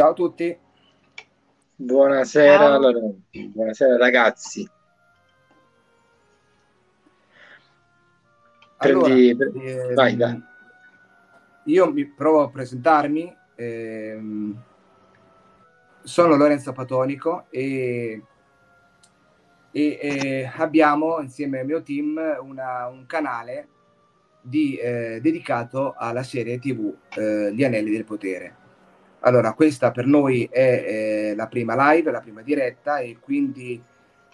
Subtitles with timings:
[0.00, 0.58] Ciao a tutti.
[1.76, 2.72] Buonasera.
[2.72, 3.00] Allora,
[3.30, 4.66] buonasera ragazzi.
[8.78, 10.42] Prendi, allora, ehm, vai, dai.
[11.64, 13.36] Io mi provo a presentarmi.
[13.56, 14.62] Ehm,
[16.02, 18.22] sono Lorenzo Patonico e,
[19.70, 23.68] e, e, abbiamo insieme al mio team una, un canale
[24.40, 28.59] di, eh, dedicato alla serie TV eh, Gli Anelli del Potere
[29.20, 30.84] allora, questa per noi è
[31.30, 33.82] eh, la prima live, la prima diretta e quindi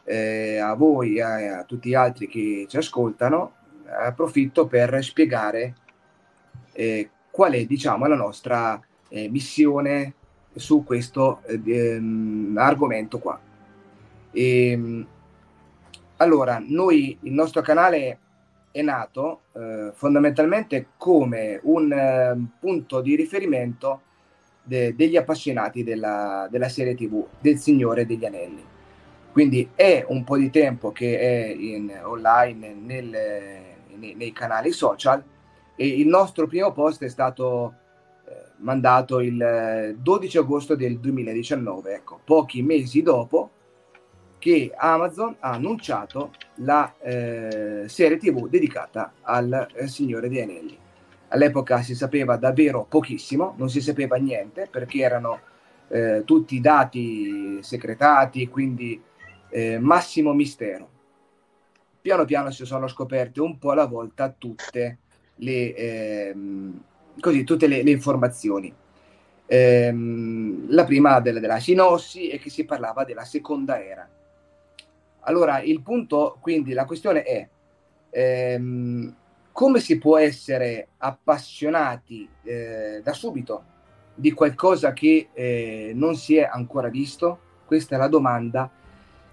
[0.04, 3.54] eh, a voi e a, a, tutti gli altri che ci ascoltano
[3.88, 5.74] approfitto per spiegare
[6.72, 10.14] eh, qual è diciamo, la nostra eh, missione
[10.54, 13.38] su questo ehm, argomento qua.
[14.30, 15.06] E, ehm,
[16.18, 18.18] allora, noi, il nostro canale
[18.70, 24.02] è nato eh, fondamentalmente come un eh, punto di riferimento
[24.66, 28.64] de, degli appassionati della, della, serie TV del Signore degli Anelli.
[29.32, 33.16] Quindi è un po' di tempo che è in, online nel,
[33.96, 35.22] nei, nei, canali social
[35.76, 37.74] e il nostro primo post è stato
[38.26, 43.50] eh, mandato il 12 agosto del 2019, ecco, pochi mesi dopo
[44.38, 50.78] che Amazon ha annunciato la eh, serie TV dedicata al eh, Signore degli Anelli.
[51.28, 55.40] All'epoca si sapeva davvero pochissimo, non si sapeva niente perché erano
[55.88, 59.00] eh, tutti dati segretati, quindi
[59.48, 60.88] eh, massimo mistero.
[62.00, 64.98] Piano piano si sono scoperte un po' alla volta tutte
[65.36, 66.82] le, ehm,
[67.18, 68.72] così, tutte le, le informazioni.
[69.46, 74.08] Ehm, la prima della, della sinossi è che si parlava della seconda era.
[75.20, 77.48] Allora, il punto, quindi la questione è,
[78.10, 79.14] ehm,
[79.56, 83.64] come si può essere appassionati eh, da subito
[84.14, 87.38] di qualcosa che eh, non si è ancora visto?
[87.64, 88.70] Questa è la domanda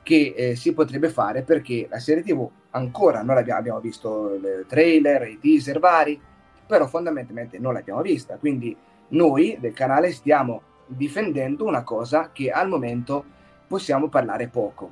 [0.02, 4.66] che eh, si potrebbe fare perché la serie TV ancora non l'abbiamo abbiamo visto il
[4.66, 6.18] trailer, i teaser vari,
[6.66, 8.38] però fondamentalmente non l'abbiamo vista.
[8.38, 8.74] Quindi
[9.10, 13.26] noi del canale stiamo difendendo una cosa che al momento
[13.68, 14.90] possiamo parlare poco.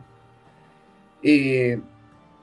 [1.21, 1.81] E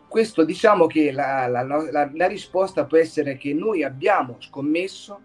[0.09, 5.21] questo diciamo che la, la, la, la, risposta può essere che noi abbiamo scommesso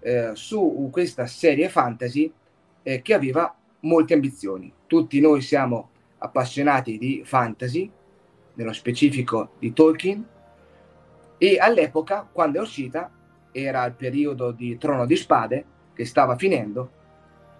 [0.00, 2.32] eh, su questa serie fantasy
[2.82, 4.72] eh, che aveva molte ambizioni.
[4.86, 7.90] Tutti noi siamo appassionati di fantasy,
[8.54, 10.26] nello specifico di Tolkien,
[11.38, 13.10] e all'epoca, quando è uscita,
[13.52, 16.90] era il periodo di Trono di Spade, che stava finendo,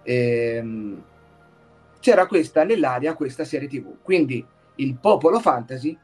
[0.03, 1.03] ehm,
[1.99, 3.97] c'era questa nell'aria, questa serie tv.
[4.01, 4.45] Quindi
[4.75, 5.97] il popolo fantasy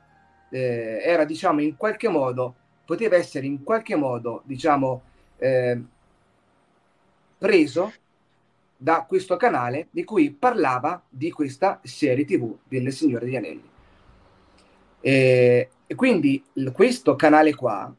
[0.53, 2.55] eh, era diciamo in qualche modo
[2.85, 5.01] poteva essere in qualche modo diciamo
[5.37, 5.81] eh,
[7.39, 7.91] preso
[8.77, 13.69] da questo canale di cui parlava di questa serie tv del Signore degli Anelli.
[14.99, 17.93] E, e quindi questo canale qua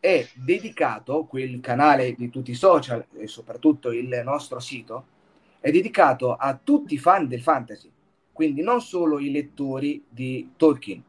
[0.00, 5.06] è dedicato quel canale di tutti i social e soprattutto il nostro sito
[5.60, 7.90] è dedicato a tutti i fan del fantasy
[8.32, 11.02] quindi non solo i lettori di Tolkien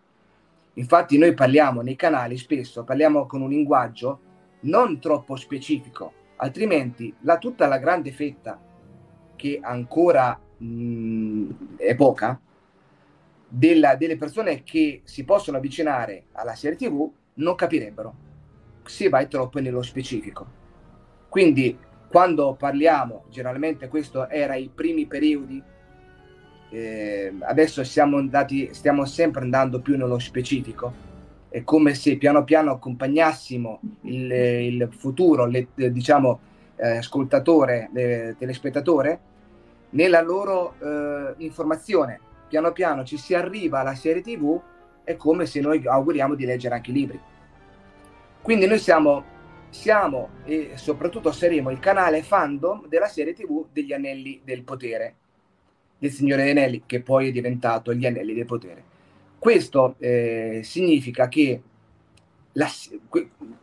[0.80, 4.22] Infatti noi parliamo nei canali spesso, parliamo con un linguaggio
[4.62, 8.58] non troppo specifico, altrimenti la, tutta la grande fetta
[9.36, 12.40] che ancora mh, è poca
[13.46, 18.28] della, delle persone che si possono avvicinare alla serie tv non capirebbero
[18.86, 20.58] se vai troppo nello specifico.
[21.28, 21.78] Quindi
[22.08, 25.62] quando parliamo, generalmente questo era i primi periodi
[26.70, 31.08] eh, adesso siamo andati, stiamo sempre andando più nello specifico.
[31.50, 36.40] È come se piano piano accompagnassimo il, il futuro, le, diciamo,
[36.76, 39.20] eh, ascoltatore, le, telespettatore,
[39.92, 42.20] nella loro eh, informazione.
[42.48, 44.60] Piano piano ci si arriva alla serie TV,
[45.04, 47.20] è come se noi auguriamo di leggere anche i libri.
[48.42, 49.24] Quindi noi siamo,
[49.70, 55.16] siamo e soprattutto saremo il canale fandom della serie TV degli Anelli del Potere
[56.00, 58.84] del Signore dei Anelli, che poi è diventato gli Anelli del Potere.
[59.38, 61.62] Questo eh, significa che,
[62.54, 62.68] la,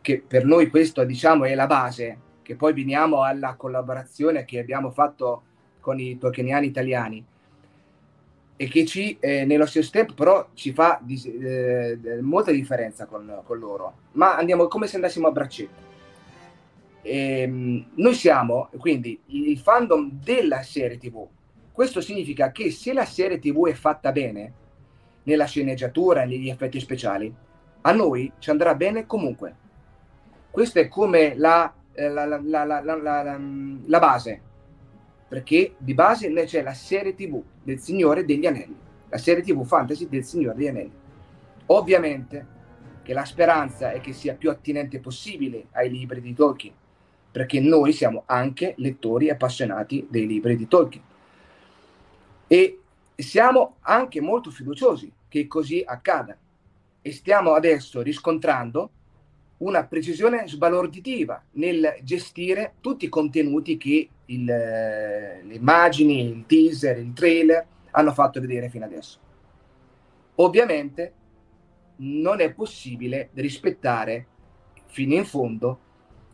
[0.01, 4.91] che, per noi questo diciamo è la base, che poi veniamo alla collaborazione che abbiamo
[4.91, 5.41] fatto
[5.79, 7.25] con i tolkieniani italiani
[8.59, 13.41] e che ci, eh, nello stesso tempo però ci fa di, eh, molta differenza con,
[13.43, 15.85] con, loro, ma andiamo come se andassimo a braccetto.
[17.03, 21.25] E, ehm, noi siamo quindi il fandom della serie TV,
[21.77, 24.51] questo significa che se la serie TV è fatta bene,
[25.21, 27.31] nella sceneggiatura, negli effetti speciali,
[27.81, 29.55] a noi ci andrà bene comunque.
[30.49, 33.39] Questa è come la, la, la,
[33.85, 34.41] la base,
[35.27, 38.75] perché di base c'è la serie TV del Signore degli Anelli,
[39.09, 40.97] la serie TV fantasy del Signore degli Anelli.
[41.67, 42.47] Ovviamente
[43.03, 46.73] che la speranza è che sia più attinente possibile ai libri di Tolkien,
[47.31, 51.03] perché noi siamo anche lettori appassionati dei libri di Tolkien
[52.47, 52.79] e
[53.15, 56.37] siamo anche molto fiduciosi che così accada
[57.01, 58.91] e stiamo adesso riscontrando
[59.57, 67.13] una precisione sbalorditiva nel gestire tutti i contenuti che il, le immagini, il teaser, il
[67.13, 69.19] trailer hanno fatto vedere fino adesso.
[70.35, 71.13] Ovviamente
[71.97, 74.27] non è possibile rispettare
[74.85, 75.79] fino in fondo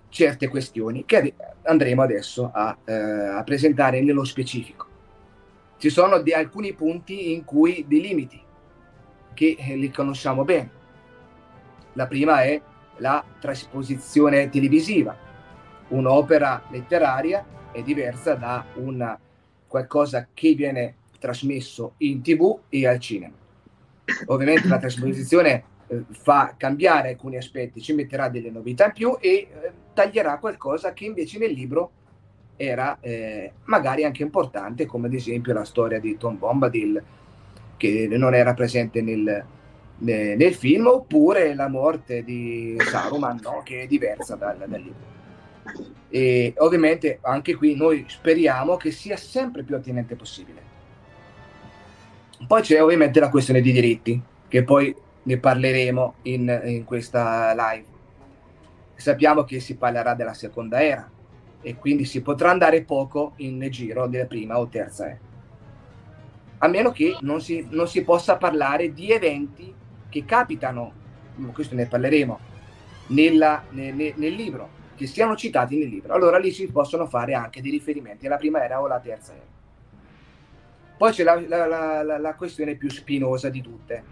[0.10, 1.34] certe questioni che
[1.64, 4.93] andremo adesso a, eh, a presentare nello specifico
[5.84, 8.42] ci sono di alcuni punti in cui dei limiti
[9.34, 10.72] che eh, li conosciamo bene.
[11.92, 12.62] La prima è
[13.00, 15.14] la trasposizione televisiva.
[15.90, 19.20] Un'opera letteraria è diversa da una
[19.68, 23.36] qualcosa che viene trasmesso in tv e al cinema.
[24.28, 29.28] Ovviamente la trasposizione eh, fa cambiare alcuni aspetti, ci metterà delle novità in più e
[29.34, 29.50] eh,
[29.94, 31.92] taglierà qualcosa che invece nel libro
[32.56, 37.02] era eh, magari anche importante, come ad esempio la storia di Tom Bombadil,
[37.78, 39.46] che non era presente nel,
[39.98, 43.62] nel, nel film, oppure la morte di Saruman, no?
[43.64, 45.12] che è diversa dal, dal libro.
[46.10, 50.62] E ovviamente anche qui noi speriamo che sia sempre più attinente possibile.
[52.46, 57.86] Poi c'è ovviamente la questione di diritti, che poi ne parleremo in, in questa live.
[58.96, 61.10] Sappiamo che si parlerà della seconda era,
[61.64, 65.18] e quindi si potrà andare poco in giro della prima o terza era.
[66.60, 69.74] A meno che non si, non si possa parlare di eventi
[70.10, 70.94] che capitano,
[71.52, 72.40] questo ne parleremo,
[73.08, 76.14] nella, nel, nel libro, che siano citati nel libro.
[76.14, 79.52] Allora lì si possono fare anche dei riferimenti alla prima era o alla terza era.
[80.96, 84.04] Poi c'è la, la, la, la questione più spinosa di tutte,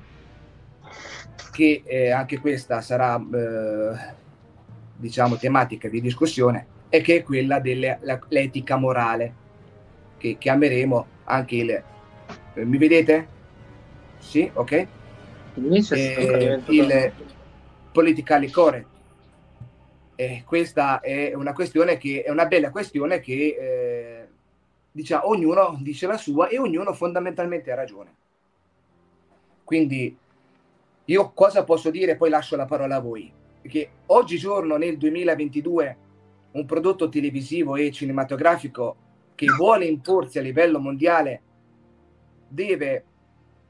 [1.51, 4.13] che eh, anche questa sarà, eh,
[4.95, 9.33] diciamo, tematica di discussione, e che è quella dell'etica morale,
[10.17, 11.83] che chiameremo anche il,
[12.53, 13.27] Eh, mi vedete?
[14.19, 14.71] Sì, ok.
[14.71, 17.13] Eh, il
[17.93, 18.87] politically correct.
[20.15, 24.27] Eh, questa è una questione che è una bella questione che eh,
[24.91, 28.15] diciamo, ognuno dice la sua e ognuno fondamentalmente ha ragione.
[29.63, 30.15] Quindi
[31.05, 32.17] io cosa posso dire?
[32.17, 33.31] Poi lascio la parola a voi.
[33.61, 35.97] Perché oggigiorno nel 2022
[36.51, 38.95] un prodotto televisivo e cinematografico
[39.35, 41.41] che vuole imporsi a livello mondiale
[42.47, 43.05] deve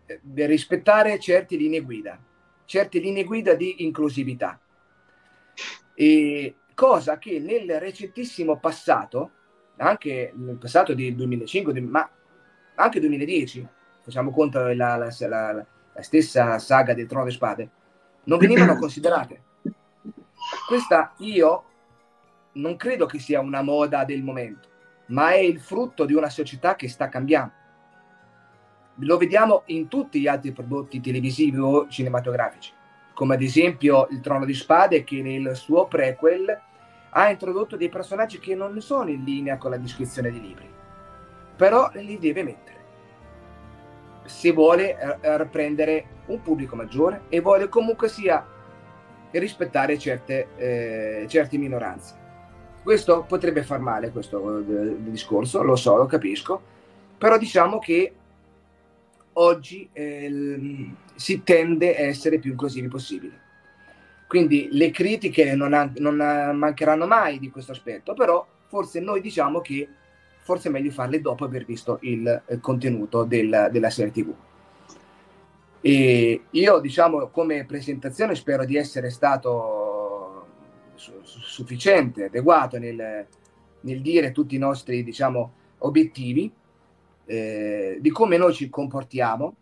[0.05, 2.19] eh, rispettare certe linee guida,
[2.65, 4.59] certe linee guida di inclusività.
[5.93, 9.31] E cosa che nel recentissimo passato,
[9.77, 12.09] anche nel passato del 2005, ma
[12.75, 13.67] anche 2010,
[14.01, 17.69] facciamo conto la, la, la, la stessa saga del Trono e Spade,
[18.23, 19.43] non venivano considerate.
[20.67, 21.65] Questa io
[22.53, 24.69] non credo che sia una moda del momento,
[25.07, 27.53] ma è il frutto di una società che sta cambiando.
[28.95, 32.71] Lo vediamo in tutti gli altri prodotti televisivi o cinematografici,
[33.13, 36.59] come ad esempio il Trono di Spade che nel suo prequel
[37.09, 40.69] ha introdotto dei personaggi che non sono in linea con la descrizione dei libri,
[41.55, 42.79] però li deve mettere
[44.25, 48.45] se vuole eh, prendere un pubblico maggiore e vuole comunque sia
[49.31, 52.20] rispettare certe, eh, certe minoranze.
[52.83, 56.61] Questo potrebbe far male, questo eh, discorso, lo so, lo capisco,
[57.17, 58.13] però diciamo che
[59.33, 63.39] oggi eh, si tende a essere più inclusivi possibile.
[64.27, 69.59] Quindi le critiche non, ha, non mancheranno mai di questo aspetto, però forse noi diciamo
[69.59, 69.87] che
[70.39, 74.33] forse è meglio farle dopo aver visto il, il contenuto del, della serie TV.
[75.81, 79.80] E io, diciamo, come presentazione spero di essere stato
[81.23, 83.25] sufficiente, adeguato nel,
[83.81, 86.51] nel, dire tutti i nostri diciamo, obiettivi,
[87.25, 89.55] eh, di come noi ci comportiamo.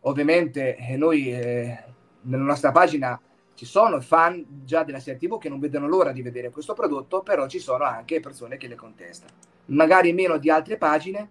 [0.00, 1.78] Ovviamente eh, noi eh,
[2.22, 3.20] nella nostra pagina
[3.54, 7.22] ci sono fan già della serie TV che non vedono l'ora di vedere questo prodotto,
[7.22, 9.32] però ci sono anche persone che le contestano.
[9.66, 11.28] Magari meno di altre pagine,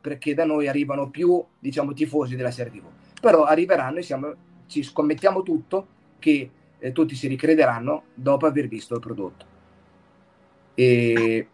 [0.00, 2.84] perché da noi arrivano più, diciamo, tifosi della serie TV.
[3.20, 4.32] Però arriveranno e siamo,
[4.66, 5.86] ci scommettiamo tutto
[6.18, 6.50] che
[6.82, 9.46] eh, tutti si ricrederanno dopo aver visto il prodotto.
[10.74, 11.46] E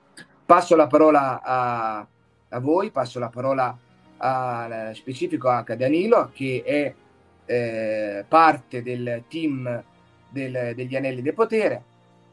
[0.47, 2.07] passo la parola a,
[2.49, 3.79] a voi, passo la parola
[4.17, 6.95] a specifico anche a Danilo che è
[7.45, 9.85] eh, parte del team
[10.31, 11.83] del, degli anelli del potere,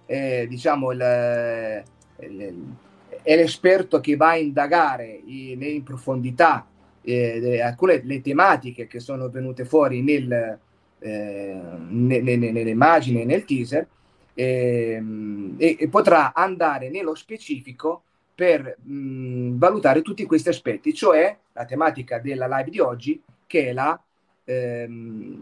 [0.05, 1.83] eh, diciamo il,
[2.19, 2.75] il,
[3.21, 6.65] è l'esperto che va a indagare in, in profondità
[7.01, 10.59] eh, alcune le tematiche che sono venute fuori nel,
[10.99, 13.87] eh, nelle immagini e nel teaser
[14.33, 18.03] ehm, e, e, potrà andare nello specifico
[18.35, 23.73] per mh, valutare tutti questi aspetti, cioè la tematica della live di oggi che è
[23.73, 23.99] la,
[24.43, 25.41] ehm,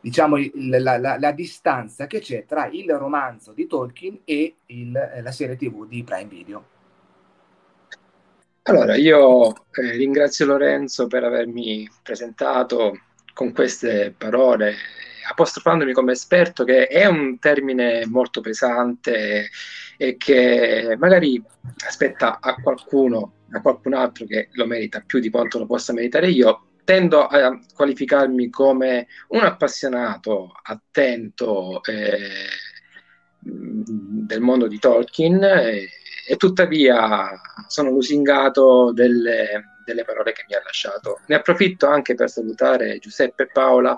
[0.00, 5.32] diciamo, la, la, la, distanza che c'è tra il romanzo di Tolkien e il, la
[5.32, 6.64] serie tv di Prime Video.
[8.66, 12.98] Allora, io eh, ringrazio Lorenzo per avermi presentato
[13.34, 14.74] con queste parole,
[15.28, 19.50] apostrofandomi come esperto, che è un termine molto pesante
[19.98, 21.42] e che magari
[21.86, 26.30] aspetta a qualcuno, a qualcun altro che lo merita più di quanto lo possa meritare
[26.30, 26.68] io.
[26.84, 32.28] Tendo a qualificarmi come un appassionato, attento eh,
[33.40, 35.88] del mondo di Tolkien e,
[36.26, 37.30] e tuttavia
[37.68, 41.20] sono lusingato delle, delle parole che mi ha lasciato.
[41.26, 43.96] Ne approfitto anche per salutare Giuseppe e Paola,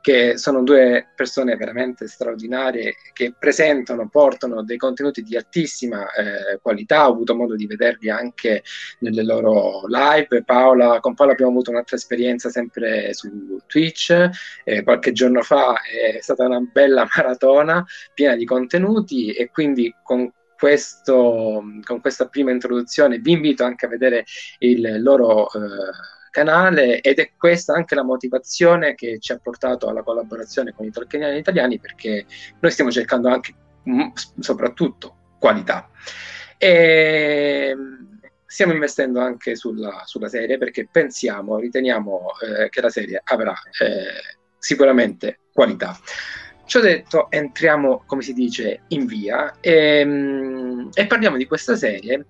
[0.00, 7.08] che sono due persone veramente straordinarie che presentano, portano dei contenuti di altissima eh, qualità.
[7.08, 8.62] Ho avuto modo di vederli anche
[9.00, 10.42] nelle loro live.
[10.42, 14.30] Paola, con Paola abbiamo avuto un'altra esperienza sempre su Twitch.
[14.64, 17.84] Eh, qualche giorno fa è stata una bella maratona
[18.14, 20.30] piena di contenuti e quindi con
[20.60, 24.26] questo, con questa prima introduzione vi invito anche a vedere
[24.58, 25.58] il loro eh,
[26.30, 30.90] canale ed è questa anche la motivazione che ci ha portato alla collaborazione con i
[30.90, 32.26] tolkieniani italiani perché
[32.60, 33.54] noi stiamo cercando anche
[33.88, 35.88] mm, soprattutto qualità
[36.58, 37.74] e
[38.44, 44.36] stiamo investendo anche sulla, sulla serie perché pensiamo, riteniamo eh, che la serie avrà eh,
[44.58, 45.98] sicuramente qualità.
[46.70, 52.26] Ciò detto, entriamo, come si dice, in via e, ehm, e parliamo di questa serie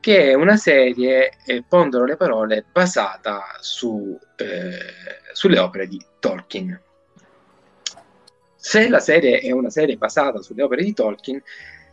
[0.00, 4.78] che è una serie, eh, pondero le parole, basata su, eh,
[5.32, 6.76] sulle opere di Tolkien.
[8.56, 11.40] Se la serie è una serie basata sulle opere di Tolkien,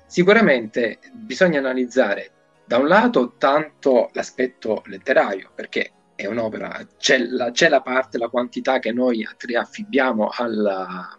[0.08, 2.32] sicuramente bisogna analizzare
[2.66, 8.30] da un lato tanto l'aspetto letterario, perché è un'opera, c'è la, c'è la parte, la
[8.30, 9.24] quantità che noi
[9.56, 11.16] affibbiamo alla,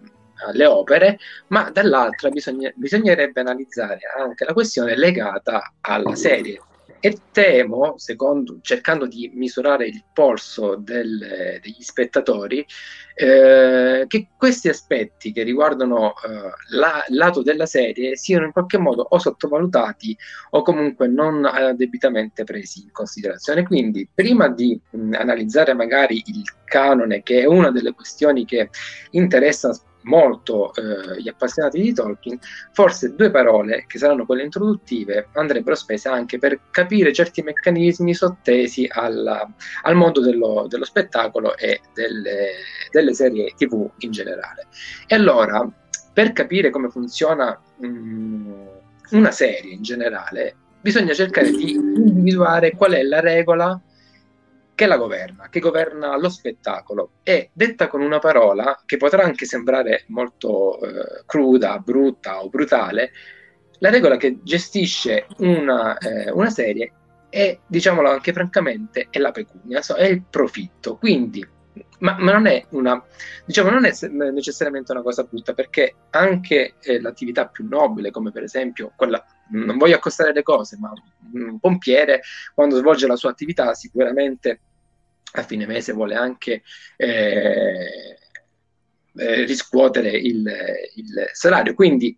[0.46, 6.60] alle opere, ma dall'altra bisogna, bisognerebbe analizzare anche la questione legata alla serie.
[7.00, 12.64] E temo, secondo, cercando di misurare il polso del, degli spettatori,
[13.14, 18.78] eh, che questi aspetti che riguardano eh, la, il lato della serie siano in qualche
[18.78, 20.16] modo o sottovalutati
[20.52, 23.64] o comunque non eh, debitamente presi in considerazione.
[23.64, 28.70] Quindi, prima di mh, analizzare magari il canone, che è una delle questioni che
[29.10, 32.38] interessa molto eh, gli appassionati di Tolkien,
[32.72, 38.86] forse due parole, che saranno quelle introduttive, andrebbero spese anche per capire certi meccanismi sottesi
[38.90, 39.48] alla,
[39.82, 42.52] al mondo dello, dello spettacolo e delle,
[42.90, 44.66] delle, serie TV in generale.
[45.06, 45.68] E allora,
[46.12, 48.66] per capire come funziona mh, mm,
[49.10, 53.80] una serie in generale, bisogna cercare di individuare qual è la regola
[54.74, 57.10] che la governa, che governa lo spettacolo.
[57.22, 63.12] E detta con una parola che potrà anche sembrare molto eh, cruda, brutta o brutale,
[63.78, 66.92] la regola che gestisce una, eh, una serie
[67.28, 70.96] è, diciamolo anche francamente, è la pecunia, è il profitto.
[70.96, 71.46] Quindi,
[72.04, 73.02] ma, ma non, è una,
[73.46, 73.92] diciamo, non è
[74.30, 79.78] necessariamente una cosa brutta, perché anche eh, l'attività più nobile, come per esempio quella non
[79.78, 80.92] voglio accostare le cose, ma
[81.32, 82.20] un pompiere
[82.54, 84.60] quando svolge la sua attività sicuramente
[85.32, 86.62] a fine mese vuole anche
[86.96, 88.18] eh,
[89.16, 90.46] eh, riscuotere il,
[90.96, 91.74] il, salario.
[91.74, 92.16] Quindi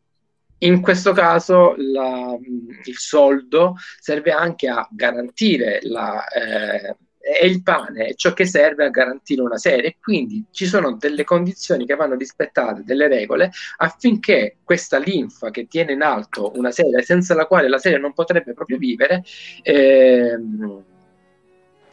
[0.59, 2.37] in questo caso la,
[2.85, 8.85] il soldo serve anche a garantire la, eh, è il pane, è ciò che serve
[8.85, 9.97] a garantire una serie.
[10.01, 15.93] Quindi ci sono delle condizioni che vanno rispettate, delle regole, affinché questa linfa che tiene
[15.93, 19.25] in alto una serie, senza la quale la serie non potrebbe proprio vivere,
[19.63, 20.39] eh,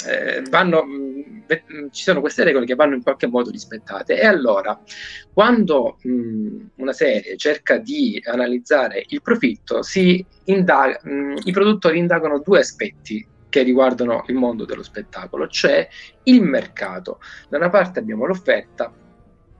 [0.05, 4.19] eh, vanno, mh, ci sono queste regole che vanno in qualche modo rispettate.
[4.19, 4.79] E allora,
[5.33, 9.81] quando mh, una serie cerca di analizzare il profitto,
[10.45, 15.87] indaga, mh, i produttori indagano due aspetti che riguardano il mondo dello spettacolo, cioè
[16.23, 17.19] il mercato.
[17.47, 18.91] Da una parte abbiamo l'offerta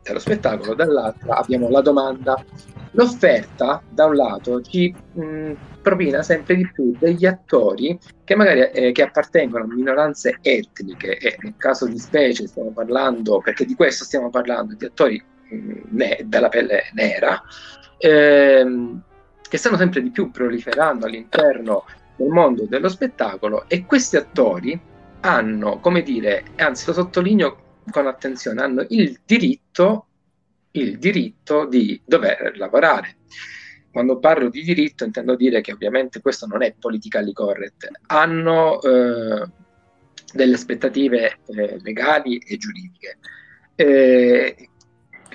[0.02, 2.44] dello spettacolo, dall'altra abbiamo la domanda.
[2.94, 5.52] L'offerta, da un lato, ci mh,
[5.84, 11.38] propina sempre di più degli attori che magari eh, che appartengono a minoranze etniche, e
[11.42, 16.20] nel caso di specie stiamo parlando, perché di questo stiamo parlando, di attori mh, ne,
[16.26, 17.40] dalla pelle nera,
[18.00, 19.02] ehm,
[19.48, 21.86] che stanno sempre di più proliferando all'interno
[22.24, 24.80] nel mondo dello spettacolo e questi attori
[25.22, 30.08] hanno, come dire, anzi lo sottolineo con attenzione, hanno il diritto,
[30.72, 33.18] il diritto di dover lavorare.
[33.92, 39.48] Quando parlo di diritto intendo dire che ovviamente questo non è politically correct, hanno eh,
[40.34, 43.18] delle aspettative eh, legali e giuridiche.
[43.76, 44.70] Eh,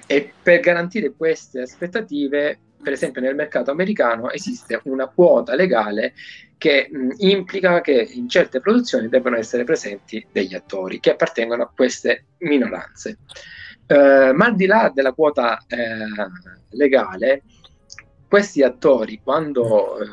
[0.06, 6.14] e per garantire queste aspettative, per esempio nel mercato americano esiste una quota legale
[6.58, 11.72] che mh, implica che in certe produzioni debbano essere presenti degli attori che appartengono a
[11.74, 13.18] queste minoranze.
[13.86, 15.78] Uh, ma al di là della quota eh,
[16.72, 17.42] legale,
[18.28, 20.06] questi attori, quando eh,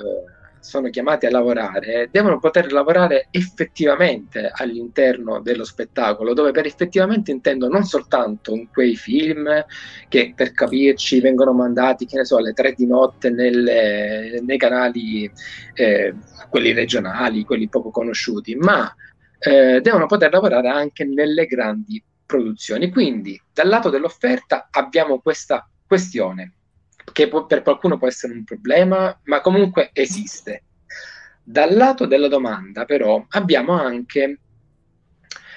[0.66, 7.68] sono chiamati a lavorare, devono poter lavorare effettivamente all'interno dello spettacolo, dove per effettivamente intendo
[7.68, 9.48] non soltanto in quei film
[10.10, 15.32] che per capirci vengono mandati, che ne so, alle tre di notte nelle, nei canali,
[15.76, 16.16] eh,
[16.50, 18.92] quelli regionali, quelli poco conosciuti, ma
[19.38, 22.90] eh, devono poter lavorare anche nelle grandi produzioni.
[22.90, 26.54] Quindi dal lato dell'offerta abbiamo questa questione
[27.12, 30.64] che può, per qualcuno può essere un problema, ma comunque esiste.
[31.44, 34.40] Dal lato della domanda, però, abbiamo anche,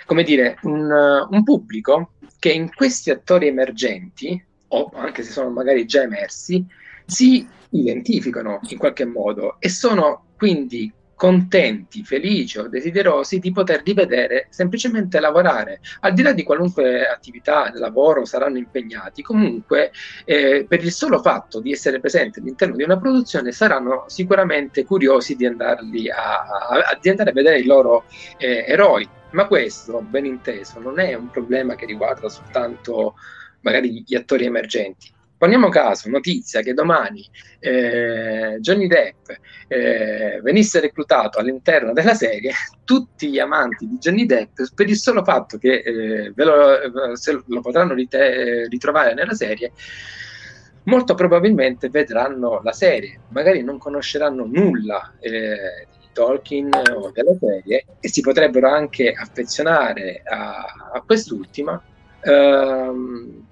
[0.06, 5.86] come dire, un, un pubblico che in questi attori emergenti, o anche se sono magari
[5.86, 6.64] già emersi,
[7.06, 14.46] si identificano in qualche modo e sono quindi contenti, felici o desiderosi di poter rivedere
[14.50, 15.80] semplicemente lavorare.
[16.00, 19.90] Al di là di qualunque attività, lavoro saranno impegnati, comunque
[20.24, 25.34] eh, per il solo fatto di essere presenti all'interno di una produzione saranno sicuramente curiosi
[25.34, 28.04] di, andarli a, a, di andare a vedere i loro
[28.36, 29.06] eh, eroi.
[29.32, 33.14] Ma questo, ben inteso, non è un problema che riguarda soltanto
[33.62, 37.24] magari gli attori emergenti Poniamo caso, notizia che domani
[37.60, 39.28] eh, Johnny Depp
[39.68, 45.22] eh, venisse reclutato all'interno della serie, tutti gli amanti di Johnny Depp, per il solo
[45.22, 49.70] fatto che eh, lo, se lo potranno rite- ritrovare nella serie,
[50.84, 58.08] molto probabilmente vedranno la serie, magari non conosceranno nulla eh, Tolkien o della serie e
[58.08, 61.80] si potrebbero anche affezionare a, a quest'ultima,
[62.22, 63.46] ehm,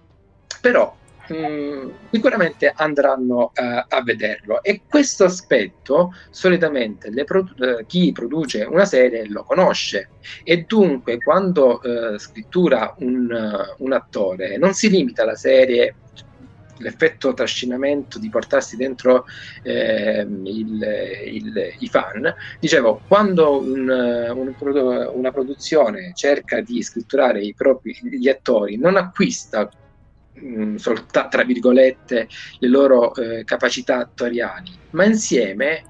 [0.60, 0.92] però
[1.28, 8.62] mh, mm, sicuramente andranno uh, a vederlo e questo aspetto solitamente produ- uh, chi produce
[8.62, 10.10] una serie lo conosce
[10.44, 15.94] e dunque quando uh, scrittura un, un attore non si limita alla serie
[16.78, 19.24] l'effetto trascinamento di portarsi dentro
[19.62, 20.86] eh, il,
[21.26, 22.34] il, i fan.
[22.60, 24.54] Dicevo, quando un, un,
[25.14, 29.68] una produzione cerca di scritturare propri gli attori, non acquista
[30.38, 35.84] Mm, soltanto tra virgolette le loro eh, capacità attoriali, ma insieme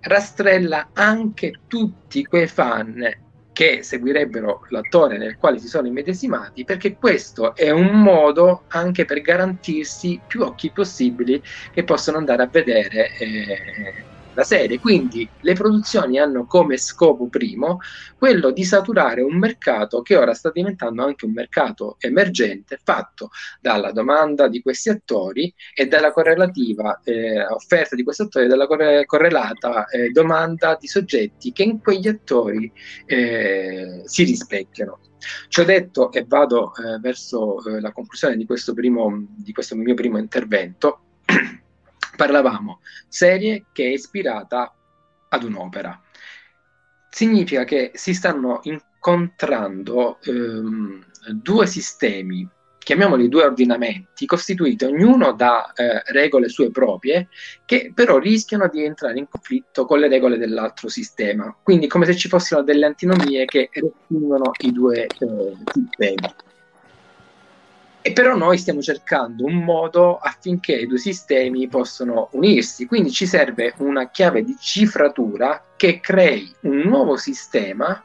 [0.00, 7.54] rastrella anche tutti quei fan che seguirebbero l'attore nel quale si sono immedesimati, perché questo
[7.56, 14.04] è un modo anche per garantirsi più occhi possibili che possono andare a vedere eh,
[14.38, 14.78] la serie.
[14.78, 17.78] Quindi le produzioni hanno come scopo primo
[18.16, 23.90] quello di saturare un mercato che ora sta diventando anche un mercato emergente, fatto dalla
[23.90, 29.04] domanda di questi attori e dalla correlativa eh, offerta di questi attori e dalla corre-
[29.06, 32.70] correlata eh, domanda di soggetti che in quegli attori
[33.06, 35.00] eh, si rispecchiano.
[35.48, 39.94] Ciò detto, e vado eh, verso eh, la conclusione di questo, primo, di questo mio
[39.94, 41.00] primo intervento,
[42.18, 44.74] parlavamo serie che è ispirata
[45.28, 46.02] ad un'opera.
[47.08, 56.02] Significa che si stanno incontrando ehm, due sistemi, chiamiamoli due ordinamenti, costituiti ognuno da eh,
[56.06, 57.28] regole sue proprie,
[57.64, 61.56] che però rischiano di entrare in conflitto con le regole dell'altro sistema.
[61.62, 66.34] Quindi come se ci fossero delle antinomie che restringono i due eh, sistemi.
[68.08, 73.26] E però noi stiamo cercando un modo affinché i due sistemi possano unirsi, quindi ci
[73.26, 78.02] serve una chiave di cifratura che crei un nuovo sistema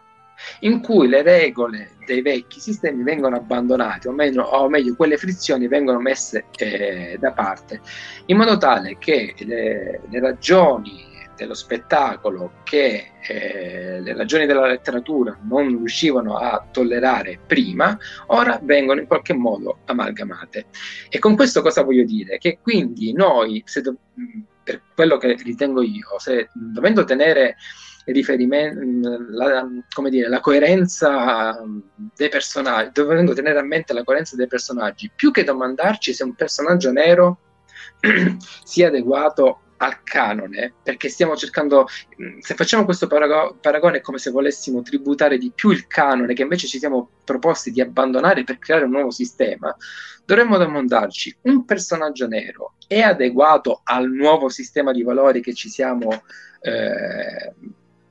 [0.60, 5.70] in cui le regole dei vecchi sistemi vengono abbandonate, o meglio, o meglio quelle frizioni
[5.70, 7.80] vengono messe eh, da parte,
[8.26, 15.38] in modo tale che le, le ragioni dello spettacolo che eh, le ragioni della letteratura
[15.44, 20.68] non riuscivano a tollerare prima, ora vengono in qualche modo amalgamate.
[21.10, 22.38] E con questo cosa voglio dire?
[22.38, 23.98] Che quindi noi, do-
[24.64, 27.56] per quello che ritengo io, se dovendo tenere
[28.06, 31.58] riferimento, la, come dire, la coerenza
[32.16, 36.36] dei personaggi, dovendo tenere a mente la coerenza dei personaggi, più che domandarci se un
[36.36, 37.40] personaggio nero
[38.64, 41.88] sia adeguato al canone, perché stiamo cercando,
[42.22, 46.34] mm, se facciamo questo parago- paragone è come se volessimo tributare di più il canone
[46.34, 49.76] che invece ci siamo proposti di abbandonare per creare un nuovo sistema,
[50.26, 56.24] dovremmo domandarci, un personaggio nero è adeguato al nuovo sistema di valori che ci siamo
[56.62, 57.54] eh,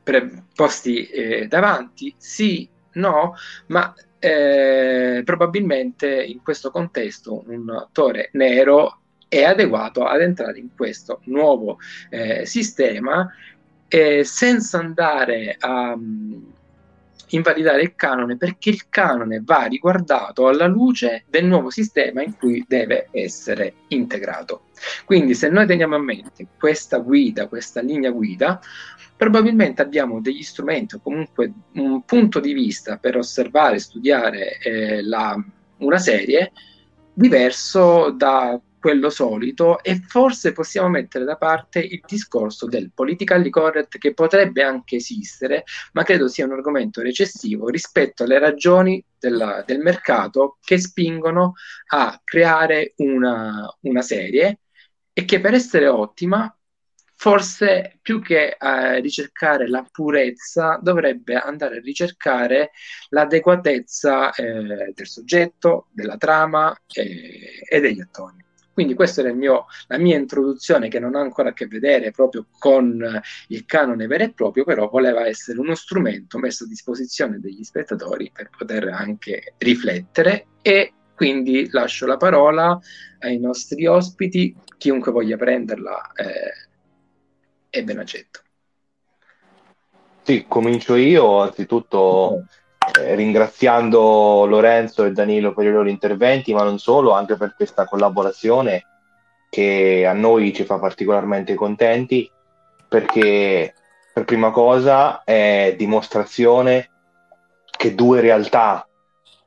[0.03, 2.15] pre- posti eh, davanti?
[2.19, 3.35] Sì, no,
[3.69, 9.02] ma eh, probabilmente in questo contesto un attore nero
[9.33, 11.79] è adeguato ad entrare in questo nuovo
[12.11, 13.33] eh, sistema
[13.88, 16.53] eh, senza andare a um,
[17.29, 22.62] invalidare il canone perché il canone va riguardato alla luce del nuovo sistema in cui
[22.68, 24.64] deve essere integrato.
[25.07, 28.61] Quindi se noi teniamo a mente questa guida, questa linea guida,
[29.16, 35.42] probabilmente abbiamo degli strumenti o comunque un punto di vista per osservare, studiare eh, la,
[35.79, 36.53] una serie
[37.14, 43.97] diverso da quello solito e forse possiamo mettere da parte il discorso del politically correct
[43.97, 49.79] che potrebbe anche esistere, ma credo sia un argomento recessivo rispetto alle ragioni della, del
[49.79, 51.53] mercato che spingono
[51.90, 54.59] a creare una, una serie
[55.12, 56.53] e che per essere ottima
[57.14, 62.73] forse più che eh, ricercare la purezza dovrebbe andare a ricercare
[63.11, 68.45] l'adeguatezza eh, del soggetto, della trama eh, e degli attori.
[68.73, 72.47] Quindi questa era mio, la mia introduzione che non ha ancora a che vedere proprio
[72.59, 77.63] con il canone vero e proprio, però voleva essere uno strumento messo a disposizione degli
[77.63, 80.47] spettatori per poter anche riflettere.
[80.63, 82.79] E quindi lascio la parola
[83.21, 86.69] ai nostri ospiti, chiunque voglia prenderla eh,
[87.69, 88.41] è ben accetto.
[90.23, 92.47] Sì, comincio io, anzitutto
[92.99, 97.87] eh, ringraziando Lorenzo e Danilo per i loro interventi, ma non solo, anche per questa
[97.87, 98.87] collaborazione
[99.49, 102.31] che a noi ci fa particolarmente contenti,
[102.89, 103.75] perché
[104.13, 106.91] per prima cosa è dimostrazione
[107.77, 108.87] che due realtà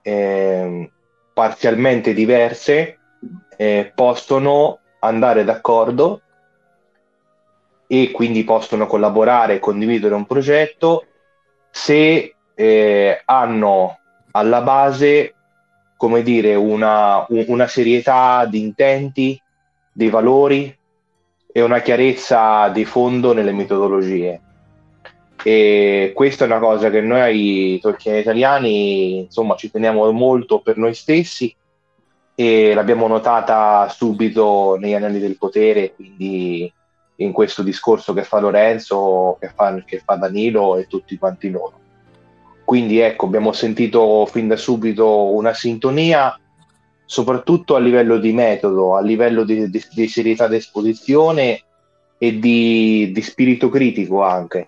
[0.01, 0.91] eh,
[1.33, 2.99] parzialmente diverse
[3.57, 6.21] eh, possono andare d'accordo
[7.87, 11.05] e quindi possono collaborare e condividere un progetto
[11.69, 13.99] se eh, hanno
[14.31, 15.33] alla base,
[15.97, 19.39] come dire, una, una serietà di intenti,
[19.91, 20.75] dei valori
[21.51, 24.41] e una chiarezza di fondo nelle metodologie.
[25.43, 30.95] E questa è una cosa che noi Tolkien italiani insomma ci teniamo molto per noi
[30.95, 31.55] stessi
[32.33, 36.71] e l'abbiamo notata subito negli anelli del potere, quindi
[37.17, 41.79] in questo discorso che fa Lorenzo, che fa, che fa Danilo e tutti quanti loro.
[42.65, 46.37] Quindi ecco, abbiamo sentito fin da subito una sintonia,
[47.05, 51.63] soprattutto a livello di metodo, a livello di, di, di serietà d'esposizione
[52.17, 54.67] e di, di spirito critico anche.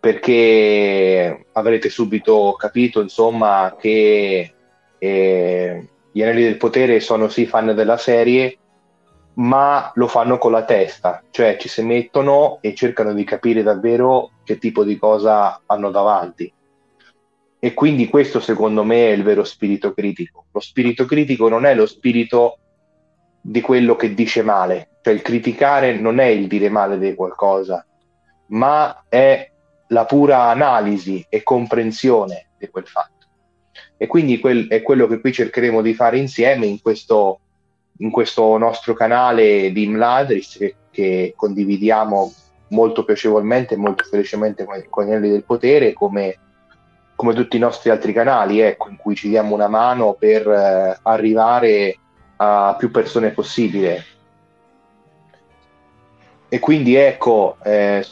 [0.00, 4.54] Perché avrete subito capito insomma che
[4.98, 8.56] eh, gli anelli del potere sono sì fan della serie
[9.34, 11.22] ma lo fanno con la testa.
[11.30, 16.52] Cioè ci si mettono e cercano di capire davvero che tipo di cosa hanno davanti
[17.64, 21.74] e quindi questo secondo me è il vero spirito critico lo spirito critico non è
[21.74, 22.58] lo spirito
[23.40, 27.86] di quello che dice male cioè il criticare non è il dire male di qualcosa
[28.48, 29.50] ma è
[29.92, 33.10] la pura analisi e comprensione di quel fatto.
[33.96, 37.40] E quindi quel, è quello che qui cercheremo di fare insieme in questo,
[37.98, 42.32] in questo nostro canale di Mladris che, che, condividiamo
[42.68, 46.38] molto piacevolmente e molto felicemente con, con gli anni del potere come,
[47.22, 50.98] come, tutti i nostri altri canali ecco, in cui ci diamo una mano per eh,
[51.02, 51.96] arrivare
[52.36, 54.04] a più persone possibile.
[56.48, 58.04] E quindi ecco, eh,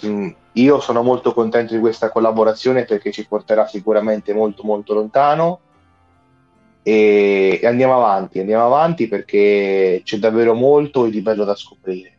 [0.52, 5.60] io sono molto contento di questa collaborazione perché ci porterà sicuramente molto molto lontano
[6.82, 12.12] e, e andiamo avanti, andiamo avanti perché c'è davvero molto di bello da scoprire.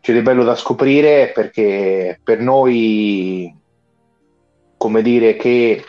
[0.00, 3.54] C'è di bello da scoprire perché per noi,
[4.76, 5.84] come dire, che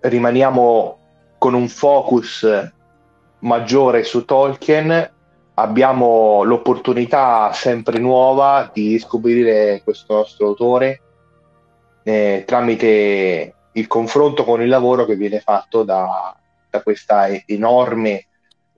[0.00, 0.98] rimaniamo
[1.38, 2.72] con un focus
[3.40, 5.12] maggiore su Tolkien,
[5.54, 11.00] abbiamo l'opportunità sempre nuova di scoprire questo nostro autore
[12.06, 16.38] eh, tramite il confronto con il lavoro che viene fatto da,
[16.70, 18.28] da questa enorme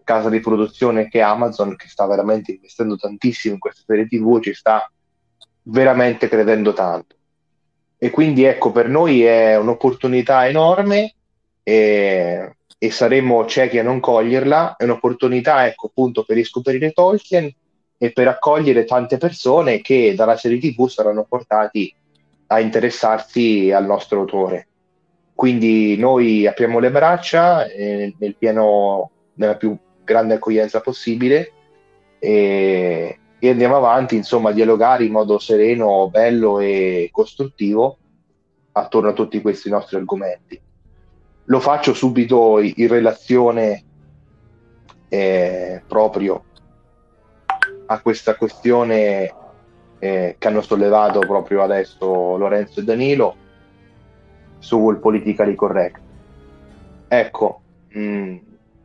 [0.03, 4.41] casa di produzione che è Amazon, che sta veramente investendo tantissimo in questa serie TV,
[4.41, 4.91] ci sta
[5.65, 7.17] veramente credendo tanto.
[7.99, 11.15] E quindi ecco, per noi è un'opportunità enorme.
[11.63, 17.53] E e saremmo ciechi a non coglierla, è un'opportunità ecco appunto per riscoprire Tolkien
[17.99, 21.93] e per accogliere tante persone che dalla serie TV saranno portati
[22.47, 24.69] a interessarsi al nostro autore.
[25.35, 31.53] Quindi noi apriamo le braccia eh, nel pieno, nella più grande accoglienza possibile
[32.21, 37.99] e, e andiamo avanti, insomma, a dialogare in modo sereno, bello e costruttivo
[38.73, 40.61] attorno a tutti questi nostri argomenti
[41.49, 43.85] lo faccio subito in relazione
[45.09, 46.45] eh, proprio
[47.87, 49.35] a questa questione
[49.99, 53.37] eh, che hanno sollevato proprio adesso Lorenzo e Danilo
[54.59, 56.01] sul politically correct.
[57.09, 58.37] Ecco, mh, mm,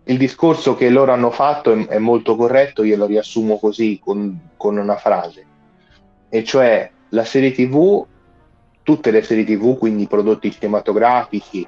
[0.05, 4.49] il discorso che loro hanno fatto è, è, molto corretto, io lo riassumo così con,
[4.57, 5.45] con una frase,
[6.29, 8.05] e cioè la serie TV,
[8.83, 11.67] tutte le serie TV, quindi prodotti cinematografici,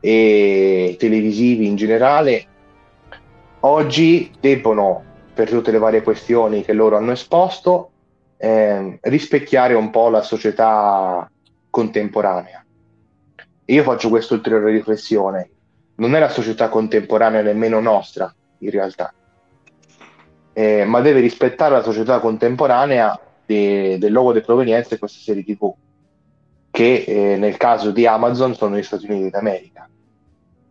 [0.00, 2.46] e televisivi in generale,
[3.60, 7.90] oggi debbono, per tutte le varie questioni che loro hanno esposto,
[8.36, 11.28] eh, rispecchiare un po' la società
[11.70, 12.64] contemporanea.
[13.64, 15.48] Io faccio questa ulteriore riflessione.
[15.96, 19.12] Non è la società contemporanea nemmeno nostra, in realtà,
[20.52, 25.44] eh, ma deve rispettare la società contemporanea de, del luogo di provenienza di queste serie
[25.44, 25.72] TV,
[26.70, 29.88] che eh, nel caso di Amazon sono gli Stati Uniti d'America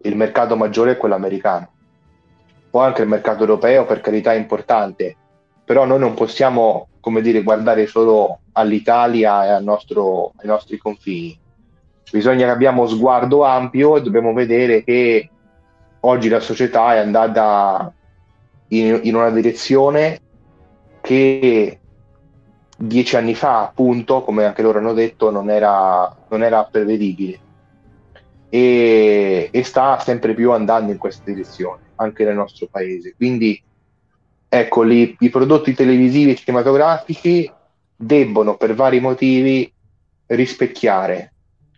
[0.04, 1.70] il mercato maggiore è quello americano.
[2.70, 5.16] Poi anche il mercato europeo, per carità, è importante,
[5.64, 11.40] però noi non possiamo, come dire, guardare solo all'Italia e al nostro, ai nostri confini.
[12.14, 15.28] Bisogna che abbiamo sguardo ampio e dobbiamo vedere che
[16.02, 17.92] oggi la società è andata
[18.68, 20.20] in, in una direzione
[21.02, 21.80] che
[22.78, 27.40] dieci anni fa, appunto, come anche loro hanno detto, non era, non era prevedibile
[28.48, 33.16] e, e, sta sempre più andando in questa direzione, anche nel nostro paese.
[33.16, 33.60] Quindi,
[34.48, 37.52] ecco, li, i prodotti televisivi e cinematografici
[37.96, 39.74] debbono, per vari motivi,
[40.28, 41.33] rispecchiare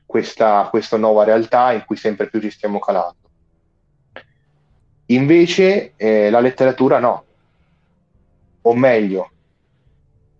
[0.05, 3.15] questa, questa nuova realtà in cui sempre più ci stiamo calando.
[5.07, 7.23] Invece eh, la letteratura no,
[8.61, 9.29] o meglio,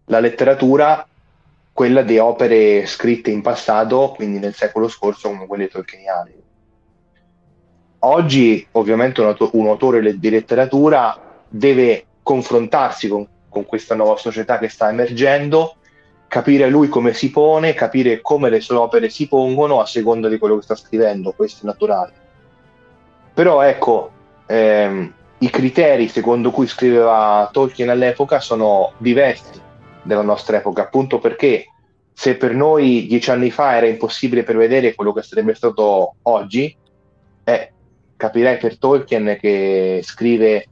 [0.06, 1.08] la letteratura
[1.76, 6.34] quella di opere scritte in passato, quindi nel secolo scorso, come quelle tolkieniane.
[8.00, 14.58] Oggi, ovviamente, un, auto- un autore di letteratura deve confrontarsi con, con questa nuova società
[14.58, 15.76] che sta emergendo,
[16.28, 20.38] capire lui come si pone, capire come le sue opere si pongono a seconda di
[20.38, 22.14] quello che sta scrivendo, questo è naturale.
[23.34, 24.12] Però ecco,
[24.46, 29.62] ehm, i criteri secondo cui scriveva Tolkien all'epoca sono diversi
[30.04, 31.66] della nostra epoca, appunto perché
[32.14, 36.76] se per noi dieci anni fa era impossibile prevedere quello che sarebbe stato oggi,
[37.44, 37.74] eh,
[38.16, 40.68] capirei per Tolkien che scrive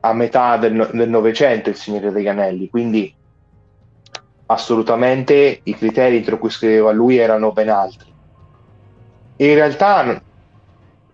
[0.00, 3.14] a metà del, Novecento Il Signore degli Anelli, quindi
[4.52, 8.12] assolutamente i criteri entro cui scriveva lui erano ben altri.
[9.36, 10.22] E in realtà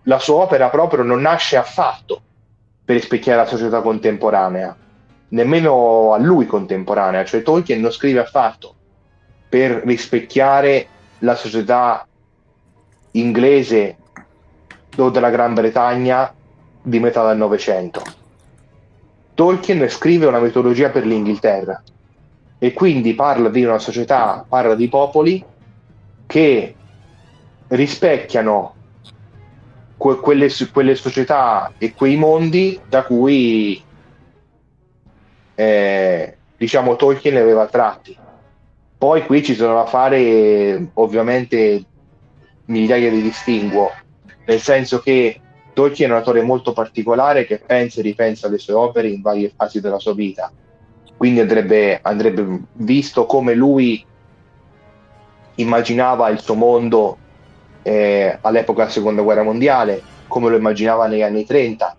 [0.03, 2.21] la sua opera proprio non nasce affatto
[2.83, 4.75] per rispecchiare la società contemporanea,
[5.29, 8.75] nemmeno a lui contemporanea, cioè Tolkien non scrive affatto
[9.47, 10.87] per rispecchiare
[11.19, 12.07] la società
[13.11, 13.97] inglese
[14.97, 16.33] o della Gran Bretagna
[16.81, 18.01] di metà del Novecento.
[19.33, 21.81] Tolkien scrive una mitologia per l'Inghilterra
[22.59, 25.43] e quindi parla di una società, parla di popoli
[26.27, 26.75] che
[27.69, 28.75] rispecchiano
[29.95, 33.81] que- quelle, quelle società e quei mondi da cui
[35.55, 38.17] eh, diciamo Tolkien ne aveva tratti.
[38.97, 41.83] Poi qui ci sono da fare ovviamente
[42.65, 43.89] migliaia di distinguo,
[44.45, 45.39] nel senso che
[45.73, 49.53] Tolkien è un autore molto particolare che pensa e ripensa alle sue opere in varie
[49.55, 50.51] fasi della sua vita.
[51.19, 54.01] Quindi andrebbe, andrebbe visto come lui
[55.55, 57.17] immaginava il suo mondo
[57.81, 61.97] eh, all'epoca della seconda guerra mondiale, come lo immaginava negli anni 30,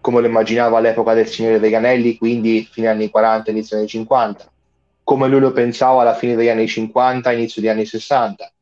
[0.00, 4.44] come lo immaginava all'epoca del Signore degli Anelli, quindi fine anni 40, inizio anni 50,
[5.02, 8.52] come lui lo pensava alla fine degli anni 50, inizio degli anni 60,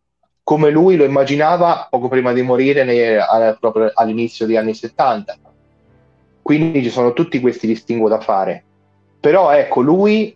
[0.42, 5.37] come lui lo immaginava poco prima di morire nei, all, proprio all'inizio degli anni 70.
[6.40, 8.64] Quindi ci sono tutti questi distinguo da fare.
[9.29, 10.35] Però ecco, lui,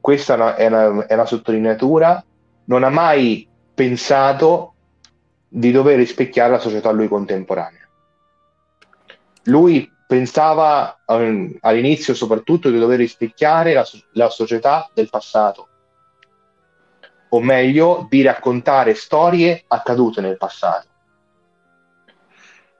[0.00, 2.24] questa è una, è una, è una sottolineatura,
[2.64, 4.74] non ha mai pensato
[5.46, 7.88] di dover rispecchiare la società a lui contemporanea.
[9.44, 15.68] Lui pensava um, all'inizio soprattutto di dover rispecchiare la, la società del passato,
[17.28, 20.88] o meglio di raccontare storie accadute nel passato.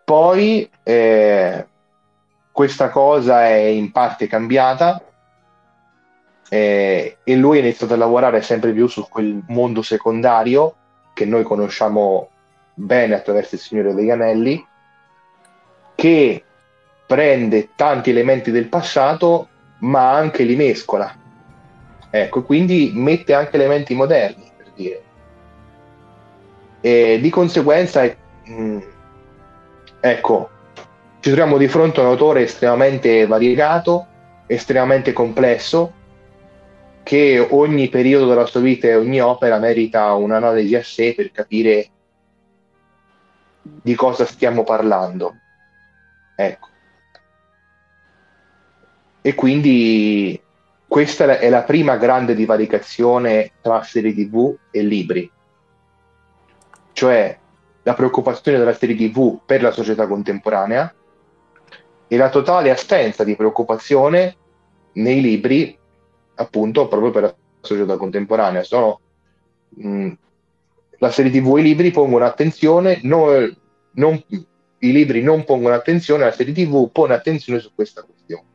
[0.04, 1.66] Poi eh,
[2.50, 5.00] questa cosa è in parte cambiata
[6.48, 10.74] eh, e lui ha iniziato a lavorare sempre più su quel mondo secondario
[11.12, 12.30] che noi conosciamo
[12.74, 14.64] bene attraverso il Signore degli Anelli,
[15.94, 16.44] che
[17.06, 19.48] prende tanti elementi del passato
[19.80, 21.12] ma anche li mescola.
[22.10, 25.02] Ecco, quindi mette anche elementi moderni, per dire.
[26.80, 28.02] E di conseguenza,
[28.48, 28.78] mm,
[30.00, 30.50] ecco,
[31.20, 34.06] ci troviamo di fronte a un autore estremamente variegato,
[34.46, 35.92] estremamente complesso,
[37.02, 41.90] che ogni periodo della sua vita e ogni opera merita un'analisi a sé per capire
[43.62, 45.34] di cosa stiamo parlando.
[46.36, 46.68] Ecco.
[49.20, 50.40] E quindi
[50.86, 55.30] questa è la prima grande divaricazione tra serie TV e libri,
[56.92, 57.38] cioè
[57.82, 60.92] la preoccupazione della serie TV per la società contemporanea
[62.08, 64.36] e la totale assenza di preoccupazione
[64.92, 65.77] nei libri,
[66.38, 68.62] appunto, proprio per la società contemporanea.
[68.62, 69.00] Sono,
[69.70, 70.12] mh,
[70.98, 73.54] la serie TV e i libri pongono attenzione, non,
[73.92, 74.22] non,
[74.78, 78.46] i libri non pongono attenzione, la serie TV pone attenzione su questa questione.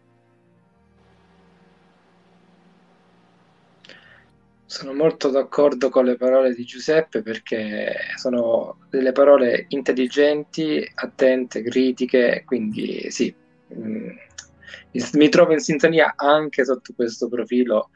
[4.66, 12.42] Sono molto d'accordo con le parole di Giuseppe perché sono delle parole intelligenti, attente, critiche,
[12.44, 13.32] quindi sì,
[13.72, 14.10] mm,
[15.14, 17.90] mi trovo in sintonia anche sotto questo profilo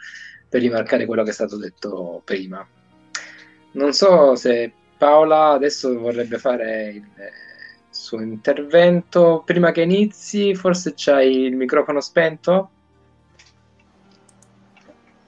[0.49, 2.65] per rimarcare quello che è stato detto prima.
[3.71, 7.06] Non so se Paola adesso vorrebbe fare il
[7.89, 9.43] suo intervento.
[9.45, 12.71] Prima che inizi, forse c'hai il microfono spento?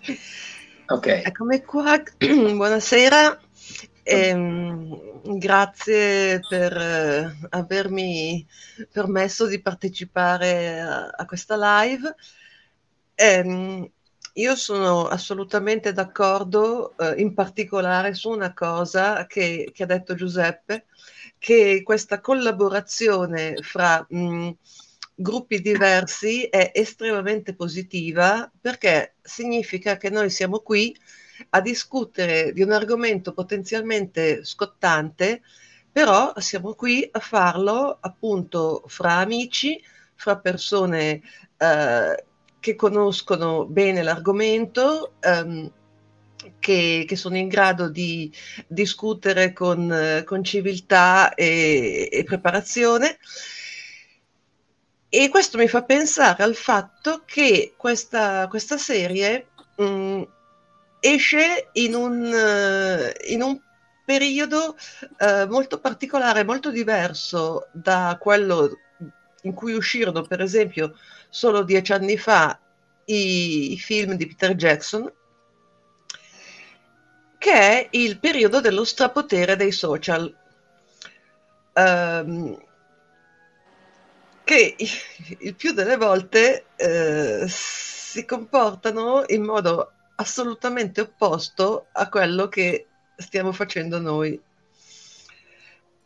[0.91, 1.05] Ok.
[1.23, 3.39] Eccomi qua, buonasera.
[4.11, 8.45] Ehm, grazie per eh, avermi
[8.91, 12.15] permesso di partecipare a, a questa live.
[13.13, 13.87] Ehm,
[14.33, 20.85] io sono assolutamente d'accordo, eh, in particolare su una cosa che, che, ha detto Giuseppe,
[21.37, 24.51] che questa collaborazione fra mh,
[25.13, 30.95] gruppi diversi è estremamente positiva perché significa che noi siamo qui
[31.49, 35.41] a discutere di un argomento potenzialmente scottante,
[35.91, 39.81] però siamo qui a farlo appunto fra amici,
[40.15, 41.21] fra persone
[41.57, 42.23] eh,
[42.59, 45.71] che conoscono bene l'argomento, ehm,
[46.59, 48.31] che, che, sono in grado di
[48.67, 53.17] discutere con, con civiltà e, e, preparazione.
[55.09, 60.21] E questo mi fa pensare al fatto che questa, questa serie mh, mm,
[60.99, 63.59] esce in un, in un
[64.05, 64.75] periodo
[65.19, 68.77] uh, molto particolare, molto diverso da quello
[69.43, 70.95] in cui uscirono, per esempio,
[71.29, 72.59] solo dieci anni fa
[73.05, 75.11] i, i film di Peter Jackson,
[77.37, 80.35] che è il periodo dello strapotere dei social.
[81.73, 82.59] Um,
[84.43, 84.75] che
[85.37, 93.51] il più delle volte eh, si comportano in modo assolutamente opposto a quello che stiamo
[93.51, 94.39] facendo noi.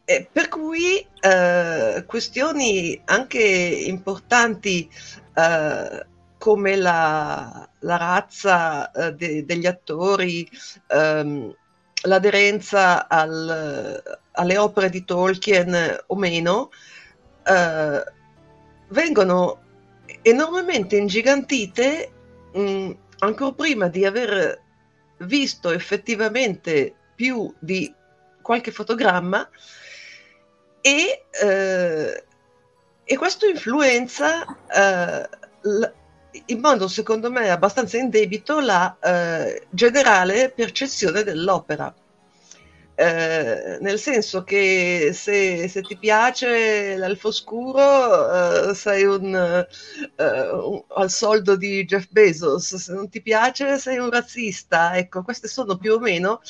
[0.05, 4.89] E per cui eh, questioni anche importanti
[5.33, 6.05] eh,
[6.37, 10.47] come la, la razza eh, de, degli attori,
[10.87, 11.55] ehm,
[12.03, 16.69] l'aderenza al, alle opere di Tolkien o meno,
[17.45, 18.03] eh,
[18.89, 19.61] vengono
[20.21, 22.11] enormemente ingigantite
[22.53, 22.91] mh,
[23.25, 24.61] ancora prima di aver
[25.19, 27.93] visto effettivamente più di
[28.41, 29.49] qualche fotogramma
[30.81, 32.23] e, eh,
[33.03, 35.29] e questo influenza eh,
[35.61, 35.93] l-
[36.47, 41.93] in modo secondo me abbastanza indebito la eh, generale percezione dell'opera.
[42.95, 49.33] Eh, nel senso che se, se, ti piace l'elfo scuro uh, sei un,
[50.15, 54.95] uh, un, al soldo di Jeff Bezos, se non ti piace sei un razzista.
[54.95, 56.41] Ecco, queste sono più o meno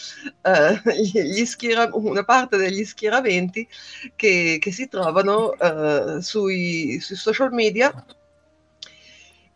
[0.96, 3.66] gli schiera- una parte degli schieramenti
[4.16, 5.54] che, che si trovano
[6.20, 8.06] sui, sui social media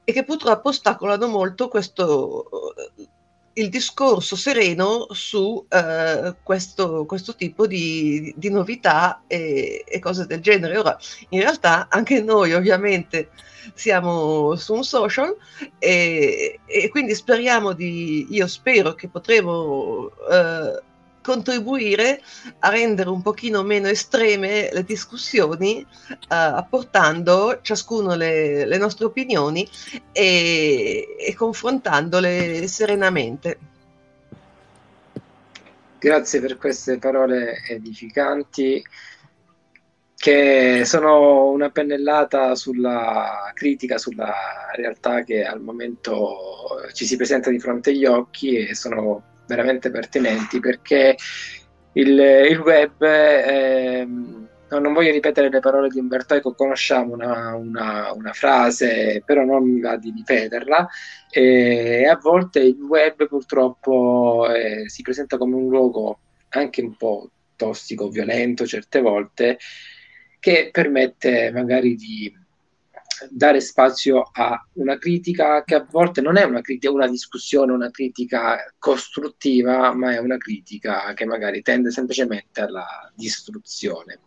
[0.06, 2.74] e che purtroppo ostacolano molto questo
[3.58, 10.42] il discorso sereno su uh, questo, questo, tipo di, di novità e, e, cose del
[10.42, 10.78] genere.
[10.78, 10.98] Ora,
[11.30, 13.30] in realtà anche noi ovviamente
[13.74, 15.36] siamo su un social
[15.80, 20.82] e, e quindi speriamo di, io spero che potremo uh,
[21.28, 22.22] contribuire
[22.60, 29.68] a rendere un pochino meno estreme le discussioni, uh, apportando ciascuno le, le nostre opinioni
[30.14, 33.58] e, e confrontandole serenamente.
[36.00, 38.82] Grazie per queste parole edificanti
[40.16, 44.34] che sono una pennellata sulla critica, sulla
[44.76, 50.60] realtà che al momento ci si presenta di fronte agli occhi e sono veramente pertinenti
[50.60, 51.16] perché
[51.94, 54.06] il, il web, eh,
[54.70, 59.64] non voglio ripetere le parole di Umberto Eco, conosciamo una, una, una frase, però non
[59.64, 60.88] mi va di ripeterla,
[61.32, 66.20] e a volte il web purtroppo eh, si presenta come un luogo
[66.50, 69.58] anche un po' tossico, violento certe volte,
[70.40, 72.32] che permette magari di
[73.30, 77.90] dare spazio a una critica che a volte non è una critica, una discussione, una
[77.90, 84.20] critica costruttiva, ma è una critica che magari tende semplicemente alla distruzione.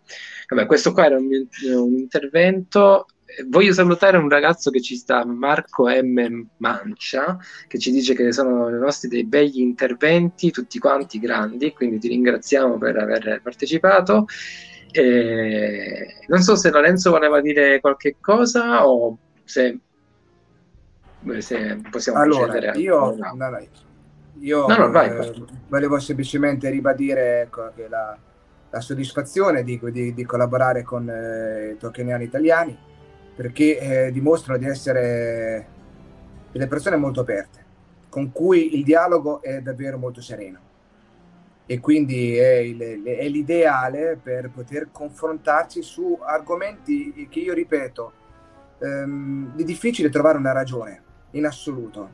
[0.48, 1.28] Vabbè, questo qua era un,
[1.74, 3.06] un intervento.
[3.46, 6.48] Voglio salutare un ragazzo che ci sta, Marco M.
[6.56, 7.38] Mancia,
[7.68, 12.08] che ci dice che sono i nostri dei begli interventi, tutti quanti grandi, quindi ti
[12.08, 14.26] ringraziamo per aver partecipato.
[16.28, 19.78] Non so se Lorenzo voleva dire qualche cosa o se,
[21.38, 22.78] se possiamo allora, procedere.
[22.78, 23.34] Io, no.
[23.34, 23.58] No,
[24.40, 28.16] io no, no, vai, eh, volevo semplicemente ribadire ecco, che la,
[28.70, 32.78] la soddisfazione di, di, di, collaborare con eh, i tokeniani italiani
[33.34, 35.66] perché eh, dimostrano di essere
[36.52, 37.64] delle persone molto aperte,
[38.08, 40.68] con cui il dialogo è davvero molto sereno
[41.70, 48.12] e quindi è, il, è, l'ideale per poter confrontarci su argomenti che io ripeto,
[48.80, 52.10] ehm, è difficile trovare una ragione in assoluto.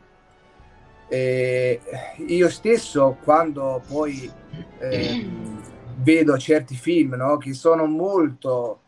[1.09, 1.81] E
[2.27, 4.31] io stesso quando poi
[4.79, 5.63] ehm,
[6.01, 8.81] vedo certi film no, che sono molto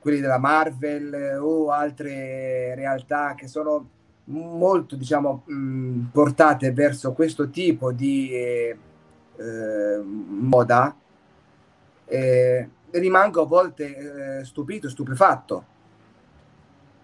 [0.00, 3.88] quelli della Marvel o altre realtà che sono
[4.24, 8.76] molto diciamo mh, portate verso questo tipo di eh,
[10.04, 10.96] moda
[12.04, 15.64] eh, rimango a volte eh, stupito, stupefatto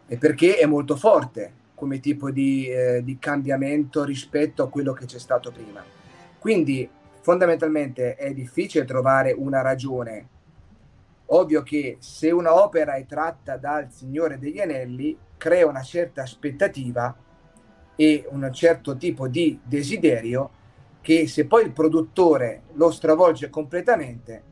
[0.07, 5.07] e perché è molto forte come tipo di, eh, di cambiamento rispetto a quello che
[5.07, 5.83] c'è stato prima.
[6.39, 6.89] Quindi
[7.21, 10.27] fondamentalmente è difficile trovare una ragione.
[11.31, 17.14] Ovvio che se una opera è tratta dal Signore degli Anelli, crea una certa aspettativa
[17.95, 20.51] e un certo tipo di desiderio
[21.01, 24.43] che se poi il produttore lo stravolge completamente,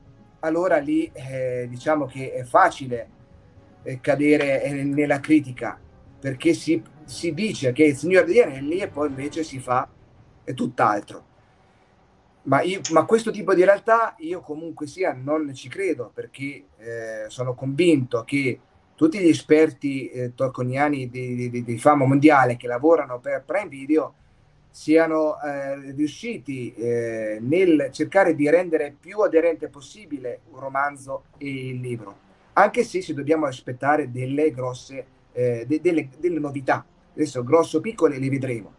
[0.41, 3.09] allora lì eh, diciamo che è facile
[3.83, 5.79] eh, cadere eh, nella critica
[6.19, 9.89] perché si, si, dice che è il Signore degli Anelli e poi invece si fa
[10.55, 11.26] tutt'altro.
[12.47, 17.25] Ma, io, ma, questo tipo di realtà io comunque sia non ci credo perché eh,
[17.27, 18.61] sono convinto che
[18.95, 24.15] tutti gli esperti eh, torconiani di, di, di, fama mondiale che lavorano per Prime Video
[24.77, 31.81] siano eh, riusciti eh, nel cercare di rendere più aderente possibile un romanzo e il
[31.81, 32.15] libro,
[32.53, 36.85] anche se ci dobbiamo aspettare delle grosse eh, de, delle, delle, novità.
[37.15, 38.75] Adesso grosso piccole le vedremo.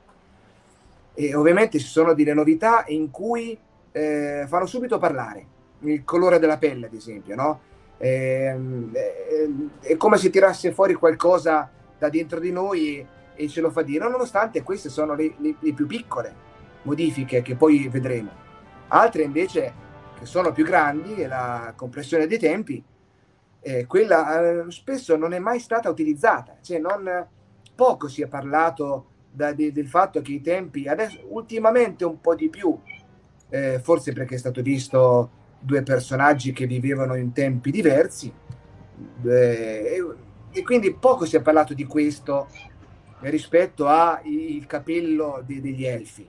[1.20, 3.57] E ovviamente ci sono delle novità in cui
[3.91, 5.45] eh, fanno subito parlare.
[5.80, 7.59] Il colore della pelle, ad esempio, no?
[7.97, 13.61] Ehm, eh, è come se tirasse fuori qualcosa da dentro di noi e, e ce
[13.61, 16.45] lo fa dire, nonostante queste sono le, le, le, più piccole
[16.84, 18.30] modifiche che poi vedremo.
[18.89, 19.74] Altre invece
[20.20, 22.84] che sono più grandi, la compressione dei tempi,
[23.59, 27.28] eh, quella eh, spesso non è mai stata utilizzata, cioè non,
[27.76, 29.05] poco si è parlato
[29.38, 32.76] da, de, del fatto che i tempi, adesso ultimamente un po' di più,
[33.50, 35.30] eh, forse perché è stato visto
[35.60, 38.34] due personaggi che vivevano in tempi diversi,
[39.24, 40.04] eh,
[40.52, 42.48] e, quindi poco si è parlato di questo
[43.20, 46.28] rispetto al capello de, degli elfi,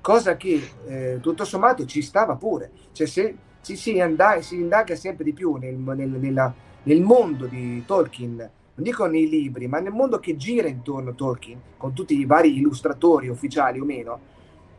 [0.00, 4.00] cosa che eh, tutto sommato ci stava pure, cioè se si, si,
[4.40, 9.28] si indaga sempre di più nel, nel, nella, nel mondo di Tolkien, non dico nei
[9.28, 13.80] libri, ma nel mondo che gira intorno a Tolkien, con tutti i vari illustratori ufficiali
[13.80, 14.20] o meno,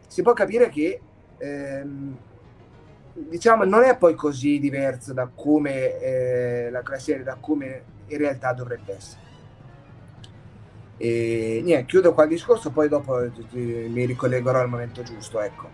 [0.08, 1.02] si può capire che
[1.38, 2.18] ehm,
[3.12, 8.54] diciamo non è poi così diverso da come eh, la serie, da come in realtà
[8.54, 9.28] dovrebbe essere.
[10.96, 15.42] E niente, chiudo qua il discorso, poi dopo mi ricollegherò al momento giusto.
[15.42, 15.68] Ecco.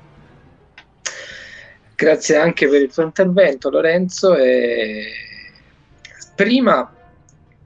[1.96, 4.36] Grazie anche per il tuo intervento, Lorenzo.
[4.36, 5.06] E
[6.36, 6.95] prima,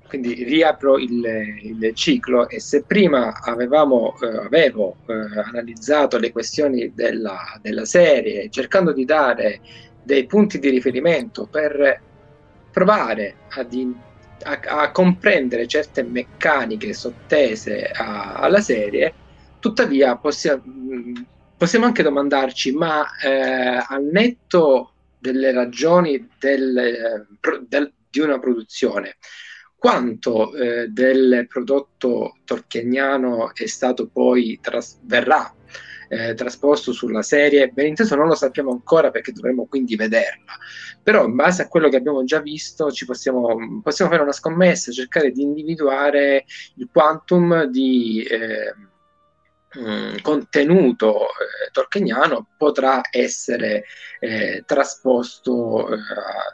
[0.09, 1.23] quindi riapro il,
[1.61, 5.13] il ciclo, e se prima avevamo, eh, avevo eh,
[5.45, 9.61] analizzato le questioni della, della serie, cercando di dare
[10.03, 12.01] dei punti di riferimento per
[12.71, 13.73] provare ad
[14.43, 19.13] a, a, comprendere certe meccaniche sottese a, alla serie,
[19.59, 20.63] tuttavia possiamo,
[21.57, 27.27] possiamo anche domandarci, ma eh, al netto delle ragioni del,
[27.67, 29.17] del, di una produzione,
[29.79, 35.51] quanto eh, del prodotto torchianiano è stato poi tras- verrà
[36.09, 40.57] eh, trasposto sulla serie, ben inteso non lo sappiamo ancora perché dovremmo quindi vederla,
[41.01, 44.91] però in base a quello che abbiamo già visto ci possiamo, possiamo fare una scommessa,
[44.91, 48.23] cercare di individuare il quantum di...
[48.23, 48.87] Eh,
[49.77, 53.83] Mm, contenuto eh, tolkieniano potrà essere
[54.19, 55.97] eh, trasposto eh,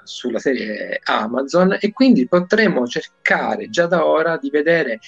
[0.04, 5.00] sulla serie Amazon e quindi potremo cercare già da ora di vedere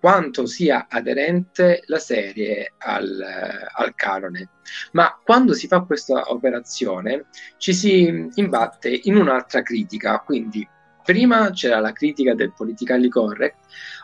[0.00, 3.22] quanto sia aderente la serie al,
[3.74, 4.48] al, canone.
[4.92, 7.26] Ma quando si fa questa operazione
[7.58, 10.66] ci si imbatte in un'altra critica, quindi
[11.06, 13.56] prima c'era la critica del politically correct,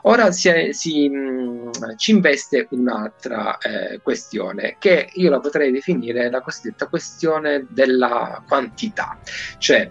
[0.03, 6.30] ora si, si, mh, mm, ci investe un'altra eh, questione che io la potrei definire
[6.30, 9.18] la cosiddetta questione della quantità,
[9.59, 9.90] cioè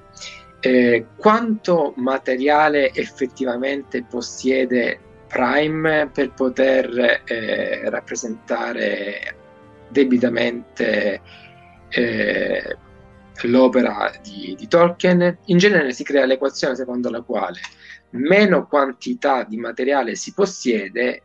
[0.62, 9.36] eh, quanto materiale effettivamente possiede Prime per poter eh, rappresentare
[9.90, 11.22] debitamente
[11.90, 12.78] eh,
[13.48, 17.60] l'opera di, di, Tolkien, in genere si crea l'equazione secondo la quale
[18.12, 21.22] meno quantità di materiale si possiede,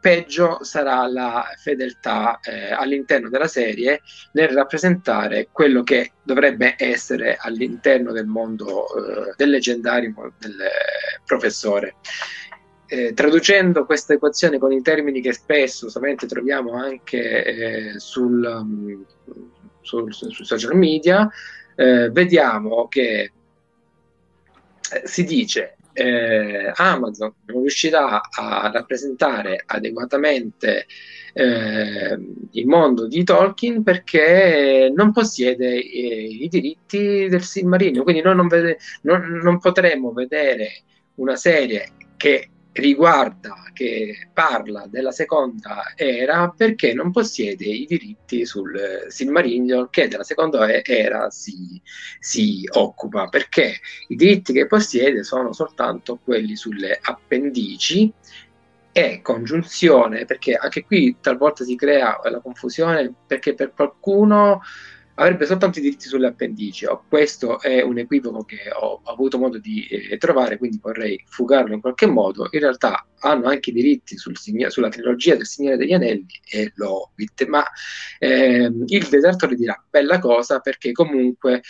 [0.00, 8.12] peggio sarà la fedeltà eh, all'interno della serie nel rappresentare quello che dovrebbe essere all'interno
[8.12, 10.56] del mondo eh, del leggendario del
[11.24, 11.96] professore.
[12.86, 15.88] Eh, traducendo questa equazione con i termini che spesso
[16.28, 19.06] troviamo anche eh, sul, um,
[19.84, 21.28] sui su social media,
[21.76, 23.32] eh, vediamo che
[24.92, 30.86] eh, si dice eh, Amazon non riuscirà a rappresentare adeguatamente
[31.32, 32.18] eh,
[32.50, 38.48] il mondo di Tolkien perché non possiede eh, i diritti del Silmarillion, quindi noi non,
[38.48, 40.82] vede, non, non potremo vedere
[41.16, 49.06] una serie che riguarda, che parla della seconda era perché non possiede i diritti sul
[49.08, 51.80] Silmarillion che della seconda era si,
[52.18, 53.76] si occupa, perché
[54.08, 58.12] i diritti che possiede sono soltanto quelli sulle appendici
[58.90, 64.62] e congiunzione, perché anche qui talvolta si crea la confusione perché per qualcuno
[65.14, 66.86] avrebbe soltanto i diritti sulle appendici.
[66.86, 71.74] Oh, questo è un equivoco che ho, avuto modo di eh, trovare, quindi vorrei fugarlo
[71.74, 72.48] in qualche modo.
[72.50, 77.46] In realtà hanno anche i diritti sul, sulla trilogia del Signore degli Anelli e l'Hobbit,
[77.46, 77.64] ma
[78.18, 81.62] eh, il deserto le dirà bella cosa perché comunque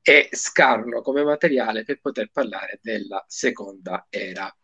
[0.00, 4.54] è scarno come materiale per poter parlare della seconda era.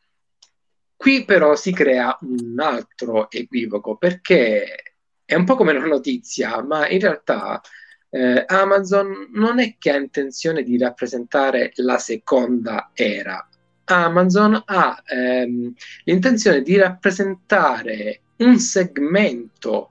[0.97, 6.89] Qui però si crea un altro equivoco perché è un po' come una notizia, ma
[6.89, 7.61] in realtà
[8.11, 13.47] eh, Amazon non è che ha intenzione di rappresentare la seconda era.
[13.85, 15.73] Amazon ha ehm,
[16.05, 19.91] l'intenzione di rappresentare un segmento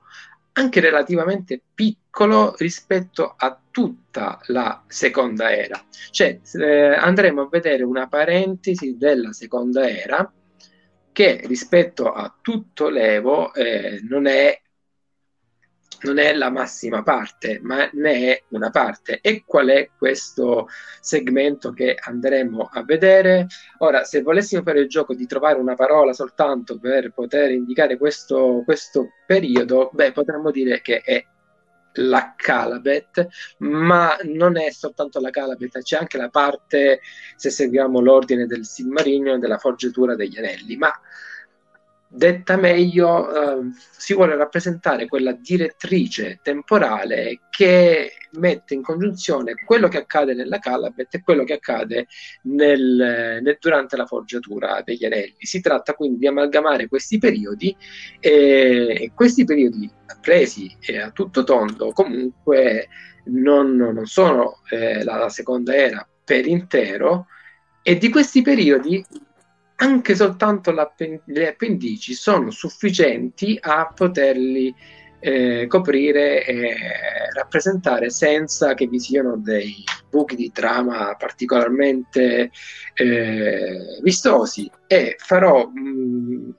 [0.52, 5.80] anche relativamente piccolo rispetto a tutta la seconda era.
[6.10, 10.30] Cioè eh, andremo a vedere una parentesi della seconda era
[11.12, 14.60] che rispetto a tutto l'Evo eh, non è
[16.02, 19.18] non è la massima parte, ma ne è una parte.
[19.20, 20.68] E qual è questo
[21.00, 23.46] segmento che andremo a vedere?
[23.78, 28.62] Ora, se volessimo fare il gioco di trovare una parola soltanto per poter indicare questo,
[28.64, 31.24] questo periodo, beh, potremmo dire che è
[32.00, 33.26] la Calabet,
[33.58, 37.00] ma non è soltanto la Calabet, c'è anche la parte,
[37.36, 40.92] se seguiamo l'ordine del Silmarillion, della forgiatura degli anelli, ma
[42.10, 49.98] Detta meglio, eh, si vuole rappresentare quella direttrice temporale che mette in congiunzione quello che
[49.98, 52.06] accade nella Calabet e quello che accade
[52.44, 55.36] nel, nel, durante la forgiatura degli anelli.
[55.38, 57.76] Si tratta quindi di amalgamare questi periodi
[58.20, 59.90] e questi periodi
[60.20, 62.88] presi eh, a tutto tondo comunque
[63.24, 67.26] non, non sono eh, la seconda era per intero
[67.82, 69.04] e di questi periodi
[69.80, 74.74] anche soltanto le appendici sono sufficienti a poterli
[75.20, 76.74] eh, coprire e
[77.34, 82.50] rappresentare senza che vi siano dei buchi di trama particolarmente
[82.94, 84.70] eh, vistosi.
[84.86, 86.54] E farò mh,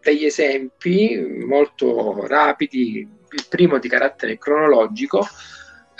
[0.00, 1.16] degli esempi
[1.46, 2.98] molto rapidi
[3.32, 5.26] il primo di carattere cronologico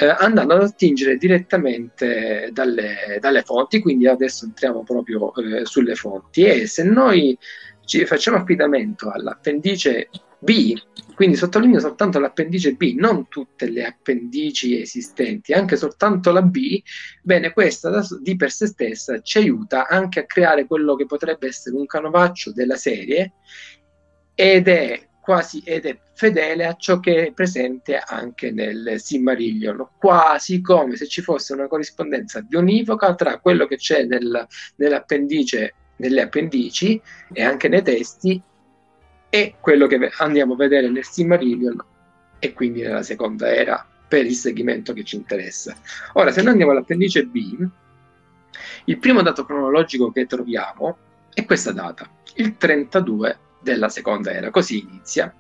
[0.01, 6.45] eh, andando ad attingere direttamente dalle, dalle, fonti, quindi adesso entriamo proprio eh, sulle fonti.
[6.45, 7.37] E se noi
[7.85, 10.73] ci facciamo affidamento all'appendice B,
[11.15, 16.81] quindi sottolineo soltanto l'appendice B, non tutte le appendici esistenti, anche soltanto la B,
[17.23, 21.77] bene, questa di per sé stessa ci aiuta anche a creare quello che potrebbe essere
[21.77, 23.35] un canovaccio della serie
[24.35, 30.61] ed è quasi ed è fedele a ciò che è presente anche nel Silmarillion, quasi
[30.61, 37.01] come se ci fosse una corrispondenza bionivoca tra quello che c'è nel, nell'appendice, nelle appendici
[37.33, 38.43] e anche nei testi
[39.31, 41.81] e quello che andiamo a vedere nel Silmarillion
[42.41, 45.77] e quindi nella seconda era per il segmento che ci interessa.
[46.15, 47.69] Ora, se noi andiamo all'appendice B,
[48.87, 50.97] il primo dato cronologico che troviamo
[51.33, 54.51] è questa data, il 32 della seconda era.
[54.51, 55.35] Così inizia.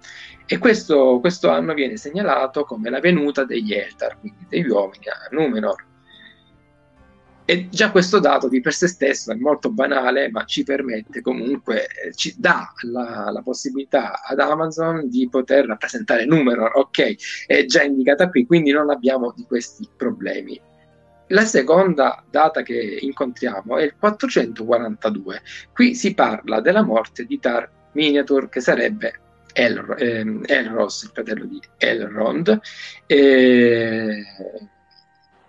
[0.46, 5.28] E questo, questo anno viene segnalato come la venuta degli Eldar, quindi degli uomini a
[5.30, 5.86] Numenor.
[7.44, 11.86] E già questo dato di per sé stesso è molto banale, ma ci permette comunque,
[11.86, 17.82] eh, ci dà la, la, possibilità ad Amazon di poter rappresentare Numenor, ok, è già
[17.82, 20.60] indicata qui, quindi non abbiamo di questi problemi.
[21.28, 25.42] La seconda data che incontriamo è il 442.
[25.72, 29.20] Qui si parla della morte di Tar Miniature, che sarebbe
[29.52, 32.60] El, ehm, Elros, il fratello di Elrond.
[33.06, 34.24] E,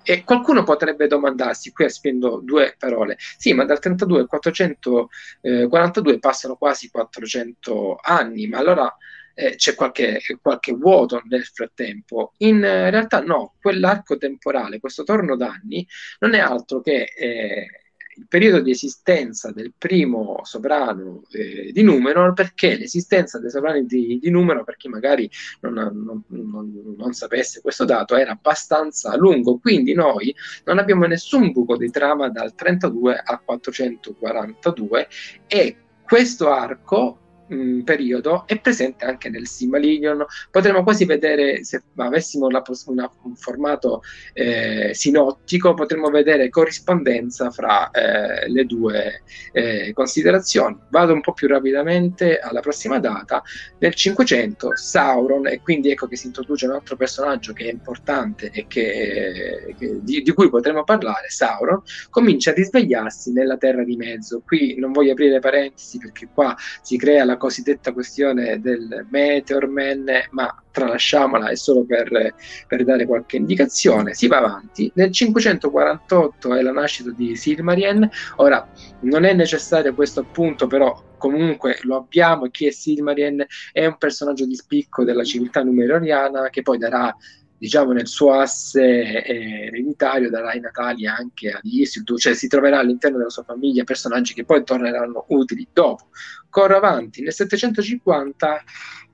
[0.03, 6.55] e qualcuno potrebbe domandarsi, qui spendo due parole, sì, ma dal 32 al 442 passano
[6.55, 8.93] quasi 400 anni, ma allora
[9.33, 12.33] eh, c'è qualche, qualche, vuoto nel frattempo.
[12.37, 15.87] In realtà no, quell'arco temporale, questo torno d'anni,
[16.19, 17.80] non è altro che eh,
[18.15, 24.19] il periodo di esistenza del primo sovrano eh, di Numenor, perché l'esistenza dei sovrani di,
[24.21, 25.29] di Numenor, per chi magari
[25.61, 30.35] non, non, non, non, sapesse questo dato, era abbastanza lungo, quindi noi
[30.65, 35.07] non abbiamo nessun buco di trama dal 32 al 442
[35.47, 37.20] e questo arco
[37.51, 40.25] mh, mm, periodo è presente anche nel Silmarillion.
[40.49, 44.01] Potremmo quasi vedere, se avessimo la, una, un formato
[44.33, 50.77] eh, sinottico, potremmo vedere corrispondenza fra eh, le due eh, considerazioni.
[50.89, 53.43] Vado un po' più rapidamente alla prossima data.
[53.79, 58.51] Nel 500 Sauron, e quindi ecco che si introduce un altro personaggio che è importante
[58.51, 63.95] e che, che, di, di cui potremmo parlare, Sauron, comincia a risvegliarsi nella Terra di
[63.95, 64.41] Mezzo.
[64.45, 70.05] Qui non voglio aprire parentesi perché qua si crea la cosiddetta questione del Meteor Man,
[70.29, 72.35] ma tralasciamola, è solo per,
[72.67, 74.13] per, dare qualche indicazione.
[74.13, 74.91] Si va avanti.
[74.93, 78.07] Nel 548 è la nascita di Silmarien.
[78.35, 78.69] Ora,
[79.01, 82.47] non è necessario questo appunto, però comunque lo abbiamo.
[82.49, 87.13] Chi è Silmarien è un personaggio di spicco della civiltà numeroriana che poi darà
[87.61, 92.79] diciamo nel suo asse eh, ereditario darà i natali anche ad Isildur, cioè si troverà
[92.79, 96.07] all'interno della sua famiglia personaggi che poi torneranno utili dopo.
[96.49, 98.63] Corro avanti, nel 750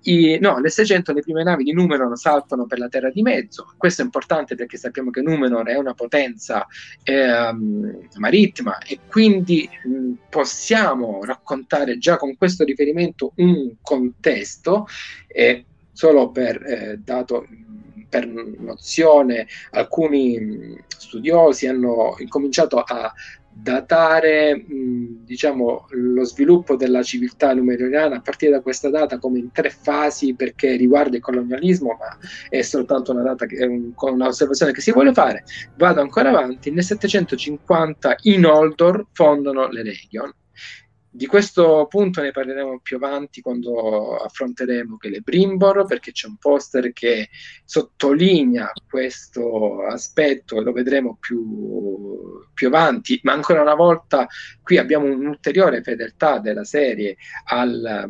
[0.03, 3.73] i, no, nel 600 le prime navi di Numenor saltano per la Terra di Mezzo.
[3.75, 6.65] Questo è importante perché sappiamo che Numenor è una potenza
[7.03, 7.53] eh,
[8.15, 14.87] marittima e quindi mh, possiamo raccontare già con questo riferimento un contesto,
[15.27, 17.45] eh, solo per eh, dato
[18.09, 23.13] per nozione alcuni studiosi hanno incominciato a
[23.59, 29.51] datare mh, diciamo, lo sviluppo della civiltà numeroriana a partire da questa data come in
[29.51, 32.17] tre fasi perché riguarda il colonialismo, ma
[32.49, 35.43] è soltanto una data che un, un'osservazione che si vuole fare.
[35.75, 40.31] Vado ancora avanti, nel 750 i Noldor fondano le Legion
[41.17, 46.37] di questo punto ne parleremo più avanti quando affronteremo che le Brimbor, perché c'è un
[46.37, 47.29] poster che
[47.65, 54.27] sottolinea questo aspetto e lo vedremo più, più avanti, ma ancora una volta
[54.61, 58.07] qui abbiamo un'ulteriore fedeltà della serie al,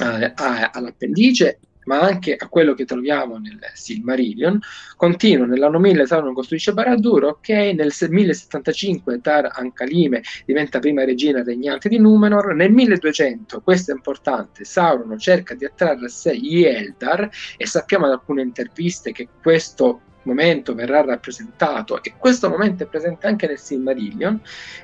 [0.00, 4.58] a, a, all'appendice ma anche a quello che troviamo nel Silmarillion.
[4.96, 11.88] Continua, nell'anno 1000 Sauron costruisce Baradur, ok, nel 1075 Tar Ankalime diventa prima regina regnante
[11.88, 17.28] di Numenor, nel 1200, questo è importante, Sauron cerca di attrarre a sé gli Eldar
[17.56, 23.26] e sappiamo da alcune interviste che questo momento verrà rappresentato e questo momento è presente
[23.26, 24.40] anche nel Silmarillion,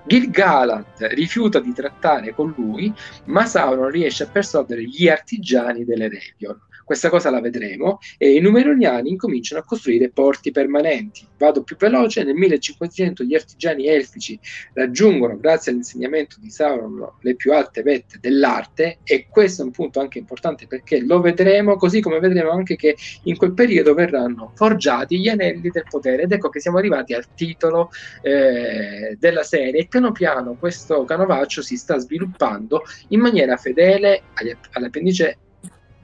[0.07, 2.92] Gil-galad rifiuta di trattare con lui,
[3.24, 6.59] ma Sauron riesce a persuadere gli artigiani delle Region.
[6.93, 8.01] Questa cosa la vedremo.
[8.18, 11.26] E i numeroniani incominciano a costruire porti permanenti.
[11.38, 14.38] Vado più veloce, nel 1500 gli artigiani elfici
[14.74, 20.01] raggiungono, grazie all'insegnamento di Sauron, le più alte vette dell'arte e questo è un punto
[20.01, 25.18] anche importante perché lo vedremo, così come vedremo anche che in quel periodo verranno forgiati
[25.18, 26.24] gli anelli del potere.
[26.24, 27.90] Ed ecco che siamo arrivati al titolo
[28.20, 29.80] eh, della serie.
[29.80, 34.24] E piano piano questo canovaccio si sta sviluppando in maniera fedele
[34.72, 35.38] all'appendice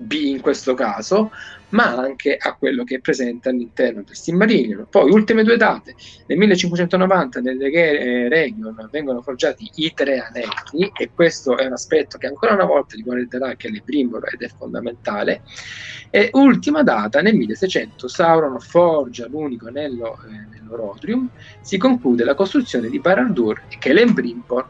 [0.01, 1.33] B in questo caso,
[1.71, 4.87] ma anche a quello che è presente all'interno del Silmarillion.
[4.89, 5.95] Poi, ultime due date,
[6.27, 12.17] nel 1590 nelle eh, Region vengono forgiati i tre anelli e questo è un aspetto
[12.17, 15.43] che ancora una volta riguarderà anche le Brimbor ed è fondamentale.
[16.11, 21.29] E ultima data, nel 1600 Sauron forgia l'unico anello eh, nell'Orodrium,
[21.61, 24.69] si conclude la costruzione di Barad-dûr e Celebrimbor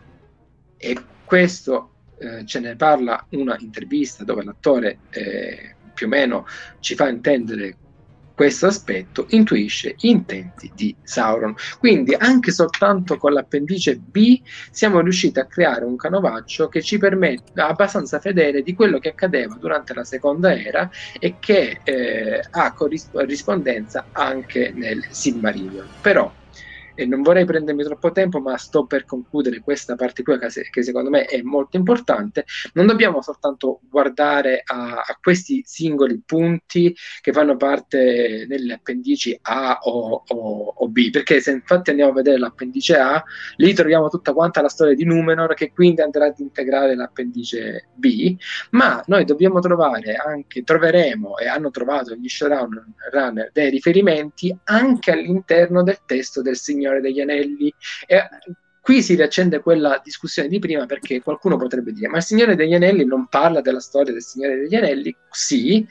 [0.76, 6.46] e questo eh, ce ne parla una intervista dove l'attore eh, più o meno
[6.80, 7.76] ci fa intendere
[8.38, 11.56] questo aspetto, intuisce gli intenti di Sauron.
[11.80, 14.40] Quindi anche soltanto con l'appendice B
[14.70, 19.56] siamo riusciti a creare un canovaccio che ci permette abbastanza fedele di quello che accadeva
[19.58, 20.88] durante la seconda era
[21.18, 25.88] e che eh, ha corrispondenza anche nel Silmarillion.
[26.00, 26.32] Però
[26.98, 31.10] e non vorrei prendermi troppo tempo, ma sto per concludere questa parte qui che, secondo
[31.10, 32.44] me è molto importante.
[32.72, 39.78] Non dobbiamo soltanto guardare a, a questi singoli punti che fanno parte delle appendici A
[39.82, 43.22] o, o, o, B, perché se infatti andiamo a vedere l'appendice A,
[43.58, 48.36] lì troviamo tutta quanta la storia di Numenor che quindi andrà ad integrare l'appendice B,
[48.70, 55.84] ma noi dobbiamo trovare anche, troveremo e hanno trovato gli showrunner dei riferimenti anche all'interno
[55.84, 57.72] del testo del Signore Signore degli Anelli.
[58.06, 58.28] E
[58.80, 62.74] qui si riaccende quella discussione di prima perché qualcuno potrebbe dire: Ma il Signore degli
[62.74, 65.14] Anelli non parla della storia del Signore degli Anelli?
[65.30, 65.86] Sì,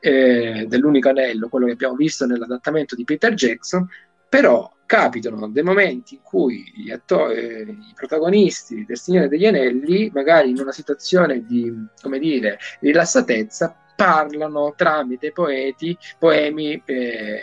[0.00, 3.88] eh, dell'unico anello, quello che abbiamo visto nell'adattamento di Peter Jackson,
[4.28, 10.10] però capitano dei momenti in cui gli attori, eh, i protagonisti del Signore degli Anelli,
[10.12, 16.82] magari in una situazione di, come dire, rilassatezza, parlano tramite poeti, poemi.
[16.84, 17.40] Eh,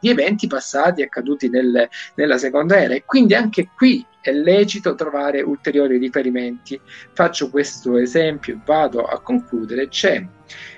[0.00, 5.40] di eventi passati accaduti nel, nella seconda era e quindi anche qui è lecito trovare
[5.40, 6.80] ulteriori riferimenti.
[7.12, 9.88] Faccio questo esempio e vado a concludere.
[9.88, 10.26] C'è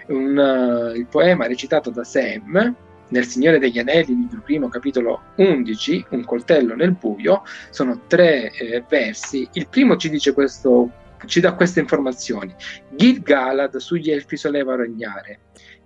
[0.08, 2.74] un, uh, il poema recitato da Sam
[3.12, 8.82] nel Signore degli Anelli, libro primo, capitolo 11, Un coltello nel buio, sono tre eh,
[8.88, 9.46] versi.
[9.52, 10.90] Il primo ci dice questo,
[11.26, 12.54] ci dà queste informazioni.
[12.90, 15.40] Gil-galad sugli elfi soleva regnare.